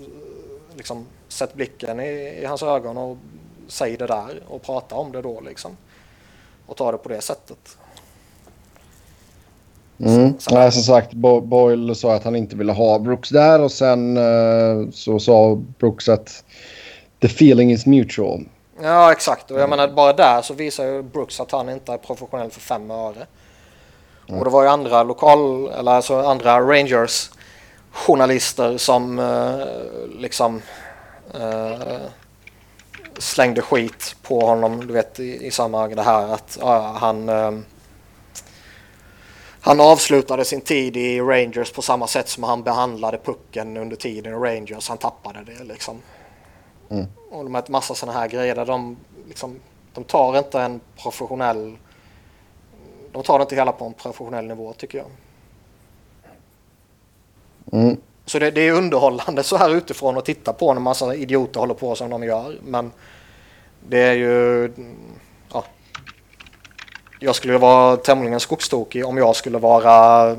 [0.75, 3.17] liksom sätt blicken i, i hans ögon och
[3.67, 5.77] säg det där och prata om det då liksom.
[6.65, 7.77] Och ta det på det sättet.
[9.99, 10.33] Mm.
[10.51, 14.17] Nej, som sagt, Bo Boyle sa att han inte ville ha Brooks där och sen
[14.17, 16.43] uh, så sa Brooks att
[17.19, 18.45] the feeling is mutual.
[18.81, 19.51] Ja, exakt.
[19.51, 22.61] Och jag menar bara där så visar ju Brooks att han inte är professionell för
[22.61, 23.27] fem öre.
[24.27, 24.39] Mm.
[24.39, 27.29] Och det var ju andra lokal, eller alltså andra Rangers
[27.91, 29.65] journalister som uh,
[30.19, 30.61] liksom
[31.35, 31.97] uh,
[33.17, 36.57] slängde skit på honom, du vet i, i samma det här att
[36.95, 37.29] han
[39.65, 44.33] han avslutade sin tid i Rangers på samma sätt som han behandlade pucken under tiden
[44.33, 44.89] i Rangers.
[44.89, 46.01] Han tappade det liksom.
[46.89, 47.05] Mm.
[47.31, 49.59] Och de har massa sådana här grejer där de, liksom,
[49.93, 51.77] de tar inte en professionell...
[53.11, 55.07] De tar det inte hela på en professionell nivå tycker jag.
[57.81, 57.97] Mm.
[58.25, 61.73] Så det, det, är underhållande så här utifrån att titta på när massa idioter håller
[61.73, 62.59] på som de gör.
[62.63, 62.91] Men
[63.89, 64.71] det är ju
[67.23, 70.35] jag skulle vara tämligen skogstokig om jag skulle vara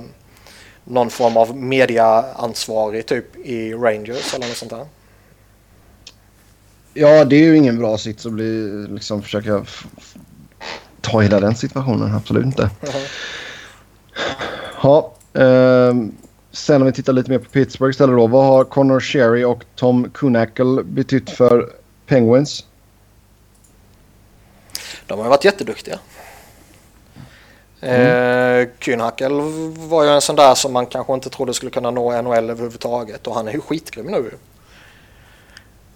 [0.84, 4.86] någon form av mediaansvarig typ i Rangers eller något sånt där.
[6.94, 9.64] Ja, det är ju ingen bra sits att bli, liksom försöka
[11.00, 12.14] ta hela den situationen.
[12.14, 12.70] Absolut inte.
[14.82, 15.94] Ja, eh,
[16.52, 18.26] sen om vi tittar lite mer på Pittsburgh istället då.
[18.26, 21.72] Vad har Connor Sherry och Tom Kunackle betytt för
[22.06, 22.66] Penguins?
[25.06, 25.98] De har varit jätteduktiga.
[27.84, 28.60] Mm.
[28.60, 29.32] Eh, Kühnhackel
[29.88, 33.26] var ju en sån där som man kanske inte trodde skulle kunna nå NHL överhuvudtaget
[33.26, 34.30] och han är ju skitgrym nu.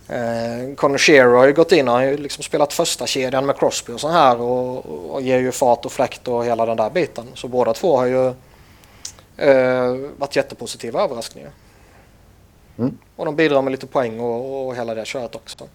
[0.09, 3.57] Eh, Conor Shearer har ju gått in och har ju liksom spelat första kedjan med
[3.57, 6.91] Crosby och så här och, och ger ju fart och fläkt och hela den där
[6.91, 7.27] biten.
[7.35, 8.27] Så båda två har ju
[9.37, 11.51] eh, varit jättepositiva överraskningar.
[12.79, 12.99] Mm.
[13.17, 15.69] Och de bidrar med lite poäng och, och hela det köret också.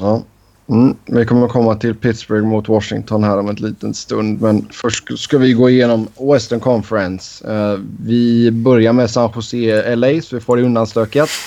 [0.00, 0.22] Ja.
[0.70, 4.42] Mm, vi kommer komma till Pittsburgh mot Washington här om en liten stund.
[4.42, 7.48] Men först ska vi gå igenom Western Conference.
[7.52, 11.30] Uh, vi börjar med San Jose LA så vi får det undanstökat.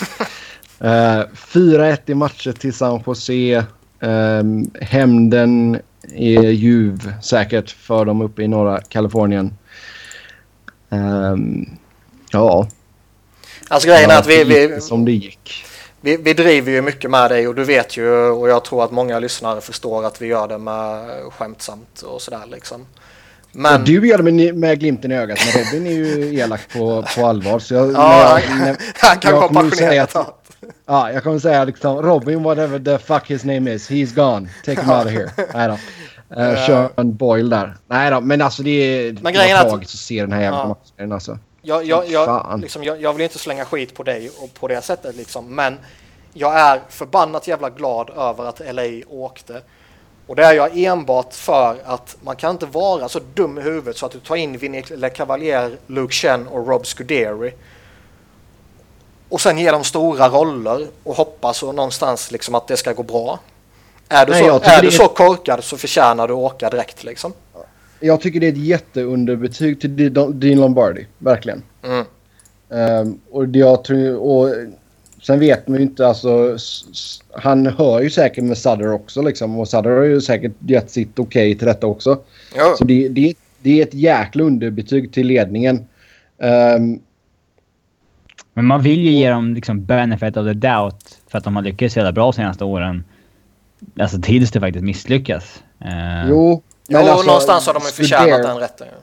[0.82, 3.56] Uh, 4-1 i matcher till San Jose.
[4.02, 4.42] Uh,
[4.80, 5.78] hämnden
[6.14, 9.54] är ljuv säkert för dem uppe i norra Kalifornien.
[10.88, 11.66] Um,
[12.30, 12.68] ja.
[13.68, 14.44] Alltså grejen är att vi...
[14.44, 15.64] vi som det gick
[16.02, 18.90] vi, vi driver ju mycket med dig och du vet ju och jag tror att
[18.90, 22.86] många lyssnare förstår att vi gör det med skämtsamt och sådär liksom.
[23.52, 23.80] Men...
[23.80, 27.04] Och du gör det med, med glimten i ögat men Robin är ju elak på,
[27.16, 27.58] på allvar.
[27.58, 30.08] Så jag, ja, jag, när, han kan vara passionerad.
[30.86, 34.48] Ja, jag kommer säga liksom Robin whatever the fuck his name is, he's gone.
[34.64, 35.30] Take him out of here.
[35.54, 35.78] Nej då.
[36.40, 37.76] Uh, kör en boil där.
[37.86, 40.68] Nej då, men alltså det är men grejen tragiskt att se den här jävla ja.
[40.68, 41.38] matchen alltså.
[41.64, 45.16] Jag, jag, jag, liksom, jag, vill inte slänga skit på dig och på det sättet
[45.16, 45.78] liksom, men
[46.32, 49.62] jag är förbannat jävla glad över att LA åkte.
[50.26, 53.96] Och det är jag enbart för att man kan inte vara så dum i huvudet
[53.96, 57.54] så att du tar in Vinnie Le Cavalier, Luke Chen och Rob Scuderi.
[59.28, 63.02] Och sen ge dem stora roller och hoppas och någonstans liksom att det ska gå
[63.02, 63.38] bra.
[64.08, 67.32] Är du, Nej, så, är du så korkad så förtjänar du att åka direkt liksom.
[68.02, 71.62] Jag tycker det är ett jätteunderbetyg till Dean Lombardi, verkligen.
[71.82, 72.06] Mm.
[72.68, 74.54] Um, och jag tror, och
[75.22, 76.56] Sen vet man ju inte alltså.
[77.34, 79.58] Han hör ju säkert med Sutter också liksom.
[79.58, 82.18] Och Sutter har ju säkert gett sitt okej till detta också.
[82.56, 85.84] Jo, Så det, det, det är ett jäkla underbetyg till ledningen.
[86.38, 87.00] Ehm,
[88.54, 91.62] Men man vill ju ge dem liksom benefit of the doubt för att de har
[91.62, 93.04] lyckats så jävla bra de senaste åren.
[94.00, 95.62] Alltså tills det faktiskt misslyckas.
[95.80, 96.62] Eh, jo.
[96.88, 98.86] Jo alltså, någonstans har de ju förtjänat den rätten.
[98.86, 98.94] ju.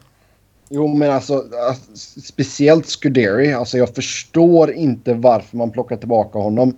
[0.70, 3.54] Jo, men alltså, alltså speciellt Scuderi.
[3.54, 6.78] Alltså jag förstår inte varför man plockar tillbaka honom.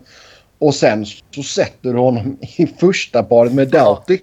[0.60, 3.84] Och sen så sätter du honom i första paret med Ja.
[3.84, 4.20] Doughty.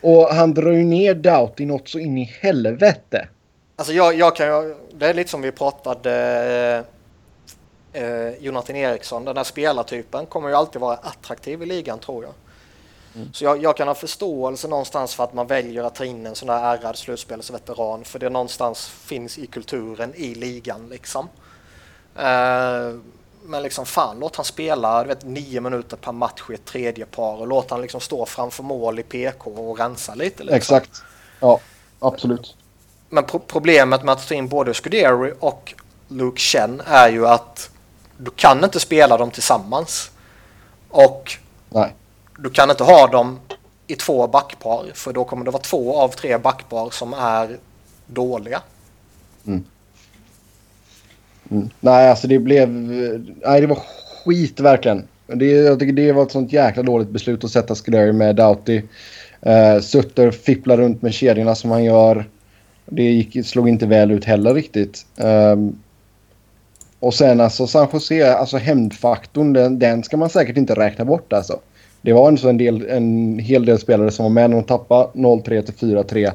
[0.00, 3.28] Och han drar ju ner Doughty något så in i helvete.
[3.76, 6.84] Alltså jag, jag kan ju, det är lite som vi pratade
[7.92, 12.32] eh, Jonathan Eriksson, den här spelartypen kommer ju alltid vara attraktiv i ligan tror jag.
[13.32, 16.34] Så jag, jag kan ha förståelse någonstans för att man väljer att ta in en
[16.34, 21.28] sån här ärrad slutspelsveteran för det någonstans finns i kulturen i ligan liksom.
[22.16, 22.94] Eh,
[23.42, 27.06] men liksom fan, låt han spela du vet, nio minuter per match i ett tredje
[27.06, 30.42] par och låt han liksom stå framför mål i PK och rensa lite.
[30.42, 30.56] Liksom.
[30.56, 31.02] Exakt.
[31.40, 31.60] Ja,
[31.98, 32.56] absolut.
[33.08, 35.74] Men pro- problemet med att ta in både Scuderi och
[36.08, 37.70] Luke Chen är ju att
[38.16, 40.10] du kan inte spela dem tillsammans.
[40.90, 41.32] Och
[41.68, 41.94] Nej
[42.42, 43.40] du kan inte ha dem
[43.86, 47.56] i två backpar för då kommer det vara två av tre backpar som är
[48.06, 48.62] dåliga.
[49.46, 49.64] Mm.
[51.50, 51.70] mm.
[51.80, 52.68] Nej, alltså det blev...
[52.68, 53.82] Nej, det var
[54.24, 55.08] skit verkligen.
[55.26, 58.82] Det, jag tycker det var ett sånt jäkla dåligt beslut att sätta Scuderi med Doughty.
[59.46, 62.28] Uh, Sutter fipplar runt med kedjorna som han gör.
[62.86, 65.06] Det gick, slog inte väl ut heller riktigt.
[65.16, 65.78] Um,
[67.00, 71.32] och sen alltså San Jose, alltså hämndfaktorn, den, den ska man säkert inte räkna bort
[71.32, 71.60] alltså.
[72.08, 75.08] Det var en, en, del, en hel del spelare som var med när de tappade
[75.14, 76.32] 0-3 till 4-3.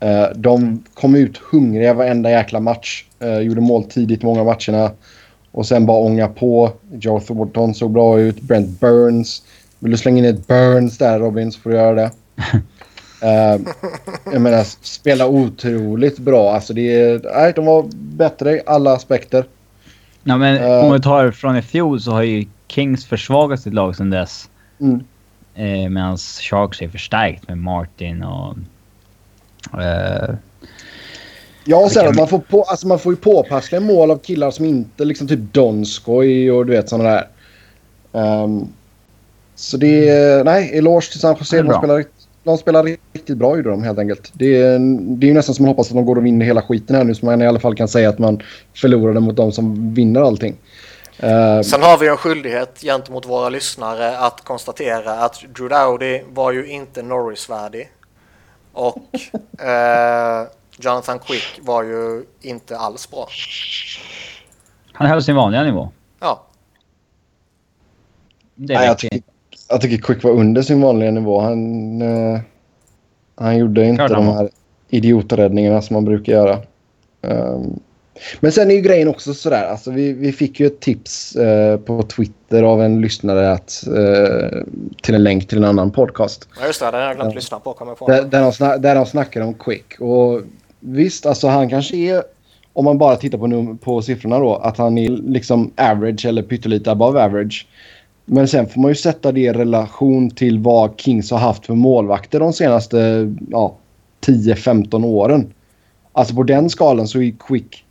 [0.00, 3.04] Eh, de kom ut hungriga varenda jäkla match.
[3.20, 4.90] Eh, gjorde mål tidigt många matcherna.
[5.50, 6.72] Och sen bara ånga på.
[7.00, 8.40] Joe Thornton såg bra ut.
[8.40, 9.42] Brent Burns.
[9.78, 12.10] Vill du slänga in ett Burns där Robin så får du göra det.
[13.22, 13.60] Eh,
[14.32, 16.52] jag menar, spela otroligt bra.
[16.54, 19.44] Alltså det är, nej, de var bättre i alla aspekter.
[20.24, 20.84] Ja, men Eh.
[20.84, 24.48] om vi tar från i fjol så har ju Kings försvagat sitt lag sedan dess.
[24.80, 25.04] Mm.
[25.54, 28.56] Eh, Medan Sharks är förstärkt med Martin och...
[29.82, 30.34] Eh,
[31.66, 34.50] Ja, och sen att man får, på, alltså man får ju påpassliga mål av killar
[34.50, 37.28] som inte liksom typ Donskoj och du vet sådana där.
[38.12, 38.68] Ehm,
[39.54, 41.62] så det är, nej, eloge till San Jose.
[41.62, 42.04] De spelar,
[42.42, 44.30] de spelar riktigt bra gjorde de helt enkelt.
[44.32, 44.78] Det är,
[45.16, 47.04] det är ju nästan som man hoppas att de går och vinner hela skiten här
[47.04, 48.42] nu så man i alla fall kan säga att man
[48.74, 50.56] förlorade mot de som vinner allting.
[51.18, 56.52] Ehm, Sen har vi en skyldighet gentemot våra lyssnare att konstatera att Drew Dowdy var
[56.52, 57.90] ju inte Norris-värdig.
[58.72, 58.96] Och
[59.60, 60.46] eh,
[60.78, 63.28] Jonathan Quick var ju inte alls bra.
[64.92, 65.90] han höll sin vanliga nivå.
[66.20, 66.42] Ja,
[68.54, 69.22] Det nej, jag, tycker,
[69.68, 71.40] jag tycker Quick var under sin vanliga nivå.
[71.40, 72.40] Han, eh,
[73.36, 74.50] han gjorde inte Klart han de här
[74.88, 76.58] idioträddningarna som man brukar göra.
[77.22, 77.80] Ehm,
[78.40, 79.64] men sen är ju grejen också sådär.
[79.64, 84.58] Alltså vi, vi fick ju ett tips eh, på Twitter av en lyssnare att, eh,
[85.02, 86.48] till en länk till en annan podcast.
[86.60, 86.86] ja just det.
[86.86, 87.72] Den har jag glömt lyssna på.
[87.72, 88.06] Kommer på.
[88.06, 90.00] Där, där, de snack, där de snackar om Quick.
[90.00, 90.40] Och
[90.80, 92.22] visst, alltså han kanske är,
[92.72, 96.42] om man bara tittar på, num- på siffrorna då, att han är liksom average eller
[96.42, 97.66] pyttelite above average.
[98.24, 101.74] Men sen får man ju sätta det i relation till vad Kings har haft för
[101.74, 103.76] målvakter de senaste ja,
[104.26, 105.52] 10-15 åren.
[106.12, 107.83] Alltså på den skalan så är Quick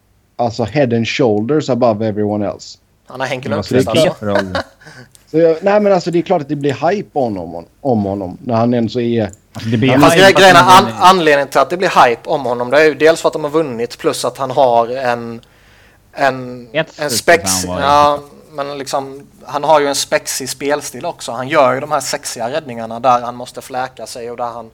[0.43, 2.77] alltså head and shoulders above everyone else.
[3.07, 4.45] Han har Henke Lundqvist det är alltså.
[5.31, 8.03] Så jag, nej men alltså det är klart att det blir hype om honom, om
[8.03, 9.23] honom när han ändå är...
[9.53, 12.69] Alltså, det blir Ja, fast grejen an- anledningen till att det blir hype om honom
[12.69, 15.41] det är ju dels för att de har vunnit plus att han har en
[16.13, 18.19] en, Ett en spex, ja,
[18.51, 21.31] men liksom, han har ju en spexig spelstil också.
[21.31, 24.71] Han gör ju de här sexiga räddningarna där han måste fläka sig och där han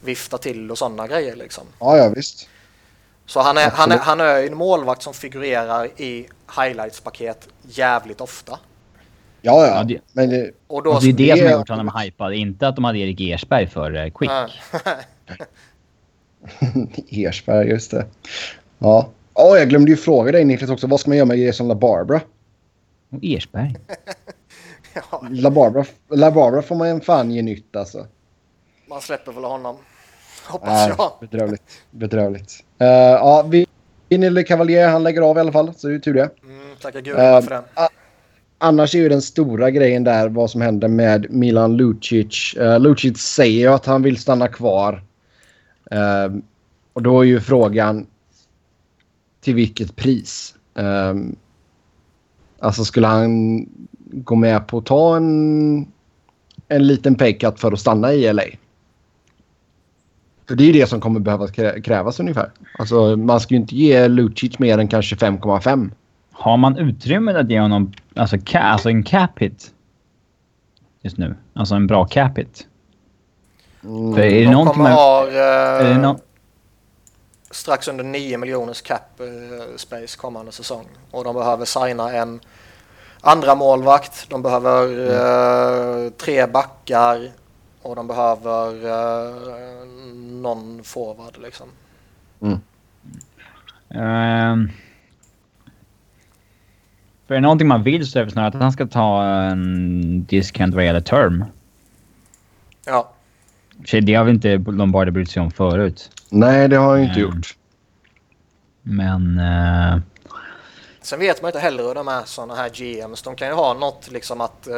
[0.00, 1.64] viftar till och sådana grejer liksom.
[1.78, 2.48] Ja, ja visst.
[3.26, 8.58] Så han är, han är, han är en målvakt som figurerar i highlights-paket jävligt ofta.
[9.40, 9.76] Ja, ja.
[9.76, 10.90] Ja, det- Men det, Och då...
[10.90, 12.32] Och det är det som har gjort honom hypad.
[12.32, 14.30] Inte att de hade Erik Ersberg för eh, Quick.
[17.10, 18.06] Ersberg, just det.
[18.78, 19.08] Ja.
[19.34, 20.86] Ja, jag glömde ju fråga dig Niklas också.
[20.86, 22.20] Vad ska man göra med Jason LaBarbara?
[23.10, 23.76] Och Ersberg.
[25.10, 28.06] ja, LaBarbara, LaBarbara får man fan ge nytt alltså.
[28.88, 29.76] man släpper väl honom.
[30.52, 31.12] Hoppas jag.
[31.20, 31.62] bedrövligt.
[31.90, 32.52] Bedrövligt.
[32.82, 33.66] Uh, ja, vi-
[34.08, 35.74] Vinny Cavalier, han lägger av i alla fall.
[35.76, 36.30] Så det är tur det.
[36.44, 37.62] Mm, tackar gudarna Eh, för det.
[37.74, 37.88] a-
[38.58, 42.54] Annars är ju den stora grejen där vad som händer med Milan Lucic.
[42.60, 45.02] Uh, Lucic säger ju att han vill stanna kvar.
[45.90, 46.32] Eh,
[46.92, 48.06] och då är ju frågan
[49.40, 50.54] till vilket pris.
[50.78, 51.14] Eh,
[52.58, 53.66] Alltså skulle han
[54.12, 55.86] gå med på att ta en,
[56.68, 58.42] en liten paycut för att stanna i LA?
[60.48, 62.50] För det är ju det som kommer behöva krä- krävas ungefär.
[62.78, 65.90] Alltså man ska ju inte ge Lucic mer än kanske 5,5.
[66.32, 69.70] Har man utrymme att ge honom alltså, ca, alltså en cap hit?
[71.02, 71.34] Just nu.
[71.54, 72.66] Alltså en bra cap hit.
[73.84, 74.14] Mm.
[74.14, 74.92] För är det De någonting kommer man...
[74.98, 76.18] ha Är det eh, nå-
[77.50, 80.84] strax under 9 miljoners cap eh, space kommande säsong.
[81.10, 82.40] Och de behöver signa en
[83.20, 84.26] andra målvakt.
[84.30, 84.88] De behöver
[86.06, 87.30] eh, tre backar.
[87.82, 89.86] Och de behöver eh,
[90.42, 91.68] någon forward liksom.
[93.94, 94.68] Ehm.
[97.26, 100.24] för är det någonting man vill så är det snarare att han ska ta en
[100.24, 101.44] discount vad gäller term.
[102.86, 103.12] Ja,
[103.86, 106.10] För det har väl inte Lombardi brytt sig om förut.
[106.30, 107.36] Nej, det har jag inte Mm.
[107.36, 107.56] gjort.
[108.82, 109.38] Men...
[109.38, 109.98] eh,
[111.00, 113.22] Sen vet man inte heller hur de är sådana här GMs.
[113.22, 114.74] De kan ju ha något liksom att eh,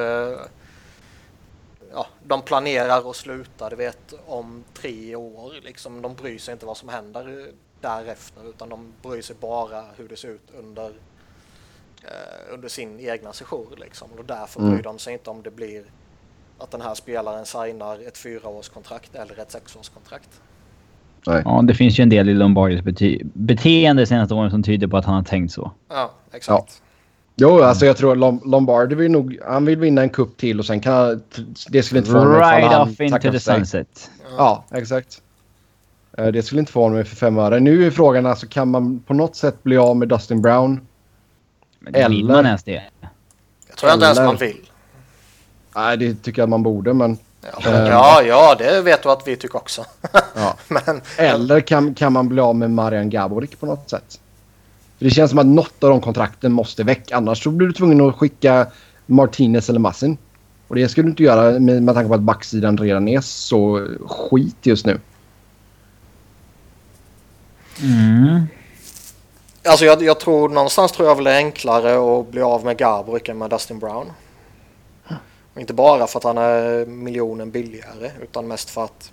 [1.94, 5.52] ja, de planerar att sluta du vet, om tre år.
[5.62, 7.46] Liksom, de bryr sig inte vad som händer
[7.80, 10.86] därefter utan de bryr sig bara hur det ser ut under,
[12.02, 13.76] eh, under sin egna sejour.
[13.76, 14.08] Liksom.
[14.18, 14.72] Och därför Mm.
[14.72, 15.84] bryr de sig inte om det blir
[16.58, 20.30] att den här spelaren signar ett fyraårskontrakt eller ett sexårskontrakt.
[21.26, 24.86] ja, det finns ju en del i Lombardis bete beteende de senaste åren som tyder
[24.86, 25.70] på att han har tänkt så.
[25.88, 26.82] Ja, exakt.
[27.36, 29.38] Jo, alltså jag tror Lom- Lombardi vill nog...
[29.46, 31.22] Han vill vinna en kupp till och sen kan...
[31.68, 34.10] Det skulle inte förvåna mig Right off into the sunset.
[34.36, 35.22] Ja, exakt.
[36.18, 37.60] Eh, Det skulle inte förvåna mig för fem öre.
[37.60, 40.80] Nu är frågan alltså kan man på något sätt bli av med Dustin Brown?
[41.78, 42.82] Men det vill Eller- man ens det?
[43.68, 44.60] Jag tror inte ens Eller- man vill.
[45.76, 47.18] Nej, det tycker jag att man borde, men...
[47.64, 47.88] Ja, Eh.
[47.88, 49.84] ja, ja, det vet du att vi tycker också.
[50.34, 50.56] Ja.
[50.68, 54.20] Men Eller kan, kan man bli av med Marian Gaborik på något sätt?
[54.98, 57.12] För det känns som att något av de kontrakten måste väck.
[57.12, 58.66] Annars så blir du tvungen att skicka
[59.06, 60.18] Martinez eller Massin.
[60.68, 63.88] Och det skulle du inte göra med, med tanke på att backsidan redan är så
[64.06, 65.00] skit just nu.
[67.82, 68.46] Mm.
[69.64, 72.76] Alltså jag, jag tror någonstans tror jag väl det är enklare att bli av med
[72.76, 74.06] Garbrick än med Dustin Brown.
[75.54, 79.10] Och inte bara för att han är miljonen billigare utan mest för att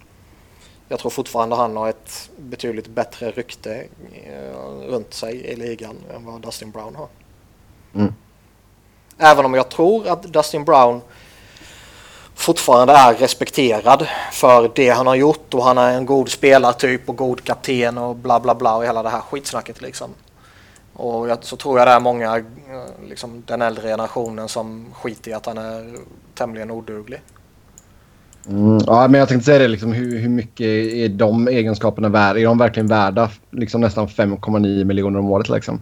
[0.91, 3.85] jag tror fortfarande han har ett betydligt bättre rykte
[4.25, 7.07] eh, runt sig i ligan än vad Dustin Brown har.
[7.95, 8.13] Mm.
[9.17, 11.01] Även om jag tror att Dustin Brown
[12.35, 17.15] fortfarande är respekterad för det han har gjort och han är en god spelartyp och
[17.15, 20.09] god kapten och bla bla bla och hela det här skitsnacket liksom.
[20.93, 22.43] Och jag, så tror jag det är många, eh,
[23.07, 25.97] liksom den äldre generationen som skiter i att han är
[26.35, 27.21] tämligen oduglig.
[28.49, 29.67] Mm, ja, men jag tänkte säga det.
[29.67, 32.39] Liksom, hur, hur mycket är de egenskaperna värda?
[32.39, 35.49] Är de verkligen värda liksom, nästan 5,9 miljoner om året?
[35.49, 35.81] Liksom?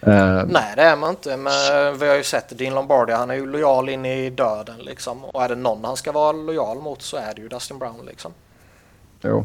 [0.00, 3.34] Eh, Nej det är man inte men vi har ju sett Dean Lombardi han är
[3.34, 5.24] ju lojal in i döden liksom.
[5.24, 8.06] Och är det någon han ska vara lojal mot så är det ju Dustin Brown
[8.06, 8.32] liksom.
[9.22, 9.44] Jo.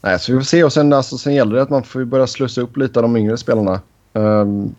[0.00, 0.64] Nej, så vi får se.
[0.64, 3.16] Och sen, alltså, sen gäller det att man får börja slussa upp lite av de
[3.16, 3.80] yngre spelarna.
[4.12, 4.74] Um,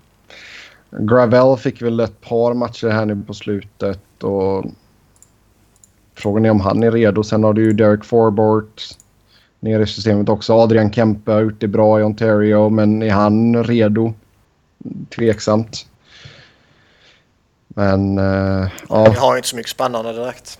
[0.91, 4.23] Gravel fick väl ett par matcher här nu på slutet.
[4.23, 4.65] Och
[6.15, 7.23] frågan är om han är redo.
[7.23, 8.81] Sen har du ju Derek Forbort
[9.59, 10.53] nere i systemet också.
[10.53, 14.13] Adrian Kempe har gjort det bra i Ontario, men är han redo?
[15.15, 15.85] Tveksamt.
[17.67, 20.59] Men uh, Ni ja, har ju inte så mycket spännande direkt.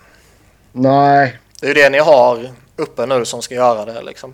[0.72, 1.38] nej.
[1.60, 4.32] Det är ju det ni har uppe nu som ska göra det liksom.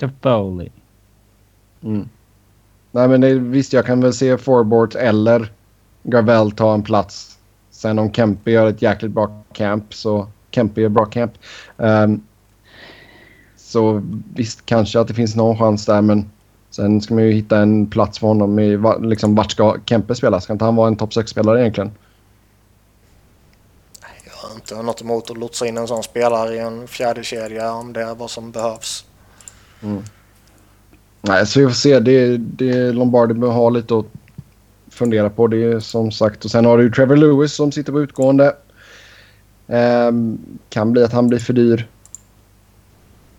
[0.00, 0.70] The Foley.
[1.82, 2.08] Mm.
[2.90, 5.52] Nej, men det, visst, jag kan väl se Forbort eller
[6.02, 7.35] Gravel ta en plats.
[7.86, 11.32] Sen om Kempe gör ett jäkligt bra camp så Kempe gör bra camp.
[11.78, 12.20] Ehm,
[13.56, 14.02] så
[14.34, 16.30] visst, kanske att det finns någon chans där, men
[16.70, 18.58] sen ska man ju hitta en plats för honom.
[18.58, 20.40] I, liksom, vart ska Kempe spela?
[20.40, 21.90] Ska inte han vara en topp 6-spelare egentligen?
[24.24, 27.72] Jag har inte något emot att lotsa in en sån spelare i en fjärde kedja
[27.72, 29.04] om det är vad som behövs.
[31.20, 32.00] Nej, så vi får se.
[32.00, 34.06] Det, det Lombardi behöver ha lite att
[34.96, 35.46] fundera på.
[35.46, 36.44] Det är som sagt.
[36.44, 38.56] Och sen har du Trevor Lewis som sitter på utgående.
[39.68, 41.88] Ehm, kan bli att han blir för dyr.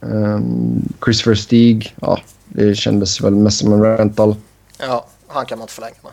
[0.01, 1.95] Ehm, Christopher Stig.
[2.01, 4.35] Ja, det kändes väl mest som en rental.
[4.79, 6.11] Ja, han kan man inte förlänga med.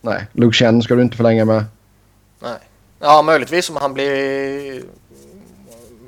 [0.00, 1.64] Nej, Luke Chen ska du inte förlänga med.
[2.42, 2.58] Nej.
[3.00, 4.82] Ja, möjligtvis om han blir...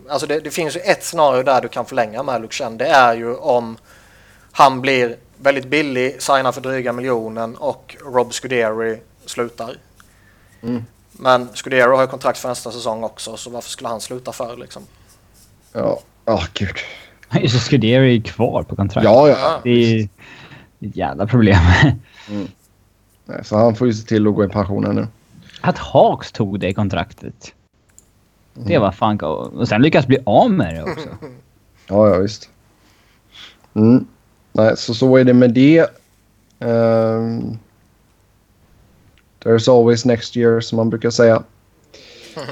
[0.08, 2.78] Alltså det, det finns ju ett scenario där du kan förlänga med Luke Chen.
[2.78, 3.76] Det är ju om
[4.52, 9.76] han blir väldigt billig, signar för dryga miljonen och Rob Scuderi slutar.
[10.62, 10.84] Mm.
[11.12, 14.56] Men Scuderi har ju kontrakt för nästa säsong också, så varför skulle han sluta för
[14.56, 14.82] liksom?
[15.72, 16.76] Ja, ja gud.
[17.42, 19.04] Just Scuderi är kvar på kontrakt.
[19.04, 19.60] Ja, ja.
[19.64, 20.02] Det är
[20.80, 21.58] ett jävla problem.
[23.24, 25.06] Nej, Så han får ju se till att gå i pensionen nu.
[25.60, 27.54] Att Hawks tog det kontraktet.
[28.56, 28.68] Mm.
[28.68, 29.20] Det var fan...
[29.20, 31.08] Och sen lyckas bli av med det också.
[31.88, 32.48] Ja, ja visst.
[33.74, 34.06] Mm.
[34.56, 35.80] Nej, så så är det med det.
[36.58, 37.58] Um,
[39.44, 41.42] there's always next year som man brukar säga.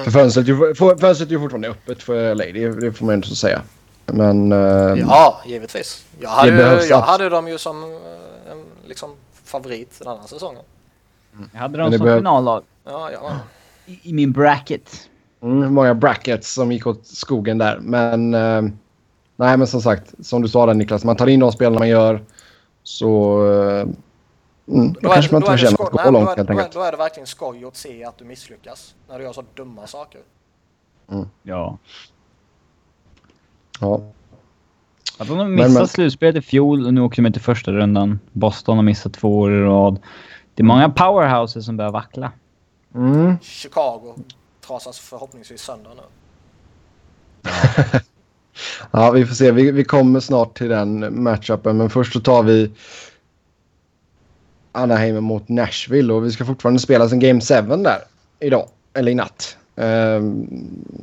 [0.05, 3.07] För fönstret, är ju- för- fönstret är ju fortfarande öppet för LA, det, det får
[3.07, 3.63] man inte så säga.
[4.07, 4.53] Men...
[4.53, 6.05] ehm, Ja, givetvis.
[6.21, 6.51] Jag hade,
[6.83, 9.11] ju- jag hade dem ju som eh, en liksom,
[9.45, 10.63] favorit den här säsongen.
[11.53, 13.33] Jag hade dem som behöv- finallag Ja, ja.
[13.87, 15.09] i, i min bracket.
[15.43, 17.79] Mm, många brackets som gick åt skogen där.
[17.81, 18.63] Men, eh,
[19.37, 21.89] nej, men som sagt, som du sa där Niklas, man tar in de spelarna man
[21.89, 22.25] gör
[22.83, 26.11] så eh, mm, då, Då är, kanske man då, inte förtjänar att gå nej, då,
[26.11, 26.75] långt är, helt då, är, enkelt.
[26.75, 28.95] då är det verkligen skoj att se att du misslyckas.
[29.09, 30.21] När du gör så dumma saker.
[31.43, 31.79] Ja.
[33.81, 34.01] Ja.
[35.19, 37.73] Att de har missat men- slutspelet i fjol och nu åker de ut i första
[37.73, 38.21] rundan.
[38.33, 39.99] Boston har missat två år i rad.
[40.55, 42.33] Det är många powerhouses som börjar vackla.
[42.95, 43.39] Mm.
[43.43, 44.15] Chicago
[44.67, 46.03] trasas förhoppningsvis sönder nu.
[47.43, 48.01] ja,
[48.91, 49.51] Ja, vi får se.
[49.51, 52.71] Vi, vi kommer snart till den matchupen, men först så tar vi
[54.73, 57.99] Anaheim mot Nashville och vi ska fortfarande spela en Game 7 där
[58.41, 59.57] idag, eller i natt.
[59.77, 60.47] Ehm,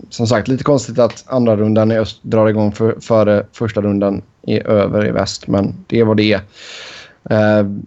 [0.09, 4.21] som sagt, lite konstigt att andra rundan i öst drar igång för, före första rundan
[4.41, 6.41] i över i väst, men det är vad det är.
[7.29, 7.85] Ehm,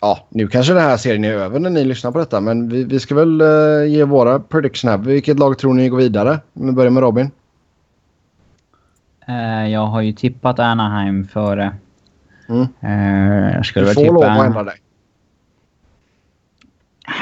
[0.00, 2.84] ja, nu kanske den här serien är över när ni lyssnar på detta, men vi,
[2.84, 4.98] vi ska väl uh, ge våra prediction här.
[4.98, 6.38] Vilket lag tror ni går vidare?
[6.52, 7.30] Vi börjar med Robin.
[9.28, 11.72] Eh, jag har ju tippat Anaheim före.
[12.48, 12.68] Mm.
[12.80, 14.74] Eh, jag skulle Du får tippa lov att ändra dig.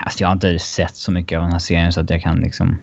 [0.04, 2.36] Alltså jag har inte sett så mycket av den här serien så att jag kan
[2.36, 2.78] liksom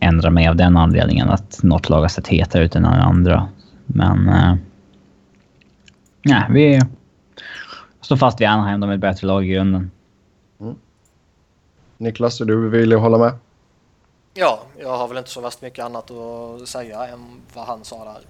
[0.00, 3.48] ändra mig av den anledningen att något lag har sett hetare ut än den andra.
[3.86, 4.28] Men...
[4.28, 4.54] Eh,
[6.22, 6.80] nej, vi
[8.00, 8.80] står fast vid Anaheim.
[8.80, 9.90] De är ett bättre lag i grunden.
[11.98, 13.32] Niklas, är du att hålla med?
[14.34, 18.04] Ja, jag har väl inte så värst mycket annat att säga än vad han sa
[18.04, 18.20] där.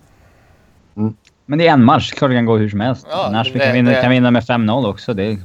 [1.46, 2.10] Men det är en match.
[2.12, 3.06] Klart det kan gå hur som helst.
[3.10, 5.14] Ja, Nashville det- kan, vinna, det- kan vinna med 5-0 också.
[5.14, 5.38] Det är,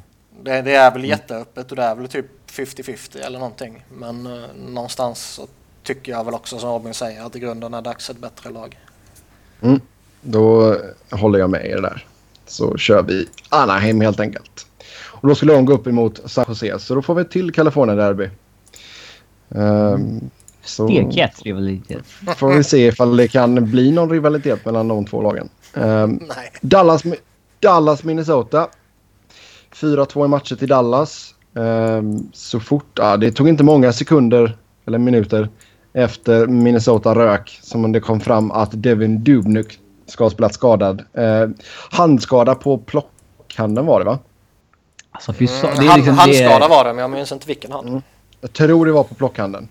[0.44, 3.86] Det, det är väl jätteöppet och det är väl typ 50-50 eller någonting.
[3.94, 5.48] Men eh, någonstans så
[5.84, 8.80] tycker jag väl också som Robin säger att i grunden är dags ett bättre lag.
[10.22, 10.80] Då eh,
[11.20, 12.06] håller jag med er där.
[12.46, 14.68] Så kör vi Anaheim helt enkelt.
[15.06, 16.80] Och då skulle de gå upp emot San Jose.
[16.80, 18.30] Så då får vi ett till California-derby.
[19.50, 22.06] Um, så stekhet rivalitet.
[22.38, 25.50] får vi se ifall det kan bli någon rivalitet mellan de två lagen.
[25.74, 26.52] Nej.
[26.62, 27.04] Dallas,
[27.60, 28.68] Dallas, Minnesota.
[29.74, 31.36] 4-2 i matcher till Dallas.
[31.56, 35.50] Ehm, så fort, ja, det tog inte många sekunder eller minuter
[35.94, 41.04] efter Minnesota rök som det kom fram att Devin Dubnyk ska ha spelat skadad.
[41.14, 41.56] Ehm,
[41.92, 44.20] handskada på plockhanden var det va?
[45.12, 46.18] Alltså Mm, det är han, liksom...
[46.18, 47.90] handskada det, var det men jag minns inte vilken hand.
[47.90, 48.02] Mm.
[48.42, 49.68] Jag tror det var på plockhanden.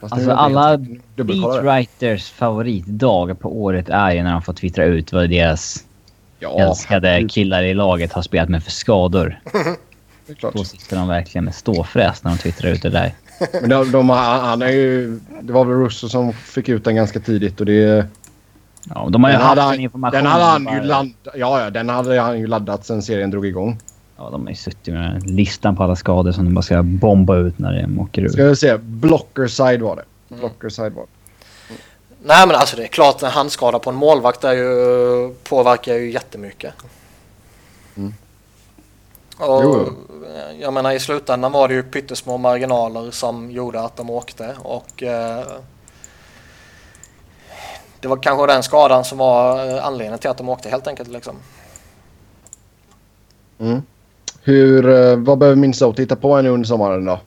[0.00, 0.78] Alltså alla
[1.16, 5.84] beatwriters favoritdag på året är ju när de får twittra ut vad deras
[6.38, 9.40] Ja, älskade killar i laget har spelat med för skador.
[10.26, 10.54] det är klart.
[10.54, 13.14] Då sitter de verkligen med ståfräs när de twittrar ut det där.
[13.60, 15.20] Men de, de, han är ju...
[15.42, 18.06] Det var väl Russo som fick ut den ganska tidigt och det...
[18.94, 20.16] Ja, de har ju haft hade, information.
[20.16, 23.30] den hade han ju bara- ladd, ja, ja, den hade han ju laddat sen serien
[23.30, 23.78] drog igång.
[24.20, 27.36] Ja, de har ju suttit med listan på alla skador som de bara ska bomba
[27.36, 28.32] ut när de åker ut.
[28.32, 28.76] Ska vi se.
[28.76, 30.36] Blocker side var det.
[30.36, 31.08] Blocker side var det.
[32.22, 36.10] Nej men alltså det är klart en handskada på en målvakt är ju, påverkar ju
[36.10, 36.74] jättemycket.
[37.96, 38.14] Mm.
[39.36, 39.92] Och Jo.
[40.60, 45.02] jag menar i slutändan var det ju pyttesmå marginaler som gjorde att de åkte och
[45.02, 45.44] eh,
[48.00, 51.08] det var kanske den skadan som var eh, anledningen till att de åkte helt enkelt
[51.08, 51.36] liksom.
[53.58, 53.82] Mm.
[54.42, 57.20] Hur, eh, vad behöver Minnesota hitta på nu under sommaren då?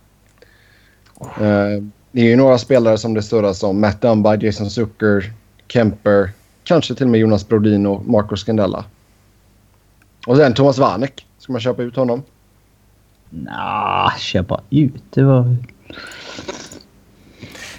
[1.22, 3.82] Eh, det är ju några spelare som det störas om.
[3.82, 5.34] Matt Dunby, Jason Zucker,
[5.68, 6.32] Kemper.
[6.64, 8.86] Kanske till och med Jonas Brodin och Marco Scandella.
[10.28, 11.26] Och sen Thomas Vanek.
[11.38, 12.24] Ska man köpa ut honom?
[13.30, 15.04] Nja, köpa ut.
[15.10, 15.56] Det var...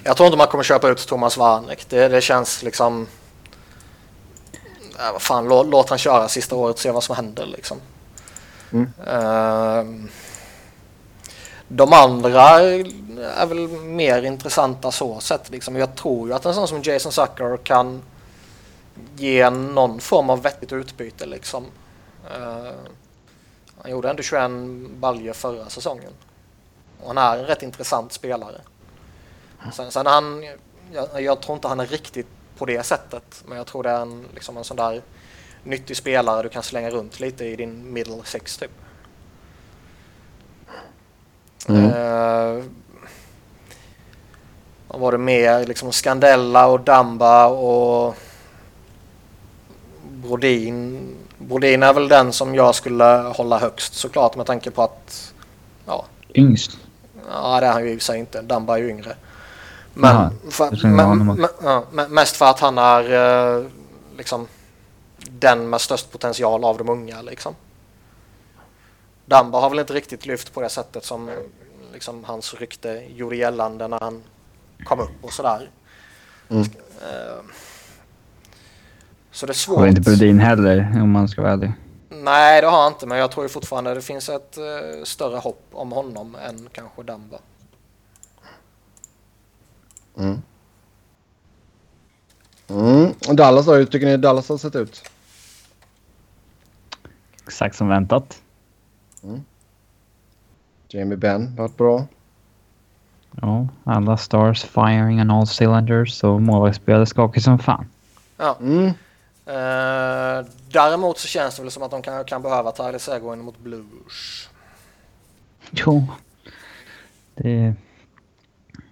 [0.03, 1.89] Jag tror inte man kommer köpa ut Thomas Warneck.
[1.89, 3.07] Det, det känns liksom...
[4.99, 7.77] Äh, vad fan, låt, låt han köra sista året och se vad som händer liksom.
[8.75, 8.91] Mm.
[9.07, 10.05] Uh,
[11.67, 15.49] de andra är väl mer intressanta så sett.
[15.49, 15.75] Liksom.
[15.75, 18.01] Jag tror ju att en sån som Jason Zucker kan
[19.15, 21.25] ge någon form av vettigt utbyte.
[21.25, 21.65] Liksom.
[22.37, 22.71] Uh,
[23.81, 24.51] han gjorde ändå 21
[24.89, 26.11] baljer förra säsongen.
[27.01, 28.61] Och han är en rätt intressant spelare.
[29.73, 30.45] Sen, sen han,
[30.91, 32.27] jag, jag tror inte han är riktigt
[32.57, 33.43] på det sättet.
[33.45, 35.01] Men jag tror det är en, liksom en sån där
[35.65, 38.71] nyttig spelare du kan slänga runt lite i din middle six typ.
[41.67, 41.85] Mm.
[41.85, 42.63] Eh,
[44.87, 45.65] vad var det mer?
[45.65, 48.15] Liksom Scandella och Damba och
[50.03, 50.99] Brodin.
[51.37, 53.05] Brodin är väl den som jag skulle
[53.35, 55.33] hålla högst såklart med tanke på att
[55.85, 56.77] ja, Yngst.
[57.31, 58.41] Ja, det är han ju i sig inte.
[58.41, 59.15] Damba är ju yngre.
[59.93, 63.13] Men, Jaha, för, men, men, ja, mest för att han är
[63.57, 63.65] eh,
[64.17, 64.47] liksom
[65.39, 67.21] den med störst potential av de unga.
[67.21, 67.55] Liksom.
[69.25, 71.29] Damba har väl inte riktigt lyft på det sättet som
[71.93, 74.23] liksom, hans rykte gjorde gällande när han
[74.83, 75.69] kom upp och sådär.
[76.49, 76.61] Mm.
[76.61, 77.43] Eh,
[79.31, 79.87] så det är Har svårt.
[79.87, 81.73] inte Brodin heller om man ska vara ärlig.
[82.09, 85.63] Nej, det har han inte, men jag tror fortfarande det finns ett eh, större hopp
[85.71, 87.37] om honom än kanske Damba.
[90.17, 90.41] Mm.
[92.67, 93.13] Mm.
[93.27, 93.73] Och Dallas då?
[93.73, 95.09] Hur tycker ni Dallas har sett ut?
[97.47, 98.41] Exakt som väntat.
[100.87, 102.07] Jamie Benn varit bra.
[103.41, 107.85] Ja, alla stars firing on all cylinders och målvaktsspelet skakigt som fan.
[108.37, 108.57] Ja.
[108.61, 108.85] Mm.
[109.45, 113.59] Eh, däremot så känns det väl som att de kan, kan behöva Tyler Seguin mot
[113.59, 114.49] Blues.
[115.71, 116.07] Jo.
[117.35, 117.73] Det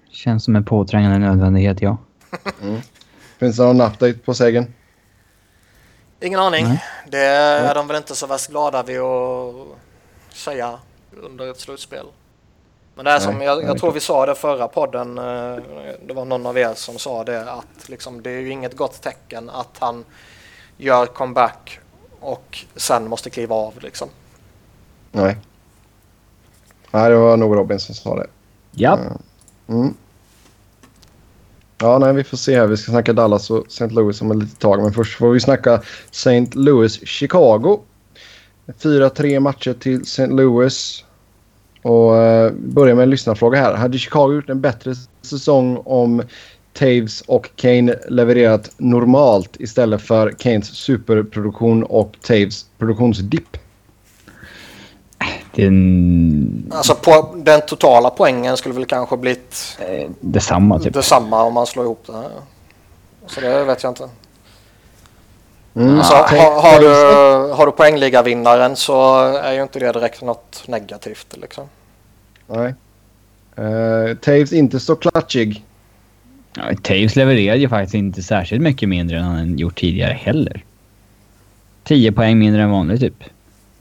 [0.10, 1.98] känns som en påträngande nödvändighet, ja.
[3.38, 4.66] Finns det någon update på segern?
[6.24, 6.66] Ingen aning.
[6.66, 6.84] Nej.
[7.08, 9.56] Det är de väl inte så värst glada vid att
[10.30, 10.80] säga
[11.24, 12.06] under ett slutspel.
[12.96, 15.56] Men det är som, Nej, jag, nej, jag tror vi sa det förra podden, eh,
[16.08, 19.02] det var någon av er som sa det, att liksom, det är ju inget gott
[19.02, 20.06] tecken att han
[20.78, 21.80] gör comeback
[22.20, 24.10] och sen måste kliva av liksom.
[25.12, 25.38] Nej.
[26.92, 28.28] Nej, det var nog Robin som sa det.
[28.72, 29.00] Ja.
[29.68, 29.94] Mm.
[31.78, 32.68] Ja, nej, vi får se här.
[32.68, 33.88] Vi ska snacka Dallas och St.
[33.88, 34.82] Louis om ett litet tag.
[34.82, 35.82] Men först får vi snacka
[36.12, 36.46] St.
[36.54, 37.80] Louis-Chicago.
[38.82, 40.28] 4-3 matcher till St.
[40.28, 41.06] Louis.
[41.82, 43.74] Och eh, börjar med en lyssnarfråga här.
[43.74, 46.24] Hade Chicago gjort en bättre säsong om
[46.74, 53.58] Taves och Kane levererat normalt istället för Kanes superproduktion och Taves produktionsdipp?
[55.56, 60.94] En, Alltså på, den totala poängen skulle väl kanske blivit eh, detsamma, typ.
[60.94, 62.14] detsamma om man slår ihop det.
[62.14, 62.30] här.
[63.28, 64.10] Så det vet jag inte.
[65.76, 65.98] Mm.
[65.98, 70.64] Alltså, Ta- har, har, du, har du poängligavinnaren så är ju inte det direkt något
[70.68, 71.38] negativt.
[71.42, 71.68] Liksom.
[72.48, 72.74] Nej.
[73.60, 75.64] Uh, Taves inte så klatschig.
[76.56, 80.64] Ja, Taves levererade ju faktiskt inte särskilt mycket mindre än han gjort tidigare heller.
[81.84, 83.24] 10 poäng mindre än vanligt, typ.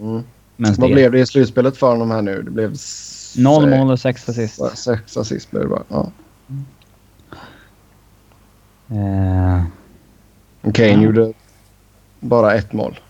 [0.00, 0.22] Mm.
[0.62, 2.42] Men Vad det, blev det i slutspelet för honom här nu?
[2.42, 2.76] Det blev...
[3.36, 4.60] Noll mål och sex assist.
[4.78, 5.82] Sex assist blev det bara.
[5.88, 6.10] Ja.
[8.90, 9.62] Eh,
[10.72, 11.02] Kane Ja.
[11.02, 11.32] gjorde
[12.20, 13.00] bara ett mål.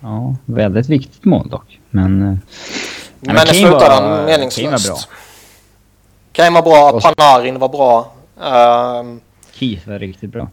[0.00, 1.80] ja, väldigt viktigt mål dock.
[1.90, 2.22] Men...
[2.22, 2.38] eh, Men,
[3.20, 4.86] men i Kane slutändan var- Kane var meningslöst.
[4.88, 4.96] bra.
[6.32, 8.12] Kane var bra, Panarin var bra.
[8.42, 9.20] Ehm,
[9.52, 10.48] Keith var riktigt bra.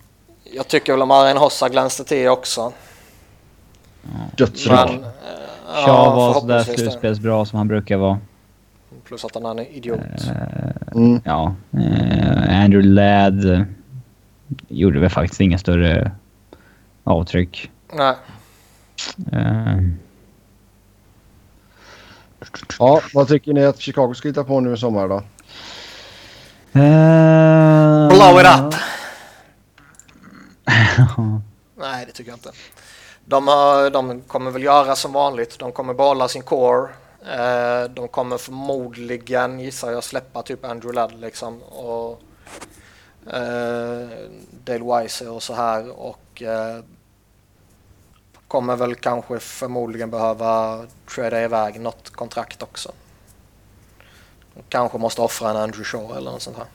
[0.55, 2.73] jag tycker väl att Marin Hossa glänste till också.
[4.67, 5.07] Men, eh,
[5.71, 8.19] Shaw ja, var sådär slutspelsbra som han brukar vara.
[9.03, 9.99] Plus att han är en idiot.
[10.27, 11.21] Eh, Mm.
[11.25, 13.61] ja, eh, Andrew Ladd eh,
[14.67, 16.11] gjorde väl faktiskt inga större
[17.03, 17.71] avtryck.
[17.93, 18.15] Nej.
[19.31, 19.77] Eh,
[22.79, 25.23] Ja, vad tycker ni att Chicago ska hitta på nu i sommar då?
[28.15, 28.73] Blow it up!
[31.79, 32.51] Nej, det tycker jag inte.
[33.31, 35.59] De, har, de kommer väl göra som vanligt.
[35.59, 36.89] De kommer behålla sin core.
[37.25, 41.63] Eh, de kommer förmodligen, gissar jag, släppa typ Andrew Ladd liksom.
[41.63, 42.21] Och
[43.33, 44.09] eh,
[44.63, 45.99] Dale Wise och så här.
[45.99, 46.83] Och eh,
[48.47, 50.85] kommer väl kanske förmodligen behöva
[51.15, 52.91] trada iväg något kontrakt också.
[54.53, 56.67] De kanske måste offra en Andrew Shaw eller något sånt här.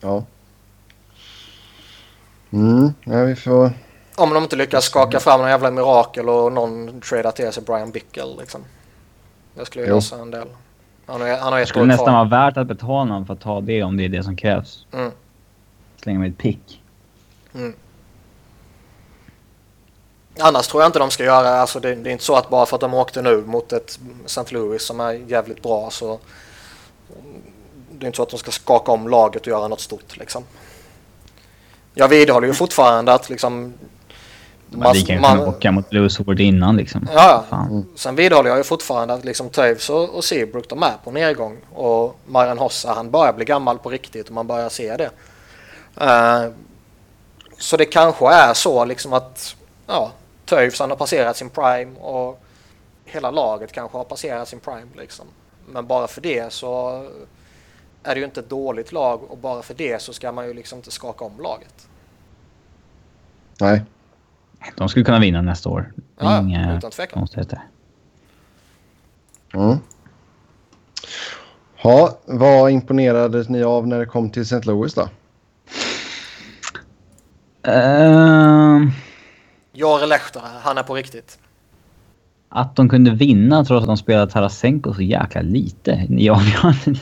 [0.00, 0.24] Ja.
[2.54, 3.72] Mm, ja, vi får...
[4.16, 7.90] Om de inte lyckas skaka fram någon jävla mirakel och någon tradar till sig Brian
[7.90, 8.64] Bickle liksom.
[9.54, 10.48] Det skulle ju lösa en del.
[11.06, 13.34] Han har, han har Det ett skulle år nästan vara värt att betala honom för
[13.34, 14.86] att ta det om det är det som krävs.
[14.92, 15.10] Mm.
[15.96, 16.82] Slänga med ett pick.
[20.40, 22.66] Annars tror jag inte de ska göra, alltså det, det är inte så att bara
[22.66, 24.54] för att de åkte nu mot ett St.
[24.54, 26.18] Louis som är jävligt bra så
[27.90, 30.44] det är inte så att de ska skaka om laget och göra något stort liksom.
[31.94, 33.74] Jag vidhåller ju fortfarande att liksom
[34.70, 37.08] Men vi kan ju kunna åka mot Blues hårt innan liksom.
[37.14, 37.86] Ja, Fan.
[37.96, 41.56] sen vidhåller jag ju fortfarande att liksom Toews och, och Seabrook de är på nedgång
[41.72, 45.10] och Marian Hossa han börjar bli gammal på riktigt och man börjar se det.
[46.00, 46.50] Eh,
[47.58, 49.56] så det kanske är så liksom att
[49.86, 50.12] ja,
[50.44, 52.40] Toews han har passerat sin prime och
[53.04, 55.26] hela laget kanske har passerat sin prime liksom.
[55.66, 57.04] Men bara för det så
[58.04, 60.54] är det ju inte ett dåligt lag och bara för det så ska man ju
[60.54, 61.88] liksom inte skaka om laget.
[63.60, 63.82] Nej.
[64.76, 65.92] De skulle kunna vinna nästa år.
[66.18, 67.20] Ja, Inga utan tvekan.
[67.20, 67.60] konstigheter.
[69.54, 69.76] Mm.
[71.82, 74.60] Ja, vad imponerades ni av när det kom till St.
[74.64, 75.08] Louis då?
[77.62, 78.90] Ehm,
[79.72, 81.38] Jare Lehtara, han är på riktigt.
[82.48, 87.00] att de kunde vinna trots att de spelade Tarasenko så jäkla lite i avgörande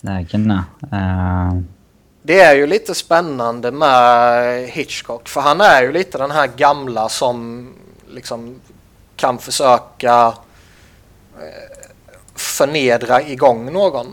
[0.00, 0.64] lägena.
[0.92, 1.66] Ehm,
[2.22, 7.08] Det är ju lite spännande med Hitchcock för han är ju lite den här gamla
[7.08, 7.68] som
[8.10, 8.60] liksom
[9.16, 10.26] kan försöka
[11.38, 11.76] eh,
[12.34, 14.06] förnedra igång någon.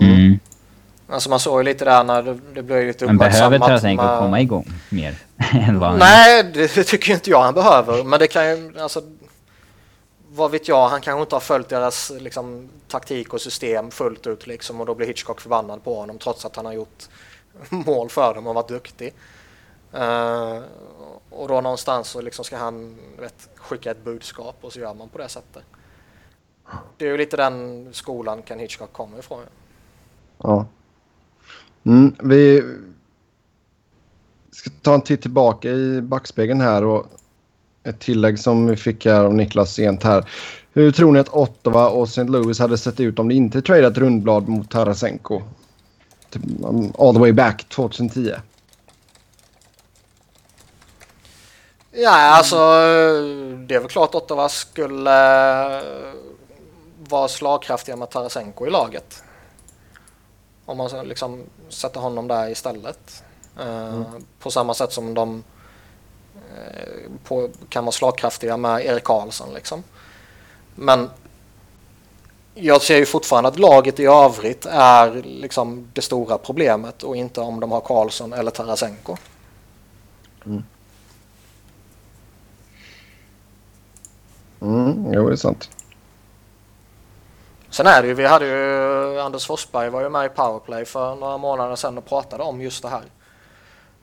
[0.00, 0.38] mm.
[1.12, 4.02] Alltså man såg ju lite där när det, det blev lite Men behöver uppmärksammat Tarasenko
[4.04, 5.14] med- komma igång mer?
[5.52, 8.04] än vad han- Nej, det, det tycker inte jag han behöver.
[8.04, 9.02] Men det kan ju, alltså,
[10.32, 14.46] vad vet jag, han kanske inte har följt deras liksom, taktik och system fullt ut
[14.46, 17.08] liksom och då blir Hitchcock förbannad på honom trots att han har gjort
[17.68, 19.14] mål för dem och varit duktig.
[19.94, 20.62] Uh,
[21.30, 25.08] och då någonstans så liksom ska han vet, skicka ett budskap och så gör man
[25.08, 25.62] på det sättet.
[26.96, 29.40] Det är ju lite den skolan Ken Hitchcock kommer ifrån.
[30.38, 30.66] Ja.
[31.84, 32.62] Mm, vi
[34.50, 37.06] ska ta en titt tillbaka i backspegeln här och
[37.84, 40.24] ett tillägg som vi fick här av Niklas sent här.
[40.72, 42.24] Hur tror ni att Ottawa och St.
[42.24, 45.42] Louis hade sett ut om de inte tradeat rundblad mot Tarasenko?
[46.30, 46.42] Typ,
[46.98, 48.34] All the way back 2010.
[51.92, 52.56] Ja, alltså
[53.66, 55.10] det är väl klart Ottawa skulle
[55.78, 56.14] eh,
[57.08, 59.22] vara slagkraftiga med Tarasenko i laget.
[60.64, 63.22] Om man liksom sätter honom där istället.
[63.60, 64.02] Eh,
[64.38, 65.44] På samma sätt som de
[67.24, 69.82] på, kan vara slagkraftiga med Erik Karlsson liksom.
[70.74, 71.10] Men
[72.54, 77.40] jag ser ju fortfarande att laget i övrigt är liksom det stora problemet och inte
[77.40, 79.16] om de har Karlsson eller Tarasenko.
[84.60, 85.70] Mm, jo, det är sant.
[87.70, 91.14] Sen är det ju, vi hade ju Anders Forsberg var ju med i Powerplay för
[91.14, 93.02] några månader sedan och pratade om just det här.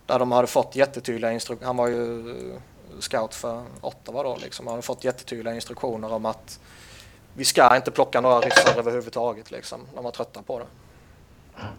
[0.08, 2.60] Där de hade fått jättetydliga instruktioner, han var ju
[3.00, 6.60] scout för Ottawa då liksom, han hade fått jättetydliga instruktioner om att
[7.34, 9.80] vi ska inte plocka några ryssar överhuvudtaget liksom.
[9.96, 10.66] De var trötta på det.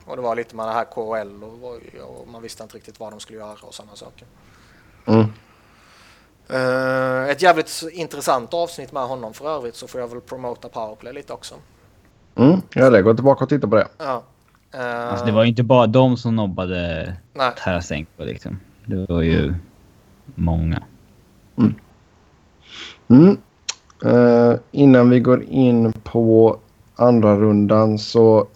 [0.05, 3.13] Och det var lite med det här KHL och, och man visste inte riktigt vad
[3.13, 4.27] de skulle göra och sådana saker.
[5.07, 5.33] Mm.
[6.49, 11.13] Eh, ett jävligt intressant avsnitt med honom för övrigt så får jag väl promota Powerplay
[11.13, 11.55] lite också.
[12.37, 13.03] Mm, gör det.
[13.03, 13.89] Gå tillbaka och titta på det.
[13.99, 14.23] Ja.
[14.75, 17.53] Eh, Alltså, det var ju inte bara de som nobbade Nej.
[17.65, 18.61] Tarasenko liksom.
[18.87, 19.55] Det var ju
[20.35, 20.83] många.
[23.09, 23.37] Mm.
[24.05, 26.59] Eh, innan vi går in på
[26.97, 28.47] andra rundan så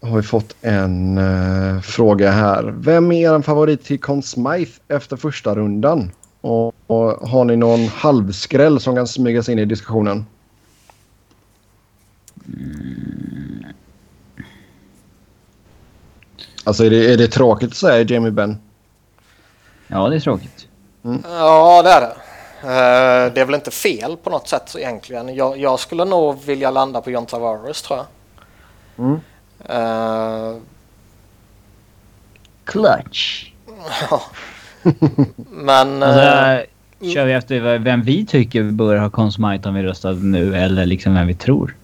[0.00, 2.74] har vi fått en eh, fråga här.
[2.78, 6.10] Vem är er favorit till Conn Smythe efter första rundan?
[6.40, 10.24] Och, och har ni någon halvskräll som kan smyga sig in i diskussionen?
[16.68, 18.58] Alltså är det, är det tråkigt att säga Jamie Benn?
[19.86, 20.68] Ja, det är tråkigt.
[21.24, 22.14] Ja, det är det.
[22.62, 25.34] Eh, det är väl inte fel på något sätt så egentligen.
[25.34, 28.06] Jag, jag skulle nog vilja landa på John Tavares tror jag.
[29.06, 29.20] Mm.
[29.68, 30.56] Eh,
[32.64, 33.50] Clutch.
[34.10, 34.22] ja.
[35.50, 40.12] Men Alltså, eh, kör vi efter vem vi tycker bör ha Consmite om vi röstar
[40.12, 41.76] nu eller liksom vem vi tror?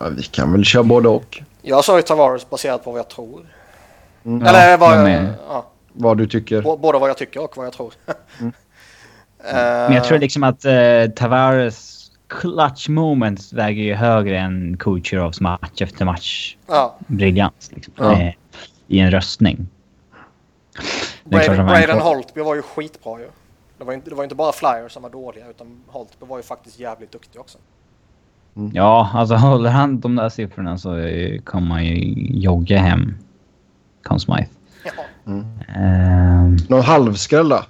[0.00, 1.42] Ja, vi kan väl köra både och.
[1.68, 3.46] Jag sa ju Tavares baserat på vad jag tror.
[4.24, 4.46] Mm.
[4.46, 6.62] Eller vad jag jag, ja, Vad du tycker.
[6.62, 7.92] b- både vad jag tycker och vad jag tror.
[9.48, 15.40] Eh, Men jag tror liksom att uh, Tavares clutch moments väger ju högre än Kucherovs
[15.40, 17.70] match efter match ja, briljans.
[17.74, 18.12] Liksom, Ja.
[18.12, 18.34] eh,
[18.86, 19.68] I en röstning.
[21.24, 23.28] Braden, Holtby var ju skitbra ju.
[23.78, 26.42] Det var, inte, det var inte bara Flyers som var dåliga utan Holtby var ju
[26.42, 27.58] faktiskt jävligt duktig också.
[28.72, 30.88] Ja, alltså håller han de där siffrorna så
[31.44, 31.94] kommer man ju
[32.40, 33.14] jogga hem
[34.02, 34.48] Conn Smythe.
[34.84, 35.32] Ja.
[35.74, 37.60] Ehm, Någon halvskräll då?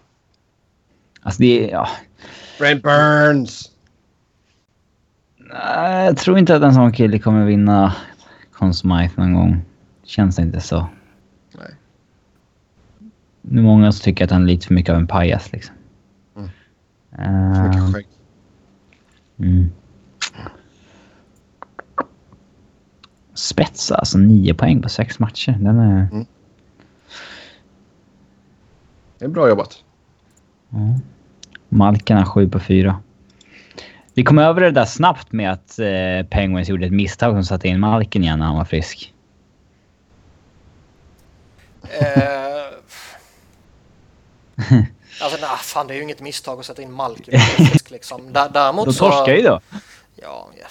[1.23, 1.73] alltså det är...
[1.73, 1.89] Ja,
[2.59, 3.71] Brent Burns!
[5.37, 7.95] Nej, jag tror inte att en sån kille kommer vinna
[8.53, 9.63] Conn Smythe någon gång.
[10.05, 10.87] Känns inte så.
[11.59, 11.75] Nej.
[13.43, 15.75] Det är många som tycker att han är lite för mycket av en pajas liksom.
[16.37, 16.49] Mm.
[17.19, 18.07] Ehm, Mycket skägg.
[19.39, 19.71] mm.
[23.37, 25.53] Spetsa, alltså nio poäng på sex matcher.
[25.61, 26.09] Den är...
[29.19, 29.85] Det är bra jobbat.
[30.69, 30.79] Ja.
[31.69, 33.01] Malkin har 7 på 4.
[34.15, 37.69] Vi kom över det där snabbt med att eh, Penguins gjorde ett misstag som satte
[37.69, 39.15] in Malkin igen när han var frisk.
[41.83, 42.67] Eh,
[45.23, 47.41] alltså nej, fan det är ju inget misstag att sätta in Malkin
[47.91, 48.21] liksom.
[48.33, 49.61] Dä- Däremot De torskar ju då.
[50.15, 50.67] Ja, ja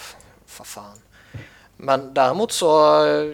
[0.46, 0.96] för fan.
[1.76, 3.04] Men däremot så...
[3.06, 3.32] eh,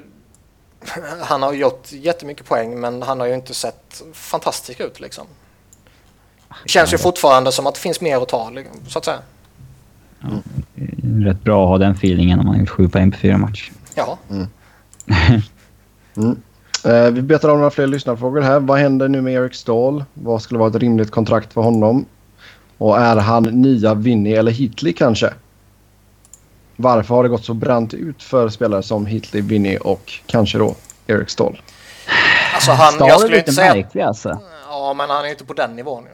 [1.20, 5.26] Han har gjort jättemycket poäng men han har ju inte sett fantastisk ut liksom.
[6.62, 9.18] Det känns ju fortfarande som att det finns mer att ta liksom, så att säga.
[11.24, 13.72] Rätt bra att ha den feelingen om man har gjort 7 poäng på fyra matcher.
[13.94, 14.18] Ja.
[16.84, 18.60] Eh, vi betar av några fler lyssnarfrågor här.
[18.60, 20.04] Vad händer nu med Eric Stahl?
[20.14, 22.06] Vad skulle vara ett rimligt kontrakt för honom?
[22.78, 25.34] Och är han nya Vinny eller Hitley kanske?
[26.82, 30.74] Varför har det gått så brant ut för spelare som Hitley, Vinny och kanske då
[31.06, 31.60] Eric Stahl?
[32.54, 33.74] Alltså han, Stahl jag är skulle lite inte säga...
[33.74, 34.40] märklig alltså.
[34.68, 36.10] Ja, men han är ju inte på den nivån nu.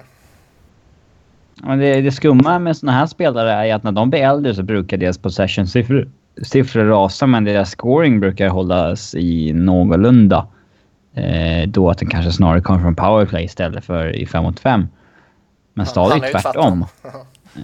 [1.62, 4.62] Men det, det skumma med såna här spelare är att när de blir äldre så
[4.62, 6.08] brukar deras possession-siffror
[6.42, 10.46] siffror rasa men deras scoring brukar hållas i någorlunda.
[11.14, 14.88] Eh, då att den kanske snarare kommer från powerplay istället för i 5 mot 5.
[15.74, 16.86] Men Stahl han är är ju tvärtom.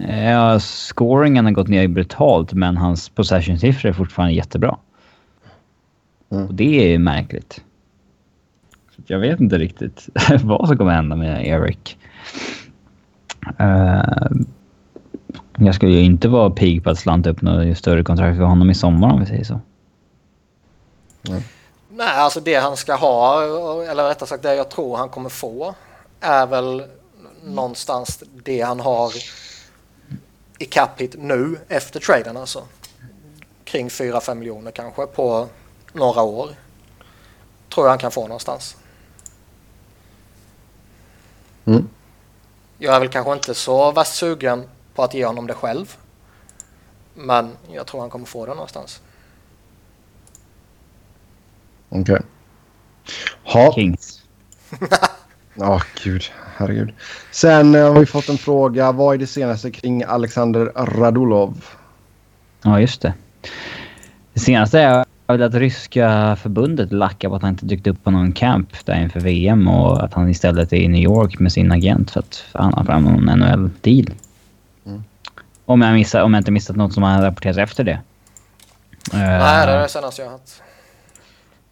[0.09, 4.79] Ja, scoringen har gått ner brutalt men hans possession-siffror är fortfarande jättebra.
[6.31, 6.47] Mm.
[6.47, 7.61] Och det är märkligt.
[8.97, 10.09] Så jag vet inte riktigt
[10.43, 11.97] vad som kommer hända med Eric.
[13.59, 14.03] Eh,
[15.59, 18.71] jag skulle ju inte vara pigg på att slanta upp något större kontrakt för honom
[18.71, 19.61] i sommar om vi säger så.
[21.89, 23.43] Nej, alltså det han ska ha,
[23.91, 25.75] eller rättare sagt det jag tror han kommer få,
[26.21, 26.83] är väl
[27.45, 29.13] någonstans det han har
[30.59, 32.67] i cap hit nu efter traden alltså.
[33.65, 35.49] Kring 4-5 miljoner kanske på
[35.93, 36.51] några år.
[37.75, 38.77] Tror jag han kan få någonstans.
[41.65, 41.89] Mm.
[42.79, 45.97] Jag är väl kanske inte så värst sugen på att ge honom det själv.
[47.15, 49.01] Men jag tror han kommer få det någonstans.
[51.89, 52.21] Okej.
[53.45, 53.73] Ha.
[53.73, 54.23] Kings.
[55.55, 56.23] Ja, gud.
[56.57, 56.93] Herregud.
[57.31, 58.93] Sen eh, har vi fått en fråga.
[58.93, 61.65] Vad är det senaste kring Alexander Radulov?
[62.63, 63.15] Ja, just det.
[64.33, 68.11] Det senaste är väl att ryska förbundet lackar på att han inte dykt upp på
[68.11, 71.73] någon camp där inför VM och att han istället är i New York med sin
[71.73, 74.15] agent för att förhandla fram någon NHL-deal.
[74.87, 75.05] Mm.
[75.65, 78.01] Om, jag missar, om jag inte missat något som har rapporterats efter det.
[79.13, 80.51] Nej, det är Eh, det senaste jag har hört.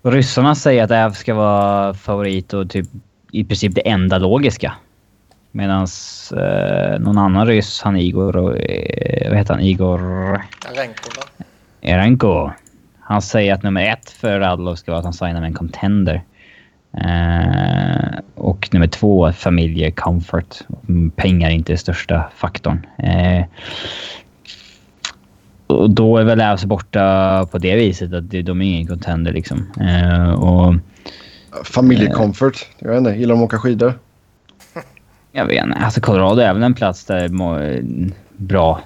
[0.03, 2.89] ryssarna säger att Äv ska vara favorit och typ
[3.33, 4.73] i princip det enda logiska.
[5.51, 5.87] Medan
[6.37, 9.63] eh, någon annan ryss, han Igor, och, eh, vad heter han?
[9.63, 9.99] Igor...
[10.77, 11.47] Renko va?
[11.81, 12.51] Erenko.
[13.01, 16.23] Han säger att nummer ett för Radlov ska vara att han signar med en contender.
[16.99, 20.55] Eh, och nummer två, familjecomfort.
[20.89, 22.87] Mm, Pengar är inte den största faktorn.
[22.99, 23.45] Eh,
[25.67, 29.33] och då är väl Ävs borta på det viset att det- de är ingen contender
[29.33, 29.73] liksom.
[29.81, 30.75] Eh, och
[31.65, 32.66] Familjecomfort.
[32.79, 33.11] Jag vet inte.
[33.11, 33.95] Gillar de att åka skidor?
[35.33, 35.79] jag vet inte.
[35.79, 37.29] Alltså Colorado är väl en plats där
[38.37, 38.81] bra...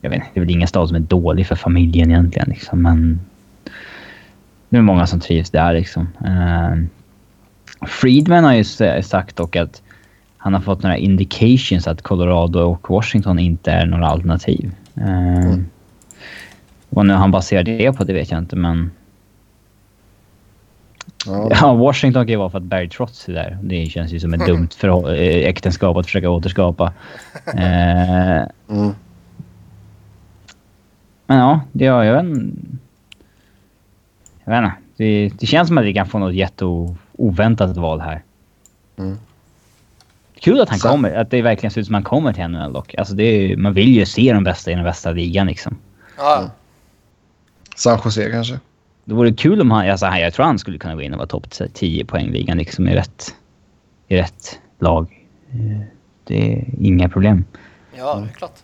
[0.00, 0.28] Jag vet inte.
[0.34, 3.20] Det är väl ingen stad som är dålig för familjen egentligen liksom, men...
[4.68, 6.08] Det är många som trivs där liksom.
[6.24, 6.76] Eh,
[7.86, 8.64] Friedman har ju
[9.02, 9.82] sagt dock att
[10.36, 14.72] han har fått några indications att Colorado och Washington inte är några alternativ.
[14.96, 15.58] Eh,
[16.88, 18.90] Vad nu han baserar det på, det vet jag inte, men...
[21.26, 21.48] Ja.
[21.60, 23.58] Ja, Washington kan ju vara för att Barry Trotz är där.
[23.62, 26.92] Det känns ju som ett dumt förhå- eh, äktenskap att försöka återskapa.
[27.46, 28.94] Eh, Mm.
[31.26, 32.56] men ja, det jag, jag inte.
[34.44, 34.76] Jag vet inte.
[34.96, 38.22] Det, det känns som att vi kan få något jätteoväntat val här.
[38.98, 39.18] Mm.
[40.40, 41.14] Kul att han Så- kommer.
[41.14, 42.94] Att det verkligen ser ut som att han kommer till NHL dock.
[42.94, 45.76] Alltså det är, man vill ju se de bästa i den bästa ligan liksom.
[46.16, 46.50] Ja, Mm.
[47.76, 48.58] San Jose kanske?
[49.04, 49.90] Det vore kul om han...
[49.90, 52.94] Alltså, jag tror han skulle kunna gå in och vara topp 10 poängligan liksom i
[52.94, 53.34] rätt,
[54.08, 55.26] i rätt lag.
[55.50, 55.80] Eh,
[56.24, 57.44] Det är inga problem.
[57.96, 58.58] ja det är klart.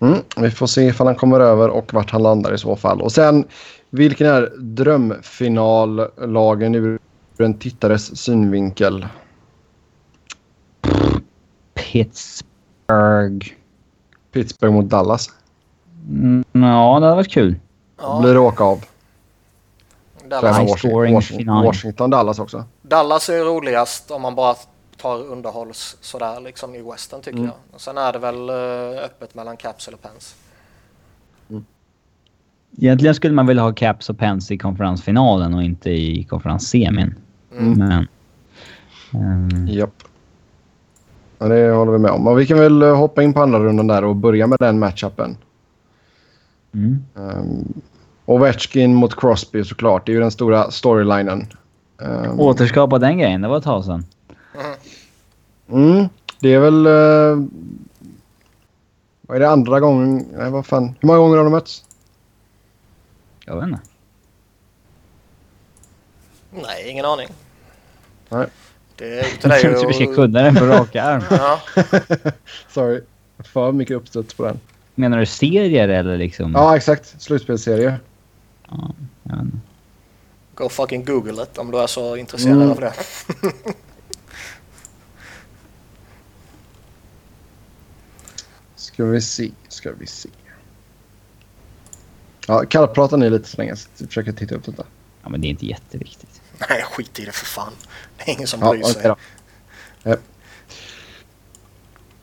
[0.00, 0.18] Mm.
[0.36, 3.00] Vi får se ifall han kommer över och vart han landar i så fall.
[3.00, 3.44] Och sen,
[3.90, 6.98] vilken är drömfinallagen ur
[7.38, 9.06] en tittares synvinkel?
[11.74, 13.46] Pittsburgh.
[14.32, 15.30] Pittsburgh mot Dallas.
[16.08, 17.54] Mm, ja, det hade varit kul.
[18.00, 18.84] Ja, Blir det åka av?
[20.28, 21.64] Dallas, High Washington, scoring Washington, final.
[21.64, 22.64] Washington, Dallas också.
[22.82, 24.54] Dallas är roligast om man bara
[24.96, 27.44] tar underhålls sådär liksom i western tycker Mm.
[27.50, 27.74] jag.
[27.74, 30.34] Och sen är det väl eh, öppet mellan Caps eller Pens.
[32.78, 37.14] Egentligen skulle man vilja ha Caps och Pens i konferensfinalen och inte i konferenssemin.
[37.58, 37.78] Mm.
[37.78, 38.08] Men...
[39.12, 39.94] ehm, Japp.
[41.38, 42.26] Ja, det håller vi med om.
[42.26, 45.36] Och vi kan väl hoppa in på andra rundan där och börja med den matchupen.
[46.74, 47.04] Mm.
[47.14, 47.72] Um,
[48.26, 50.06] Ovechkin mot Crosby såklart.
[50.06, 51.46] Det är ju den stora storylinen.
[51.98, 53.40] Um, Återskapa den grejen.
[53.40, 54.06] Det var ett tag sedan.
[55.68, 56.08] mm,
[56.40, 56.86] det är väl...
[56.86, 57.44] Uh,
[59.22, 60.26] vad är det andra gången?
[60.32, 60.94] Nej, vad fan.
[61.00, 61.84] Hur många gånger har de mötts?
[63.44, 63.80] Jag vet inte.
[66.50, 67.28] Nej, ingen aning.
[68.28, 68.46] Nej.
[68.96, 71.22] Det är upp till dig vi ska kunna den på rak arm.
[71.30, 71.60] Ja.
[72.68, 73.00] Sorry.
[73.38, 74.60] För mycket uppstuds på den.
[74.94, 76.52] Menar du serier eller liksom?
[76.52, 77.22] Ja, exakt.
[77.22, 77.98] Slutspelsserie.
[78.68, 78.94] Ja.
[80.54, 82.70] Go fucking google it om du är så intresserad Mm.
[82.70, 82.92] av det.
[88.76, 89.50] Ska vi se.
[89.68, 90.28] Ska vi se.
[92.46, 93.76] Ja, kallprata ni lite så länge.
[93.76, 94.84] så Jag försöker titta upp detta.
[95.22, 96.40] Ja, men det är inte jätteviktigt.
[96.70, 97.72] Nej, skit i det för fan.
[98.16, 99.02] Det är ingen som Ja, bryr sig.
[100.02, 100.16] Ja.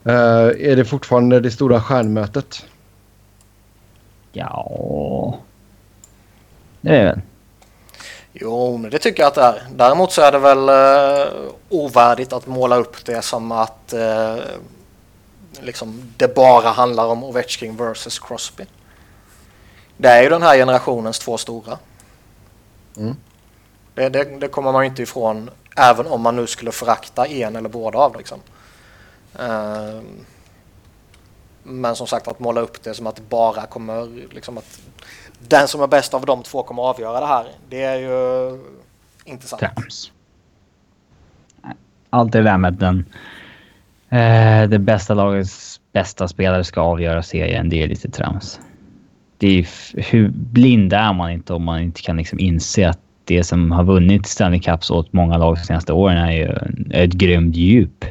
[0.04, 2.66] Eh, är det fortfarande det stora stjärnmötet?
[4.32, 5.38] Ja...
[6.82, 7.20] Det är det väl.
[8.32, 9.62] Jo, men det tycker jag att det är.
[9.74, 11.32] Däremot så är det väl eh,
[11.68, 14.36] ovärdigt att måla upp det som att eh,
[15.60, 18.64] liksom det bara handlar om Ovechkin versus Crosby.
[19.96, 21.78] Det är ju den här generationens två stora.
[22.96, 23.16] Mm.
[23.94, 27.56] Det, det, det kommer man ju inte ifrån även om man nu skulle förakta en
[27.56, 28.40] eller båda av liksom.
[29.38, 30.00] Eh,
[31.62, 34.80] men som sagt att måla upp det som att det bara kommer liksom att
[35.48, 37.46] den som är bäst av de två kommer avgöra det här.
[37.68, 38.58] Det är ju
[39.24, 39.60] inte sant.
[39.60, 40.12] Trams.
[42.10, 43.04] Allt det där med den...
[44.08, 48.60] Eh, det bästa lagets bästa spelare ska avgöra serien, det är lite trams.
[49.38, 49.66] Det är,
[50.10, 53.84] hur blind är man inte om man inte kan liksom inse att det som har
[53.84, 56.56] vunnit Stanley Cups åt många lag de senaste åren är ju
[56.90, 58.04] ett grymt djup.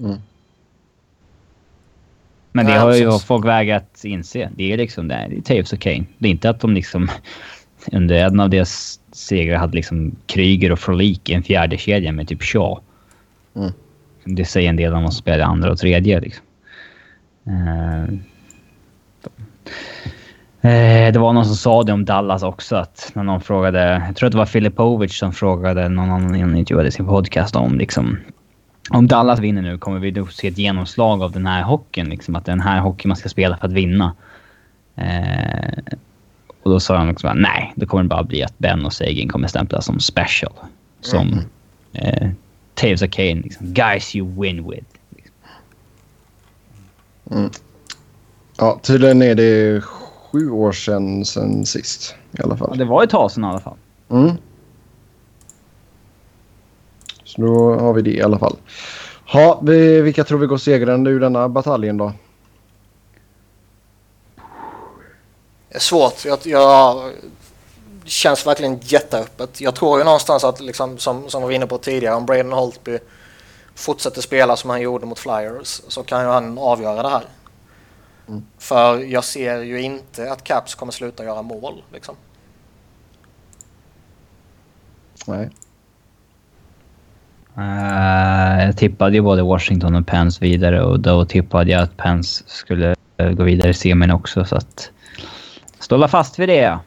[0.00, 0.16] Mm.
[2.56, 3.24] Men det har ju precis.
[3.24, 4.50] folk vägrat inse.
[4.56, 5.14] Det är liksom det.
[5.14, 6.04] är- Det är Taves och Kane.
[6.18, 7.08] Det är inte att de liksom
[7.92, 12.28] under en av deras segrar hade liksom Kryger och Frolik i en fjärde kedja med
[12.28, 12.80] typ Shaw.
[13.56, 13.72] Mm.
[14.24, 16.44] Det säger en del om vad som spelar andra och tredje liksom.
[17.46, 18.14] Eh,
[20.60, 22.76] Eh, det var någon som sa det om Dallas också.
[22.76, 26.88] Att när någon frågade, jag tror att det var Filipovic som frågade någon annan intervjuade
[26.88, 28.18] i sin podcast om liksom
[28.90, 32.08] om Dallas vinner nu kommer vi då se ett genomslag av den här hockeyn.
[32.08, 34.14] Liksom, att det den här hockeyn man ska spela för att vinna.
[34.96, 35.78] Eh,
[36.62, 39.48] och då sa han bara, nej, det kommer bara bli att Ben och Sagan kommer
[39.48, 40.52] stämplas som special.
[41.00, 41.40] Som
[41.92, 42.28] eh,
[42.74, 44.86] Taves och Kane, liksom, guys you win with.
[48.58, 52.78] Ja, tydligen är det sju år sedan, sen sist i alla Ja, fall.
[52.78, 53.76] det var ett tag sedan i alla fall.
[54.10, 54.36] Mm.
[57.36, 58.56] Så då har vi det i alla fall.
[59.32, 62.12] Ha, vi, vilka tror vi går segrande ur denna bataljen då?
[65.68, 66.24] Det är svårt.
[66.24, 67.12] Jag, jag
[68.06, 69.60] det känns verkligen jätteöppet.
[69.60, 72.52] Jag tror ju någonstans att, liksom, som, som vi var inne på tidigare, om Braden
[72.52, 72.98] Holtby
[73.74, 77.24] fortsätter spela som han gjorde mot Flyers så kan ju han avgöra det här.
[78.28, 78.46] Mm.
[78.58, 81.82] För jag ser ju inte att Caps kommer sluta göra mål.
[81.92, 82.14] Liksom.
[85.26, 85.50] Nej.
[87.58, 92.48] Eh, jag tippade ju både Washington och Pens vidare och då tippade jag att Pens
[92.48, 94.90] skulle eh, gå vidare i semin också så att...
[95.78, 96.78] Stå fast vid det.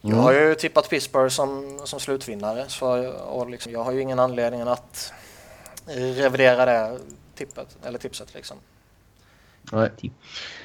[0.00, 4.18] Jag har ju tippat Pittsburgh som, som slutvinnare så, och liksom, jag har ju ingen
[4.18, 5.12] anledning att
[6.16, 6.98] revidera det
[7.34, 8.34] tippet, eller tipset.
[8.34, 8.56] Liksom.
[9.72, 9.90] Nej.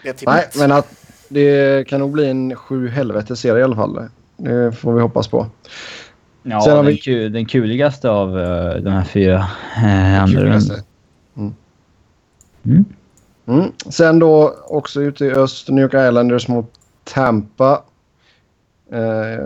[0.04, 0.36] Det är tippet.
[0.36, 0.88] Nej, men att
[1.28, 4.10] det kan nog bli en sju helvetes serie i alla fall.
[4.38, 5.48] Det får vi hoppas på.
[6.50, 9.48] Ja, Sen har den, vi- ku, den kuligaste av eh, de här fyra
[9.78, 10.40] uh, andra.
[10.40, 10.84] Kuligaste.
[11.38, 12.86] Mm.
[13.48, 13.72] Mm.
[13.90, 16.72] Sen då också ute i öst, New York Islanders mot
[17.04, 17.84] Tampa.
[18.92, 19.46] Eh,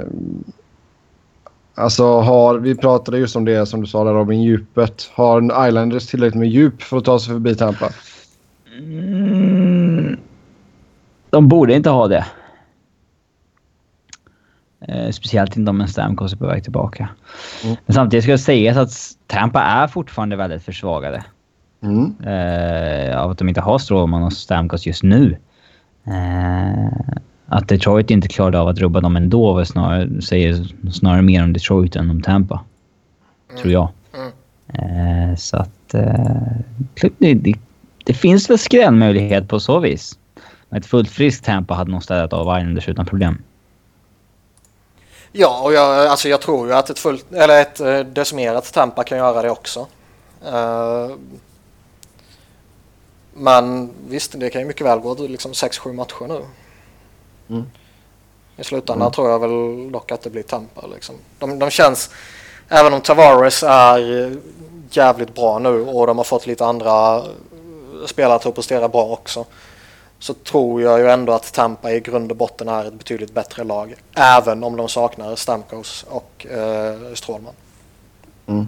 [1.76, 5.10] alltså har, vi pratade just om det som du sa där Robin, djupet.
[5.14, 7.90] Har Islanders tillräckligt med djup för att ta sig förbi Tampa?
[8.78, 10.18] Mm.
[11.30, 12.26] De borde inte ha det.
[14.88, 17.10] Eh, speciellt inte om en Stamkos är på väg tillbaka.
[17.64, 17.76] Mm.
[17.86, 18.92] Men samtidigt ska jag säga att
[19.28, 21.24] Tampa är fortfarande väldigt försvagade.
[21.84, 22.16] Mm.
[22.24, 25.38] Eh, av att de inte har Strålman och Stamkos just nu.
[26.08, 27.16] Eh,
[27.48, 31.54] att Detroit inte klarade av att rubba dem ändå var snarare, säger snarare mer om
[31.54, 32.64] Detroit än om Tampa.
[33.62, 33.90] Tror jag.
[34.14, 35.30] Mm.
[35.30, 35.94] Eh, så att...
[35.94, 36.36] Eh,
[37.18, 37.54] det, det,
[38.06, 40.18] det finns väl skrällmöjlighet på så vis.
[40.70, 43.38] Ett fullt friskt Tampa hade nog städat av Islanders utan problem.
[45.32, 49.04] Ja, och jag, alltså jag tror ju att ett, fullt, eller ett eh, decimerat Tampa
[49.04, 49.88] kan göra det också.
[50.46, 51.10] Eh,
[53.34, 56.46] Men visst, det kan ju mycket väl gå liksom 6-7 matcher nu.
[57.50, 57.64] Mm.
[58.58, 60.88] I slutändan tror jag väl dock att det blir Tampa.
[60.88, 61.16] Liksom.
[61.40, 62.10] De, de känns,
[62.70, 64.38] även om Tavares är
[64.92, 67.24] jävligt bra nu och de har fått lite andra
[68.06, 69.46] spelare att prestera bra också.
[70.22, 73.64] Så tror jag ju ändå att Tampa i grund och botten är ett betydligt bättre
[73.64, 73.96] lag.
[74.16, 77.54] Även om de saknar Stamkos och eh, Strålman.
[78.48, 78.68] Mm.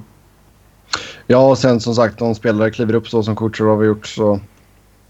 [1.27, 4.39] Ja, och sen som sagt om spelare kliver upp så som Kucherov har gjort så...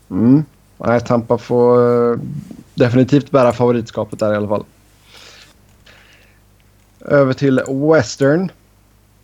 [0.09, 0.45] Mm.
[0.77, 2.19] Nej, Tampa får eh,
[2.75, 4.65] definitivt bära favoritskapet där i alla fall.
[6.99, 8.51] Över till Western.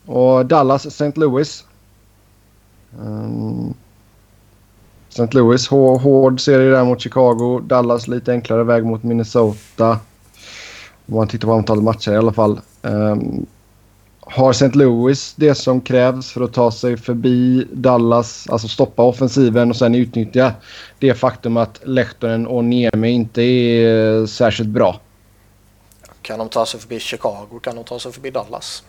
[0.05, 1.11] Och Dallas St.
[1.15, 1.65] Louis.
[2.99, 3.73] Um,
[5.09, 5.33] St.
[5.33, 7.59] Louis hård serie där mot Chicago.
[7.59, 9.99] Dallas lite enklare väg mot Minnesota.
[11.05, 12.59] Om man tittar på antalet matcher i alla fall.
[12.81, 13.45] Um,
[14.31, 14.69] har St.
[14.73, 19.95] Louis det som krävs för att ta sig förbi Dallas, alltså stoppa offensiven och sen
[19.95, 20.53] utnyttja
[20.99, 24.99] det faktum att Lehtonen och Niemi inte är särskilt bra?
[26.21, 28.83] Kan de ta sig förbi Chicago kan de ta sig förbi Dallas.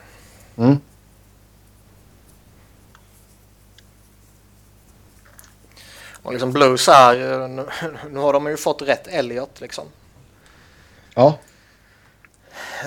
[0.56, 0.76] Mm.
[6.30, 7.66] Och liksom Blues är nu,
[8.10, 9.84] nu har de ju fått rätt Elliot liksom.
[11.14, 11.38] Ja.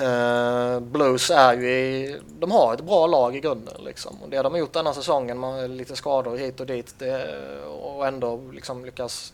[0.02, 4.22] Uh, Blues är ju i, de har ett bra lag i grunden liksom.
[4.22, 8.06] Och det de har gjort denna säsongen med lite skador hit och dit det, och
[8.06, 9.32] ändå liksom lyckas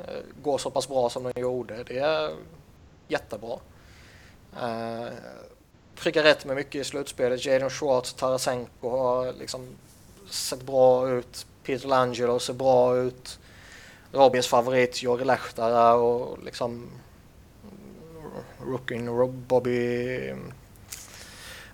[0.00, 1.84] uh, gå så pass bra som de gjorde.
[1.84, 2.30] Det är
[3.08, 3.58] jättebra.
[4.62, 5.08] Uh,
[5.96, 7.46] prickar rätt med mycket i slutspelet.
[7.46, 9.66] Jadon Schwartz, Tarasenko har liksom
[10.30, 11.46] sett bra ut.
[11.62, 13.38] Peter Langelo ser bra ut.
[14.12, 16.86] Robins favorit Jori Lehtara och liksom
[18.66, 20.18] Rookin, Bobby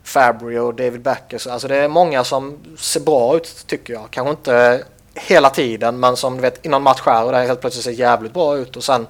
[0.03, 1.47] Fabry och David Backers.
[1.47, 4.11] Alltså det är många som ser bra ut tycker jag.
[4.11, 4.85] Kanske inte
[5.15, 8.35] hela tiden men som du vet innan match här och det helt plötsligt ser jävligt
[8.35, 9.07] bra ut och sen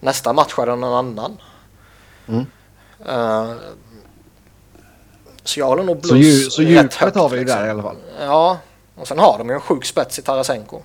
[0.00, 1.38] nästa match är det någon annan.
[2.28, 2.46] Mm.
[3.08, 3.54] Uh,
[5.44, 7.60] så jag håller nog Så, dju så djupet har vi ju liksom.
[7.60, 7.96] där i alla fall.
[8.20, 8.58] Ja,
[8.94, 10.82] och sen har de ju en sjuk spets i Tarasenko.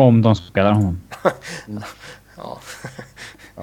[0.00, 1.00] Om de spelar honom.
[1.68, 1.82] mm.
[2.36, 2.58] ja.
[3.56, 3.62] ja.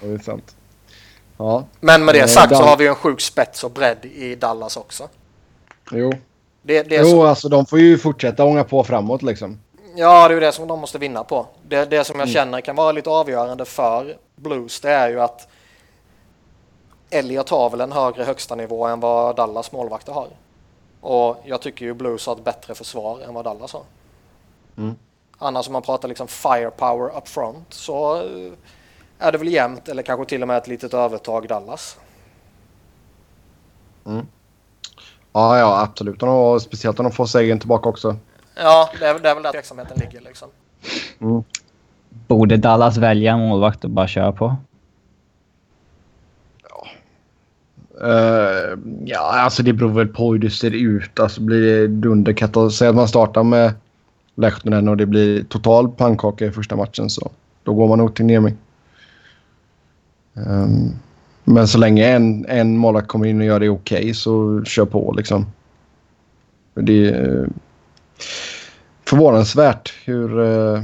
[0.00, 0.56] Det är sant.
[1.36, 1.64] Ja.
[1.80, 4.76] Men med det sagt så har vi ju en sjuk spets och bredd i Dallas
[4.76, 5.08] också.
[5.90, 6.12] Jo.
[6.62, 7.20] Det, det jo, som...
[7.20, 9.58] alltså de får ju fortsätta ånga på framåt liksom.
[9.96, 11.46] Ja, det är ju det som de måste vinna på.
[11.68, 12.34] Det, det som jag mm.
[12.34, 15.48] känner kan vara lite avgörande för Blues det är ju att
[17.10, 20.28] Elliot har väl en högre högsta nivå än vad Dallas målvakter har.
[21.00, 23.82] Och jag tycker ju Blues har ett bättre försvar än vad Dallas har.
[24.80, 24.94] Mm.
[25.38, 28.52] Annars om man pratar liksom firepower up front så eh,
[29.18, 31.98] är det väl jämnt eller kanske till och med ett litet övertag Dallas.
[34.06, 34.26] Mm.
[35.32, 36.22] Ja, ja absolut.
[36.22, 38.16] Och speciellt om de får segern tillbaka också.
[38.56, 40.48] Ja, det är, det är väl där tveksamheten ligger liksom.
[41.20, 41.42] Mm.
[42.08, 44.56] Borde Dallas välja en målvakt och bara köra på?
[48.02, 51.20] Uh, ja, alltså det beror väl på hur det ser ut.
[51.20, 52.72] Alltså blir det dunderkatt.
[52.72, 53.72] Säg att man startar med
[54.40, 57.30] Lehtonen och det blir total pannkaka i första matchen så
[57.62, 58.54] då går man nog till Niemi.
[60.34, 60.92] Um,
[61.44, 64.84] men så länge en, en målvakt kommer in och gör det okej okay, så kör
[64.84, 65.46] på liksom.
[66.74, 67.48] Det är uh,
[69.04, 70.38] förvånansvärt hur...
[70.38, 70.82] Uh,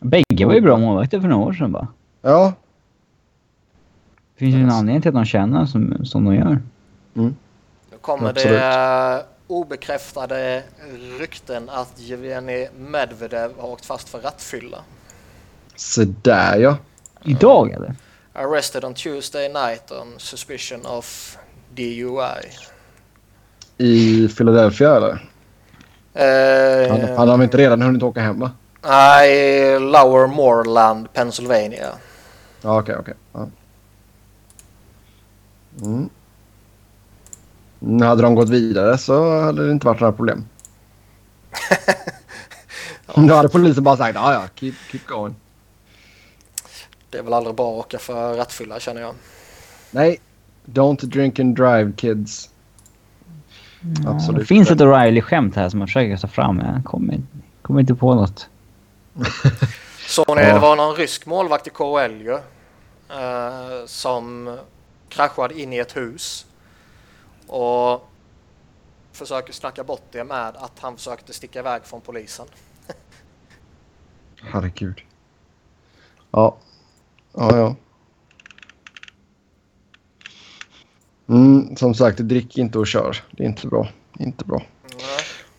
[0.00, 1.88] Bägge var ju bra målvakter för några år sedan va?
[2.22, 2.52] Ja,
[4.34, 6.62] det finns ju en anledning till att de känner som, som de gör.
[7.14, 7.36] Mm.
[7.90, 8.58] Nu kommer Absolut.
[8.58, 10.62] det obekräftade
[11.18, 14.78] rykten att Jevgenij Medvedev har åkt fast för rattfylla.
[15.76, 16.76] Så där ja.
[17.24, 17.94] Idag eller?
[18.32, 21.36] Arrested on Tuesday night on suspicion of
[21.74, 22.50] DUI.
[23.78, 25.28] I Philadelphia eller?
[26.14, 28.50] Eh, han, han har inte redan hunnit åka hem va?
[28.82, 31.88] Nej, Lower Moreland, Pennsylvania.
[32.62, 33.14] Ja, okej, okay, okej.
[33.32, 33.50] Okay.
[35.80, 35.86] Ja.
[35.86, 36.10] Mm.
[38.00, 40.44] Hade de gått vidare så hade det inte varit några problem.
[43.06, 43.22] ja.
[43.22, 45.34] Då hade polisen bara sagt ja, ja, keep, keep going.
[47.10, 49.14] Det är väl aldrig bra att åka för rattfylla känner jag.
[49.90, 50.20] Nej,
[50.64, 52.50] don't drink and drive kids.
[54.04, 54.40] Ja, Absolut.
[54.40, 56.58] Det finns ett O'Reilly-skämt här som jag försöker ta fram.
[56.74, 57.22] Jag kommer,
[57.62, 58.48] kommer inte på något.
[60.08, 60.54] Såg ni, ja.
[60.54, 62.38] det var någon rysk målvakt i KHL ju.
[63.10, 64.56] Uh, som
[65.08, 66.46] kraschade in i ett hus
[67.46, 68.08] och
[69.12, 72.46] försöker snacka bort det med att han försökte sticka iväg från polisen.
[74.42, 75.00] Herregud.
[76.30, 76.56] Ja.
[77.32, 77.76] Ja, ja.
[81.28, 83.24] Mm, som sagt, drick inte och kör.
[83.30, 83.88] Det är inte bra.
[84.18, 84.62] Inte bra.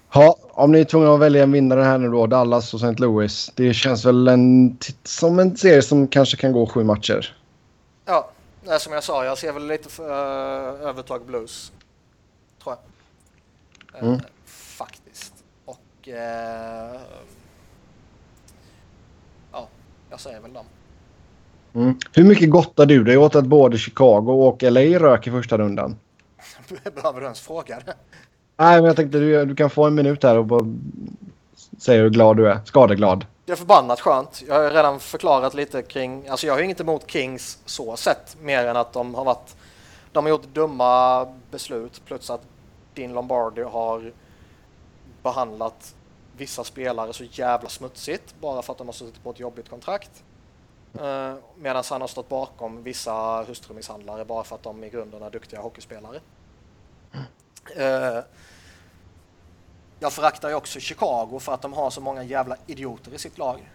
[0.10, 3.02] Ha, om ni är tvungna att välja en vinnare här nu då, Dallas och St.
[3.02, 3.52] Louis.
[3.56, 7.38] Det känns väl en, som en serie som kanske kan gå sju matcher.
[8.06, 8.32] Ja,
[8.80, 11.72] som jag sa, jag ser väl lite för, uh, övertag blues.
[14.02, 14.20] Mm.
[14.46, 15.34] Faktiskt.
[15.66, 16.08] Och...
[16.08, 17.02] eh,
[19.52, 19.68] ja,
[20.10, 20.66] jag säger väl dem.
[21.74, 21.98] Mm.
[22.14, 25.96] Hur mycket gottar du dig åt att både Chicago och LA rök i första rundan?
[26.96, 27.94] Behöver du ens fråga det?
[28.58, 30.66] Nej, men jag tänkte du, du kan få en minut här och bara
[31.78, 32.60] säga hur glad du är.
[32.66, 33.26] Skadeglad.
[33.46, 34.44] Det är förbannat skönt.
[34.48, 38.66] Jag har redan förklarat lite kring, alltså jag har inget emot Kings så sett, mer
[38.66, 39.56] än att de har varit,
[40.12, 42.42] de har gjort dumma beslut plus att
[42.98, 44.14] Dean Lombardi har
[45.24, 45.96] behandlat
[46.38, 50.24] vissa spelare så jävla smutsigt bara för att de har suttit på ett jobbigt kontrakt.
[51.02, 55.30] Uh, Medan han har stått bakom vissa hustrumisshandlare bara för att de i grunden är
[55.30, 56.20] duktiga hockeyspelare.
[57.78, 58.24] Uh,
[60.00, 63.38] jag föraktar ju också Chicago för att de har så många jävla idioter i sitt
[63.38, 63.70] lag.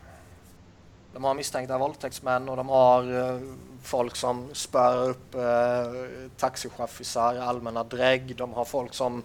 [1.13, 3.39] De har misstänkta våldtäktsmän och de har eh,
[3.83, 5.93] folk som spär upp eh,
[6.39, 8.37] taxichaffisar, allmänna drägg.
[8.37, 9.23] De har folk som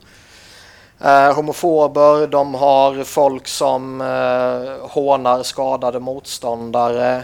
[0.99, 2.27] är homofober.
[2.27, 7.23] De har folk som eh, hånar skadade motståndare.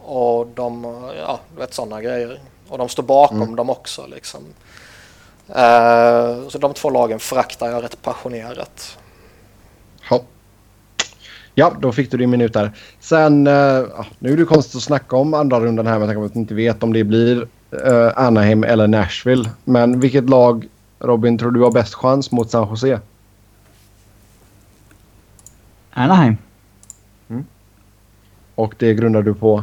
[0.00, 0.84] Och de,
[1.18, 2.40] ja, du vet sådana grejer.
[2.68, 3.56] Och de står bakom Mm.
[3.56, 4.40] dem också liksom.
[5.48, 8.98] Eh, så de två lagen föraktar jag rätt passionerat.
[11.58, 11.72] Ja.
[11.80, 12.70] Då fick du din minut där.
[13.00, 13.82] Sen, eh,
[14.18, 16.40] nu är det konstigt att snacka om andra rundan här med tanke på att vi
[16.40, 17.46] inte vet om det blir
[17.84, 19.50] eh, Anaheim eller Nashville.
[19.64, 20.66] Men vilket lag,
[20.98, 23.00] Robin, tror du har bäst chans mot San Jose?
[25.90, 26.36] Anaheim.
[28.56, 29.62] Och det grundar du på?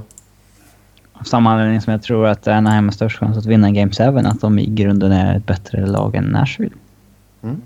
[1.13, 4.03] Av samma anledning som jag tror att Anaheim har störst chans att vinna Game 7.
[4.03, 6.75] Att de i grunden är ett bättre lag än Nashville.
[7.43, 7.61] Mm,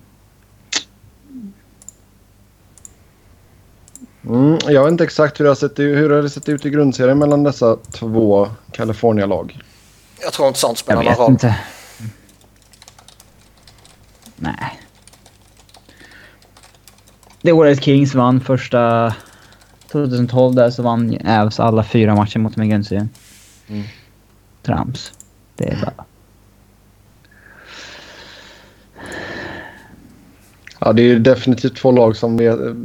[4.68, 6.70] jag vet inte exakt hur det har sett, ut- hur det har sett ut i
[6.70, 9.60] grundserien mellan dessa två California-lag.
[10.22, 11.32] Jag tror inte sånt Jag spelar någon vet roll.
[11.32, 11.60] inte.
[14.36, 14.80] Nej.
[17.42, 19.14] Det året Kings vann första
[19.92, 23.10] 2012 där så vann Avs alla fyra matcher mot dem i grundserien.
[23.68, 23.84] Mm.
[24.64, 25.12] Trams.
[25.56, 26.06] Det är bara...
[30.80, 32.40] Ja, det är definitivt två lag som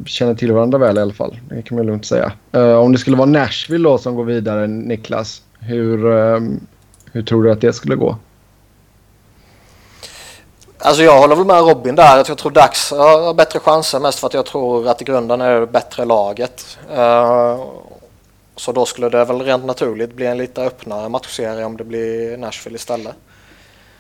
[0.07, 1.39] känner till varandra väl i alla fall.
[1.49, 2.33] Det kan man lugnt säga.
[2.53, 5.43] Eh, om det skulle vara Nashville då som går vidare, Niklas.
[5.61, 6.61] Hur, ehm,
[7.13, 8.17] hur tror du att det skulle gå?
[10.79, 12.25] Alltså jag håller väl med Robin där.
[12.29, 15.61] Jag tror Dax har bättre chanser mest för att jag tror att i grunden är
[15.61, 16.79] det bättre laget.
[16.97, 17.61] Eh,
[18.57, 22.37] Så då skulle det väl rent naturligt bli en lite öppnare matchserie om det blir
[22.37, 23.15] Nashville istället.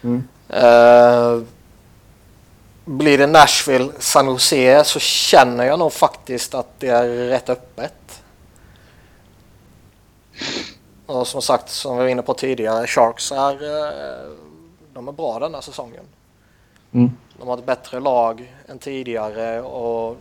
[0.02, 0.22] Mm.
[0.48, 1.42] Eh,
[2.84, 8.22] Blir det Nashville San Jose så känner jag nog faktiskt att det är rätt öppet.
[11.06, 14.30] Och som sagt, som vi var inne på tidigare, Sharks är, eh,
[14.94, 16.04] de är bra den här säsongen.
[16.92, 17.10] Mm.
[17.38, 20.16] De har ett bättre lag än tidigare och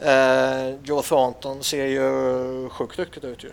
[0.00, 3.50] eh, Joe Thornton ser ju sjukt duktigt ut ju.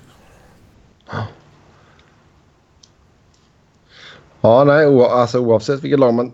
[4.42, 6.34] Ja, nej, o- alltså, oavsett vilket lag man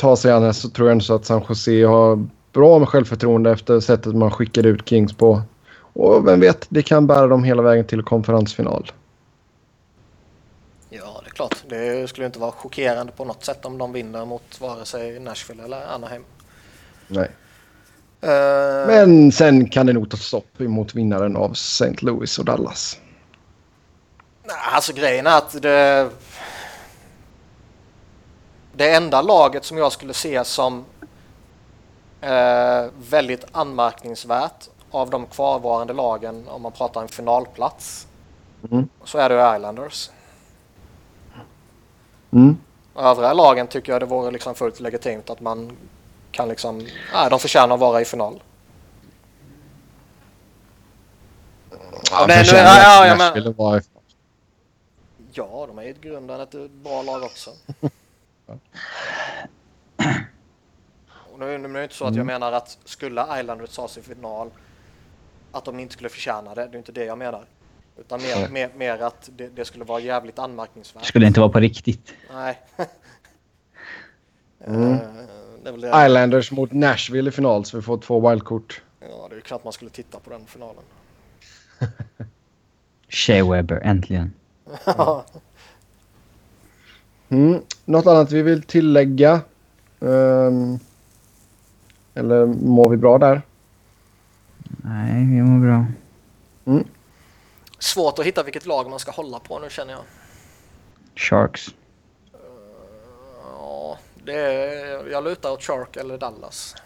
[0.00, 3.50] tar sig an så tror jag ändå så att San Jose har bra med självförtroende
[3.50, 5.42] efter sättet man skickade ut Kings på.
[5.92, 8.92] Och vem vet, det kan bära dem hela vägen till konferensfinal.
[10.90, 11.56] Ja, det är klart.
[11.68, 15.64] Det skulle inte vara chockerande på något sätt om de vinner mot vare sig Nashville
[15.64, 16.24] eller Anaheim.
[17.08, 17.30] Nej.
[18.20, 21.94] Eh, Men sen kan det nog ta stopp emot vinnaren av St.
[22.00, 22.98] Louis och Dallas.
[24.72, 26.08] alltså grejen är att det...
[28.80, 30.84] Det enda laget som jag skulle se som
[32.20, 38.06] eh, väldigt anmärkningsvärt av de kvarvarande lagen om man pratar en finalplats
[38.70, 38.88] Mm.
[39.04, 40.10] så är det Islanders.
[42.32, 42.56] Mm.
[42.96, 45.76] Övriga lagen tycker jag det vore liksom fullt legitimt att man
[46.30, 46.78] kan liksom,
[47.14, 48.42] nej de förtjänar att vara i final.
[52.10, 53.32] Ja, det, nu- ja, ja, men-.
[55.32, 57.50] Ja, de är i grunden ett bra lag också.
[61.32, 64.02] Och nu, nu är det inte så att jag menar att skulle Islanders ta sig
[64.02, 64.50] final
[65.52, 66.66] att de inte skulle förtjäna det.
[66.66, 67.44] Det är inte det jag menar.
[67.98, 71.02] Utan mer, mer, mer att det, det skulle vara jävligt anmärkningsvärt.
[71.02, 72.14] Det skulle inte vara på riktigt.
[72.32, 72.58] Nej.
[74.66, 74.92] Mm.
[74.92, 76.06] Eh, det.
[76.06, 78.82] Islanders mot Nashville i final så vi får två wildkort.
[79.00, 80.82] Ja, det är ju knappt man skulle titta på den finalen.
[83.08, 84.32] Shea Weber, äntligen.
[87.30, 87.60] Mm.
[87.84, 89.40] Något annat vi vill tillägga?
[89.98, 90.78] Um,
[92.14, 93.42] Eller mår vi bra där?
[94.82, 95.86] Nej, vi mår bra.
[97.78, 100.02] Svårt att hitta vilket lag man ska hålla på nu känner jag.
[101.16, 101.74] Sharks.
[103.42, 106.76] Ja, det är, jag lutar åt Shark eller Dallas.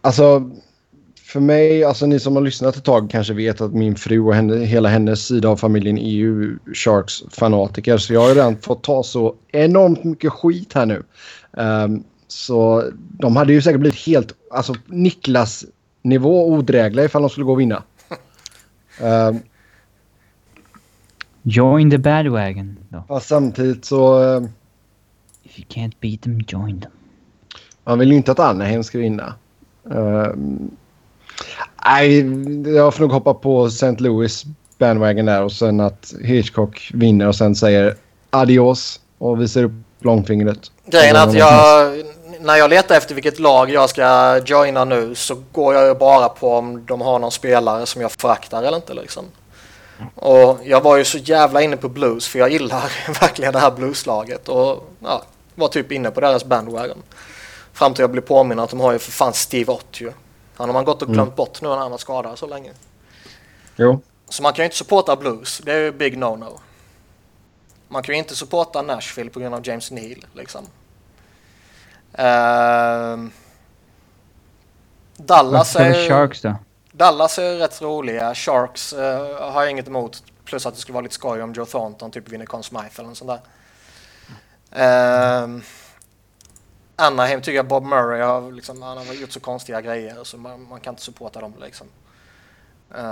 [0.00, 0.50] Alltså,
[1.36, 4.34] för mig, alltså ni som har lyssnat ett tag kanske vet att min fru och
[4.34, 7.98] henne, hela hennes sida av familjen är ju Sharks fanatiker.
[7.98, 11.02] Så jag har redan fått ta så enormt mycket skit här nu.
[11.56, 15.64] Ehm, så de hade ju säkert blivit helt, alltså Niklas
[16.02, 17.82] nivå odrägliga ifall de skulle gå och vinna.
[19.00, 19.38] Ehm,
[21.42, 22.76] Join the bandwagon.
[22.88, 23.04] Då.
[23.08, 24.48] fast samtidigt så, ehm,
[25.42, 26.90] If you can't beat them, join them.
[27.84, 29.34] man vill ju inte att Anaheim ska vinna.
[29.90, 30.70] Ehm,
[31.84, 32.26] Nej,
[32.76, 33.96] jag får nog hoppa på St.
[33.98, 34.44] Louis
[34.78, 37.96] bandwagon där och sen att Hitchcock vinner och sen säger
[38.30, 40.70] adios och visar upp långfingret.
[40.86, 41.92] Grejen är att jag,
[42.40, 46.28] när jag letar efter vilket lag jag ska joina nu så går jag ju bara
[46.28, 49.24] på om de har någon spelare som jag föraktar eller inte liksom.
[50.14, 53.70] Och jag var ju så jävla inne på blues för jag gillar verkligen det här
[53.70, 55.22] blueslaget och ja,
[55.54, 57.02] var typ inne på deras bandwagon.
[57.72, 60.12] Fram till jag blev påminn att de har ju för fan Steve Ott ju.
[60.56, 62.72] Han har man gått och glömt bort nu när han var skadad så länge.
[63.76, 64.00] Jo.
[64.28, 66.60] Så man kan ju inte supporta blues, det är ju big no-no.
[67.88, 70.66] Man kan ju inte supporta Nashville på grund av James Neal liksom.
[72.12, 73.30] Ehm,
[75.16, 76.56] Dallas är, Sharks då?
[76.92, 78.34] Dallas är rätt roliga.
[78.34, 80.22] Sharks eh, har jag inget emot.
[80.44, 83.08] Plus att det skulle vara lite skoj om Joe Thornton typ vinner Conn Smythe eller
[83.08, 83.40] något sånt där.
[84.70, 85.62] Ehm,
[86.96, 90.68] Anaheim tycker jag Bob Murray har, liksom, han har gjort så konstiga grejer så man,
[90.68, 91.86] man kan inte supporta dem liksom.
[92.94, 93.02] Uh,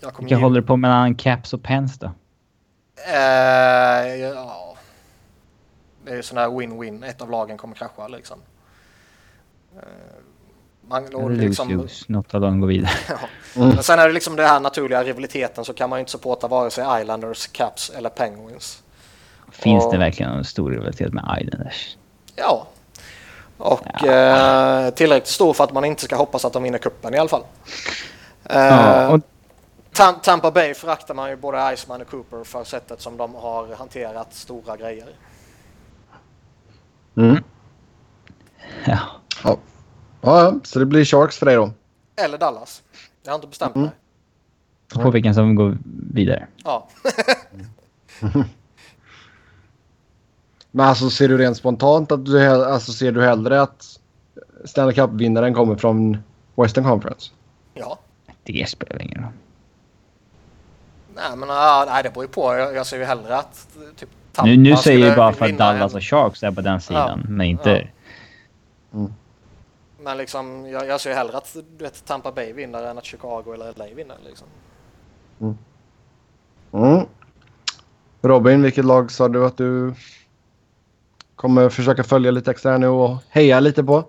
[0.00, 2.10] jag Vilka ge- håller på mellan Caps och Pens då?
[3.06, 4.76] Eh, ja.
[6.04, 7.04] Det är ju sån här win-win.
[7.08, 8.38] Ett av lagen kommer krascha liksom.
[9.76, 9.82] Eh,
[10.88, 12.04] man, och Lose, liksom, lose.
[12.08, 12.90] Något av dem går vidare.
[13.08, 13.18] ja.
[13.54, 16.48] Men sen är det liksom den här naturliga rivaliteten så kan man ju inte supporta
[16.48, 18.82] vare sig Islanders, Caps eller Penguins.
[19.52, 19.90] Finns Ja.
[19.90, 21.96] det verkligen en stor rivalitet med Islanders?
[22.36, 22.66] Ja.
[23.58, 27.18] Och eh, tillräckligt stor för att man inte ska hoppas att de vinner kuppen i
[27.18, 27.42] alla fall.
[28.44, 29.20] Eh, Ja, och
[29.92, 33.74] Tam- Tampa Bay föraktar man ju både Iceman och Cooper för sättet som de har
[33.74, 35.08] hanterat stora grejer.
[37.16, 37.36] Mm.
[38.84, 38.98] ja,
[39.44, 39.56] Ja.
[40.20, 41.70] ja, så det blir Sharks för dig då.
[42.16, 42.82] Eller Dallas.
[43.22, 43.90] Jag har inte bestämt Mm.
[44.94, 45.04] mig.
[45.04, 45.78] på vilken som går
[46.14, 46.46] vidare.
[46.64, 46.88] Ja.
[50.70, 54.00] Men alltså ser du rent spontant att du, alltså, ser du hellre att
[54.64, 56.18] Stanley Cup-vinnaren kommer från
[56.56, 57.30] Western Conference?
[57.74, 57.98] ja.
[58.42, 59.32] Det spelar ingen roll.
[61.14, 62.54] Nej, men ja, nej, det beror ju på.
[62.54, 65.58] Jag, jag ser ju hellre att typ Tampa Nu, nu säger jag bara för att
[65.58, 67.88] Dallas en- och Sharks är på den sidan, men inte...
[70.02, 73.04] Men liksom, jag, jag ser ju hellre att du vet, Tampa Bay vinner än att
[73.04, 74.16] Chicago eller LA vinner.
[74.26, 74.46] Liksom.
[76.72, 77.06] Mm.
[78.22, 79.94] Robin, vilket lag sa du att du
[81.40, 84.04] kommer försöka följa lite extra här nu och heja lite på?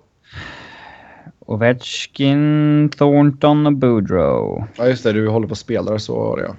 [1.39, 4.63] Ovechkin, Thornton och Boudreau.
[4.77, 5.11] Ja, just det.
[5.11, 6.55] Du håller på spelare, så var det ja.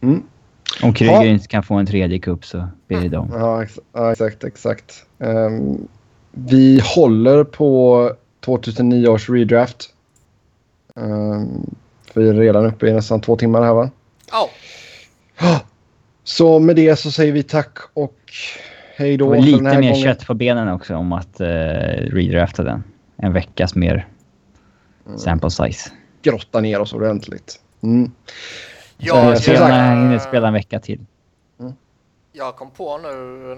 [0.00, 0.22] Mm.
[0.82, 1.24] Om Kryger Ja.
[1.24, 3.30] inte kan få en tredje cup så blir det dem.
[3.32, 5.06] Ja, ex ja exakt, exakt.
[5.18, 5.88] Ehm,
[6.30, 8.10] vi håller på
[8.40, 9.88] 2009 års redraft.
[10.94, 11.74] Um,
[12.14, 13.90] vi är redan uppe i nästan två timmar här va?
[14.30, 14.50] Ja,
[16.26, 18.16] Så med det så säger vi tack och
[18.96, 20.02] hej då Och lite den här mer gången.
[20.04, 22.84] kött på benen också om att uh, redrafta den.
[23.16, 24.08] En veckas mer
[25.06, 25.18] Mm.
[25.18, 25.90] sample size.
[26.22, 27.60] Grotta ner oss ordentligt.
[27.82, 28.10] Mm.
[28.98, 31.06] Så jag, jag hinner spela en vecka till.
[32.32, 33.08] jag kom på nu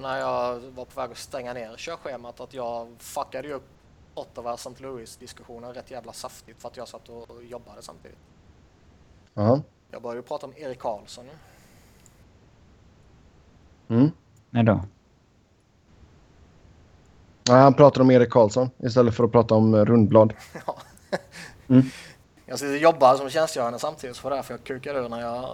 [0.03, 3.67] när jag var på väg att stänga ner körschemat att jag fuckade ju upp
[4.15, 4.71] Ottawa St.
[4.79, 8.19] Louis-diskussionen rätt jävla saftigt för att jag satt och jobbade samtidigt.
[9.35, 9.61] Ja.
[9.91, 11.25] Jag började ju prata om Erik Karlsson.
[13.89, 14.11] Mm.
[14.51, 14.81] När då?
[17.49, 20.33] Ja, han pratar om Erik Karlsson istället för att prata om eh, rundblad.
[22.47, 25.21] Jag sitter och jobbar som tjänstgörande samtidigt så var det därför jag kukade ur när
[25.21, 25.45] jag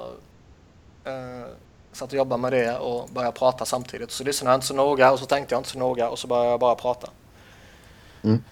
[1.05, 1.47] eh,
[1.93, 4.11] satt och jobbade med det och började prata samtidigt.
[4.11, 6.27] Så lyssnade jag inte så noga och så tänkte jag inte så noga och så
[6.27, 7.09] började jag bara prata.
[8.23, 8.43] Mm.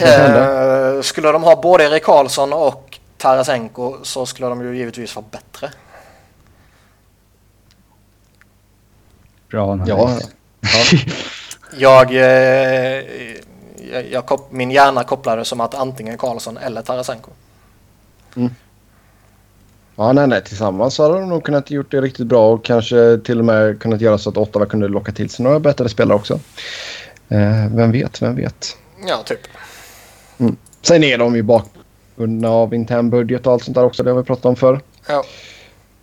[0.00, 5.26] Eh, skulle de ha både Erik Karlsson och Tarasenko så skulle de ju givetvis vara
[5.30, 5.70] bättre.
[9.50, 9.80] Bra.
[9.86, 10.18] Ja,
[10.60, 10.78] ja.
[11.78, 13.04] Jag, eh,
[13.92, 17.30] jag, jag min hjärna kopplade som att antingen Karlsson eller Tarasenko.
[19.96, 20.44] Ja, nej, nej.
[20.44, 23.80] Tillsammans så hade de nog kunnat gjort det riktigt bra och kanske till och med
[23.80, 26.40] kunnat göra så att Ottawa kunde locka till sig några bättre spelare också.
[27.28, 28.76] Eh, vem vet, vem vet.
[29.06, 29.40] Ja, typ.
[30.82, 34.02] Sen är de ju bakbundna av intern budget och allt sånt där också.
[34.02, 34.80] Det har vi pratat om förr.
[35.08, 35.24] Ja.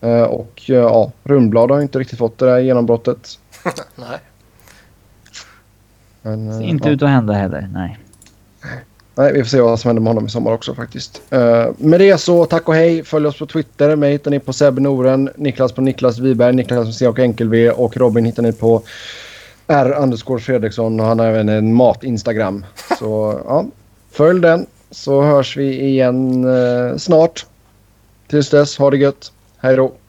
[0.04, 3.40] Eh, och eh, ja, Rundblad har inte riktigt fått det där genombrottet.
[3.96, 4.20] Nej.
[6.22, 6.94] Men, eh, Ser inte ja.
[6.94, 7.70] ut att hända heller.
[7.74, 8.00] Nej.
[9.16, 11.22] Nej, vi får se vad som händer med honom i sommar också faktiskt.
[11.34, 13.04] Uh, med det så tack och hej.
[13.04, 13.96] Följ oss på Twitter.
[13.96, 17.72] Mig hittar ni på Sebbe Noren, Niklas på Niklas Wiberg, Niklas med C och enkel-V
[17.72, 18.82] och Robin hittar ni på
[19.68, 22.66] R underscore Fredriksson och han har även en mat-Instagram.
[23.00, 23.66] Så ja,
[24.12, 27.46] följ den så hörs vi igen eh, snart.
[28.28, 29.32] Tills dess, ha det gött.
[29.64, 30.03] Hej då.